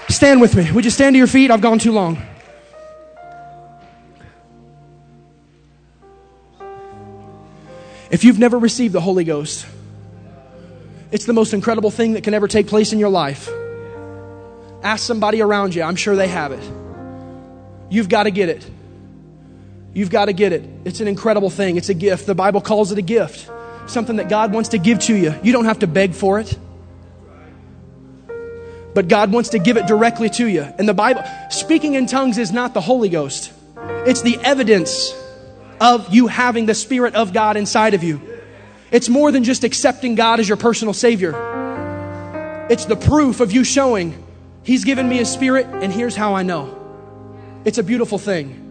Stand 0.08 0.40
with 0.40 0.56
me. 0.56 0.70
Would 0.72 0.84
you 0.84 0.90
stand 0.90 1.14
to 1.14 1.18
your 1.18 1.26
feet? 1.26 1.50
I've 1.50 1.60
gone 1.60 1.78
too 1.78 1.92
long. 1.92 2.18
If 8.10 8.24
you've 8.24 8.38
never 8.38 8.58
received 8.58 8.92
the 8.92 9.00
Holy 9.00 9.24
Ghost, 9.24 9.66
it's 11.12 11.26
the 11.26 11.32
most 11.32 11.54
incredible 11.54 11.90
thing 11.90 12.14
that 12.14 12.24
can 12.24 12.34
ever 12.34 12.48
take 12.48 12.66
place 12.66 12.92
in 12.92 12.98
your 12.98 13.08
life. 13.08 13.48
Ask 14.82 15.04
somebody 15.04 15.42
around 15.42 15.74
you, 15.74 15.82
I'm 15.82 15.96
sure 15.96 16.16
they 16.16 16.28
have 16.28 16.52
it. 16.52 16.72
You've 17.88 18.08
got 18.08 18.24
to 18.24 18.30
get 18.30 18.48
it. 18.48 18.68
You've 19.92 20.10
got 20.10 20.26
to 20.26 20.32
get 20.32 20.52
it. 20.52 20.68
It's 20.84 21.00
an 21.00 21.08
incredible 21.08 21.50
thing. 21.50 21.76
It's 21.76 21.88
a 21.88 21.94
gift. 21.94 22.26
The 22.26 22.34
Bible 22.34 22.60
calls 22.60 22.92
it 22.92 22.98
a 22.98 23.02
gift, 23.02 23.50
something 23.86 24.16
that 24.16 24.28
God 24.28 24.52
wants 24.52 24.70
to 24.70 24.78
give 24.78 25.00
to 25.00 25.16
you. 25.16 25.34
You 25.42 25.52
don't 25.52 25.64
have 25.64 25.80
to 25.80 25.86
beg 25.86 26.14
for 26.14 26.40
it. 26.40 26.56
But 28.94 29.08
God 29.08 29.32
wants 29.32 29.50
to 29.50 29.58
give 29.60 29.76
it 29.76 29.86
directly 29.86 30.30
to 30.30 30.46
you. 30.46 30.62
And 30.62 30.88
the 30.88 30.94
Bible, 30.94 31.22
speaking 31.50 31.94
in 31.94 32.06
tongues 32.06 32.38
is 32.38 32.50
not 32.50 32.74
the 32.74 32.80
Holy 32.80 33.08
Ghost, 33.08 33.52
it's 34.06 34.22
the 34.22 34.38
evidence 34.42 35.12
of 35.80 36.12
you 36.14 36.26
having 36.26 36.66
the 36.66 36.74
Spirit 36.74 37.14
of 37.14 37.32
God 37.32 37.56
inside 37.56 37.94
of 37.94 38.04
you. 38.04 38.20
It's 38.90 39.08
more 39.08 39.32
than 39.32 39.44
just 39.44 39.64
accepting 39.64 40.14
God 40.14 40.40
as 40.40 40.48
your 40.48 40.56
personal 40.56 40.92
Savior. 40.92 42.66
It's 42.68 42.84
the 42.84 42.96
proof 42.96 43.40
of 43.40 43.50
you 43.52 43.64
showing, 43.64 44.26
He's 44.62 44.84
given 44.84 45.08
me 45.08 45.20
a 45.20 45.24
Spirit, 45.24 45.66
and 45.66 45.92
here's 45.92 46.14
how 46.14 46.34
I 46.34 46.42
know. 46.42 46.76
It's 47.64 47.78
a 47.78 47.82
beautiful 47.82 48.18
thing. 48.18 48.66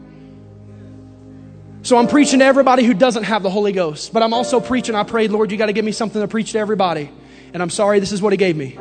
So 1.82 1.97
I'm 1.97 2.07
preaching 2.07 2.39
to 2.39 2.45
everybody 2.45 2.84
who 2.84 2.93
doesn't 2.93 3.24
have 3.24 3.41
the 3.41 3.49
Holy 3.49 3.72
Ghost, 3.72 4.14
but 4.14 4.22
I'm 4.22 4.34
also 4.34 4.60
preaching. 4.60 4.95
I 4.95 5.03
prayed, 5.03 5.32
Lord, 5.32 5.51
you 5.51 5.57
got 5.57 5.68
to 5.68 5.74
give 5.74 5.86
me 5.86 5.91
something 5.91 6.22
to 6.22 6.28
preach 6.28 6.51
to 6.51 6.60
everybody. 6.60 7.10
And 7.53 7.64
I'm 7.64 7.70
sorry, 7.70 7.99
this 7.99 8.12
is 8.12 8.22
what 8.22 8.34
He 8.34 8.38
gave 8.38 8.55
me. 8.55 8.78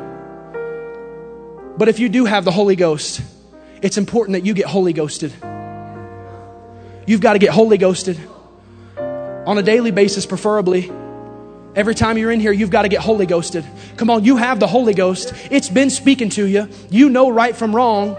But 1.77 1.87
if 1.87 1.97
you 1.99 2.09
do 2.09 2.25
have 2.25 2.43
the 2.43 2.51
Holy 2.51 2.75
Ghost, 2.75 3.21
it's 3.81 3.97
important 3.97 4.33
that 4.33 4.45
you 4.45 4.53
get 4.53 4.65
Holy 4.65 4.93
Ghosted. 4.93 5.33
You've 7.09 7.21
got 7.21 7.33
to 7.33 7.39
get 7.39 7.49
Holy 7.49 7.79
Ghosted 7.79 8.19
on 8.95 9.57
a 9.57 9.63
daily 9.63 9.89
basis, 9.89 10.27
preferably. 10.27 10.91
Every 11.75 11.95
time 11.95 12.19
you're 12.19 12.29
in 12.29 12.39
here, 12.39 12.51
you've 12.51 12.69
got 12.69 12.83
to 12.83 12.87
get 12.87 13.01
Holy 13.01 13.25
Ghosted. 13.25 13.65
Come 13.97 14.11
on, 14.11 14.25
you 14.25 14.37
have 14.37 14.59
the 14.59 14.67
Holy 14.67 14.93
Ghost. 14.93 15.33
It's 15.49 15.69
been 15.69 15.89
speaking 15.89 16.29
to 16.29 16.45
you. 16.45 16.69
You 16.91 17.09
know 17.09 17.31
right 17.31 17.55
from 17.55 17.75
wrong. 17.75 18.13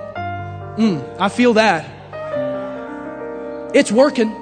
Mm, 0.77 1.21
I 1.21 1.29
feel 1.29 1.53
that. 1.53 1.87
It's 3.77 3.93
working. 3.93 4.35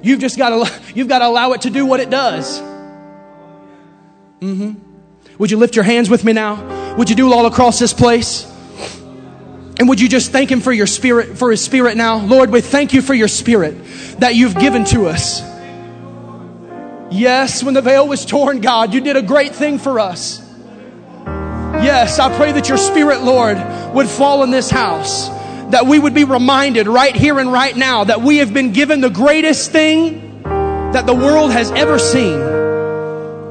You've 0.00 0.20
just 0.20 0.38
got 0.38 0.50
to 0.50 0.80
you've 0.94 1.08
got 1.08 1.18
to 1.18 1.26
allow 1.26 1.50
it 1.50 1.62
to 1.62 1.70
do 1.70 1.84
what 1.84 1.98
it 1.98 2.08
does. 2.08 2.60
Mm-hmm. 4.38 4.74
Would 5.38 5.50
you 5.50 5.56
lift 5.56 5.74
your 5.74 5.84
hands 5.84 6.08
with 6.08 6.22
me 6.22 6.32
now? 6.32 6.94
Would 6.94 7.10
you 7.10 7.16
do 7.16 7.32
all 7.32 7.46
across 7.46 7.80
this 7.80 7.92
place? 7.92 8.51
And 9.78 9.88
would 9.88 10.00
you 10.00 10.08
just 10.08 10.32
thank 10.32 10.50
him 10.50 10.60
for 10.60 10.72
your 10.72 10.86
spirit, 10.86 11.38
for 11.38 11.50
his 11.50 11.64
spirit 11.64 11.96
now? 11.96 12.18
Lord, 12.18 12.50
we 12.50 12.60
thank 12.60 12.92
you 12.92 13.02
for 13.02 13.14
your 13.14 13.28
spirit 13.28 13.76
that 14.18 14.34
you've 14.34 14.54
given 14.54 14.84
to 14.86 15.06
us. 15.06 15.40
Yes, 17.10 17.62
when 17.62 17.74
the 17.74 17.82
veil 17.82 18.06
was 18.06 18.24
torn, 18.24 18.60
God, 18.60 18.94
you 18.94 19.00
did 19.00 19.16
a 19.16 19.22
great 19.22 19.54
thing 19.54 19.78
for 19.78 19.98
us. 19.98 20.40
Yes, 21.26 22.18
I 22.18 22.34
pray 22.36 22.52
that 22.52 22.68
your 22.68 22.78
spirit, 22.78 23.22
Lord, 23.22 23.58
would 23.94 24.08
fall 24.08 24.42
in 24.44 24.50
this 24.50 24.70
house. 24.70 25.28
That 25.70 25.86
we 25.86 25.98
would 25.98 26.14
be 26.14 26.24
reminded 26.24 26.86
right 26.86 27.14
here 27.14 27.38
and 27.38 27.50
right 27.50 27.76
now 27.76 28.04
that 28.04 28.20
we 28.20 28.38
have 28.38 28.52
been 28.52 28.72
given 28.72 29.00
the 29.00 29.10
greatest 29.10 29.72
thing 29.72 30.42
that 30.42 31.06
the 31.06 31.14
world 31.14 31.50
has 31.50 31.70
ever 31.72 31.98
seen. 31.98 32.40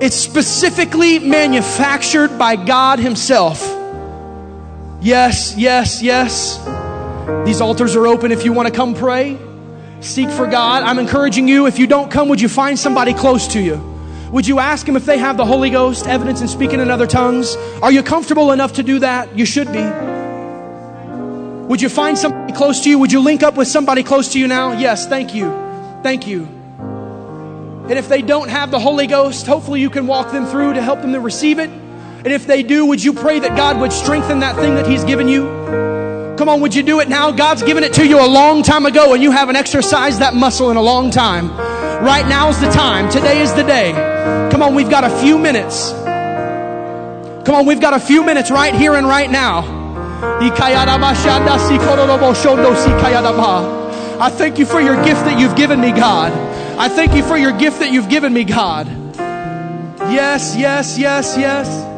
It's 0.01 0.15
specifically 0.15 1.19
manufactured 1.19 2.37
by 2.37 2.55
God 2.55 2.99
Himself 2.99 3.70
Yes, 5.01 5.55
yes, 5.57 6.01
yes. 6.03 6.57
These 7.45 7.59
altars 7.59 7.95
are 7.95 8.05
open 8.05 8.31
if 8.31 8.45
you 8.45 8.53
want 8.53 8.67
to 8.67 8.73
come 8.73 8.93
pray. 8.93 9.37
Seek 9.99 10.29
for 10.29 10.45
God. 10.45 10.83
I'm 10.83 10.99
encouraging 10.99 11.47
you, 11.47 11.65
if 11.65 11.79
you 11.79 11.87
don't 11.87 12.11
come, 12.11 12.29
would 12.29 12.39
you 12.39 12.49
find 12.49 12.77
somebody 12.77 13.13
close 13.13 13.47
to 13.49 13.59
you? 13.59 13.77
Would 14.31 14.47
you 14.47 14.59
ask 14.59 14.85
them 14.85 14.95
if 14.95 15.05
they 15.05 15.17
have 15.17 15.37
the 15.37 15.45
Holy 15.45 15.71
Ghost, 15.71 16.05
evidence 16.07 16.41
in 16.41 16.47
speaking 16.47 16.79
in 16.79 16.91
other 16.91 17.07
tongues? 17.07 17.55
Are 17.81 17.91
you 17.91 18.03
comfortable 18.03 18.51
enough 18.51 18.73
to 18.73 18.83
do 18.83 18.99
that? 18.99 19.35
You 19.35 19.45
should 19.45 19.71
be. 19.71 19.83
Would 21.67 21.81
you 21.81 21.89
find 21.89 22.15
somebody 22.17 22.53
close 22.53 22.81
to 22.81 22.89
you? 22.89 22.99
Would 22.99 23.11
you 23.11 23.21
link 23.21 23.41
up 23.41 23.55
with 23.55 23.67
somebody 23.67 24.03
close 24.03 24.33
to 24.33 24.39
you 24.39 24.47
now? 24.47 24.73
Yes, 24.73 25.07
thank 25.07 25.33
you. 25.33 25.49
Thank 26.03 26.27
you. 26.27 26.43
And 27.89 27.93
if 27.93 28.07
they 28.07 28.21
don't 28.21 28.49
have 28.49 28.69
the 28.69 28.79
Holy 28.79 29.07
Ghost, 29.07 29.47
hopefully 29.47 29.81
you 29.81 29.89
can 29.89 30.05
walk 30.05 30.31
them 30.31 30.45
through 30.45 30.73
to 30.73 30.81
help 30.81 31.01
them 31.01 31.13
to 31.13 31.19
receive 31.19 31.57
it. 31.57 31.69
And 32.23 32.31
if 32.31 32.45
they 32.45 32.61
do, 32.61 32.85
would 32.85 33.03
you 33.03 33.13
pray 33.13 33.39
that 33.39 33.57
God 33.57 33.79
would 33.79 33.91
strengthen 33.91 34.41
that 34.41 34.55
thing 34.55 34.75
that 34.75 34.85
He's 34.85 35.03
given 35.03 35.27
you? 35.27 35.45
Come 36.37 36.49
on, 36.49 36.61
would 36.61 36.75
you 36.75 36.83
do 36.83 36.99
it 36.99 37.09
now? 37.09 37.31
God's 37.31 37.63
given 37.63 37.83
it 37.83 37.93
to 37.93 38.07
you 38.07 38.23
a 38.23 38.27
long 38.27 38.61
time 38.61 38.85
ago, 38.85 39.15
and 39.15 39.23
you 39.23 39.31
haven't 39.31 39.55
exercised 39.55 40.19
that 40.19 40.35
muscle 40.35 40.69
in 40.69 40.77
a 40.77 40.81
long 40.81 41.09
time. 41.09 41.49
Right 42.03 42.27
now 42.27 42.49
is 42.49 42.59
the 42.59 42.69
time. 42.69 43.09
Today 43.09 43.41
is 43.41 43.53
the 43.55 43.63
day. 43.63 43.91
Come 44.51 44.61
on, 44.61 44.75
we've 44.75 44.89
got 44.89 45.03
a 45.03 45.09
few 45.09 45.39
minutes. 45.39 45.91
Come 45.91 47.55
on, 47.55 47.65
we've 47.65 47.81
got 47.81 47.95
a 47.95 47.99
few 47.99 48.23
minutes 48.23 48.51
right 48.51 48.75
here 48.75 48.93
and 48.93 49.07
right 49.07 49.29
now. 49.29 49.81
I 54.19 54.29
thank 54.29 54.59
you 54.59 54.67
for 54.67 54.79
your 54.79 54.95
gift 55.03 55.25
that 55.25 55.39
you've 55.39 55.55
given 55.55 55.81
me, 55.81 55.91
God. 55.91 56.31
I 56.77 56.87
thank 56.87 57.15
you 57.15 57.23
for 57.23 57.35
your 57.35 57.51
gift 57.51 57.79
that 57.79 57.91
you've 57.91 58.09
given 58.09 58.31
me, 58.31 58.43
God. 58.43 58.87
Yes, 59.17 60.55
yes, 60.55 60.99
yes, 60.99 61.35
yes. 61.35 61.90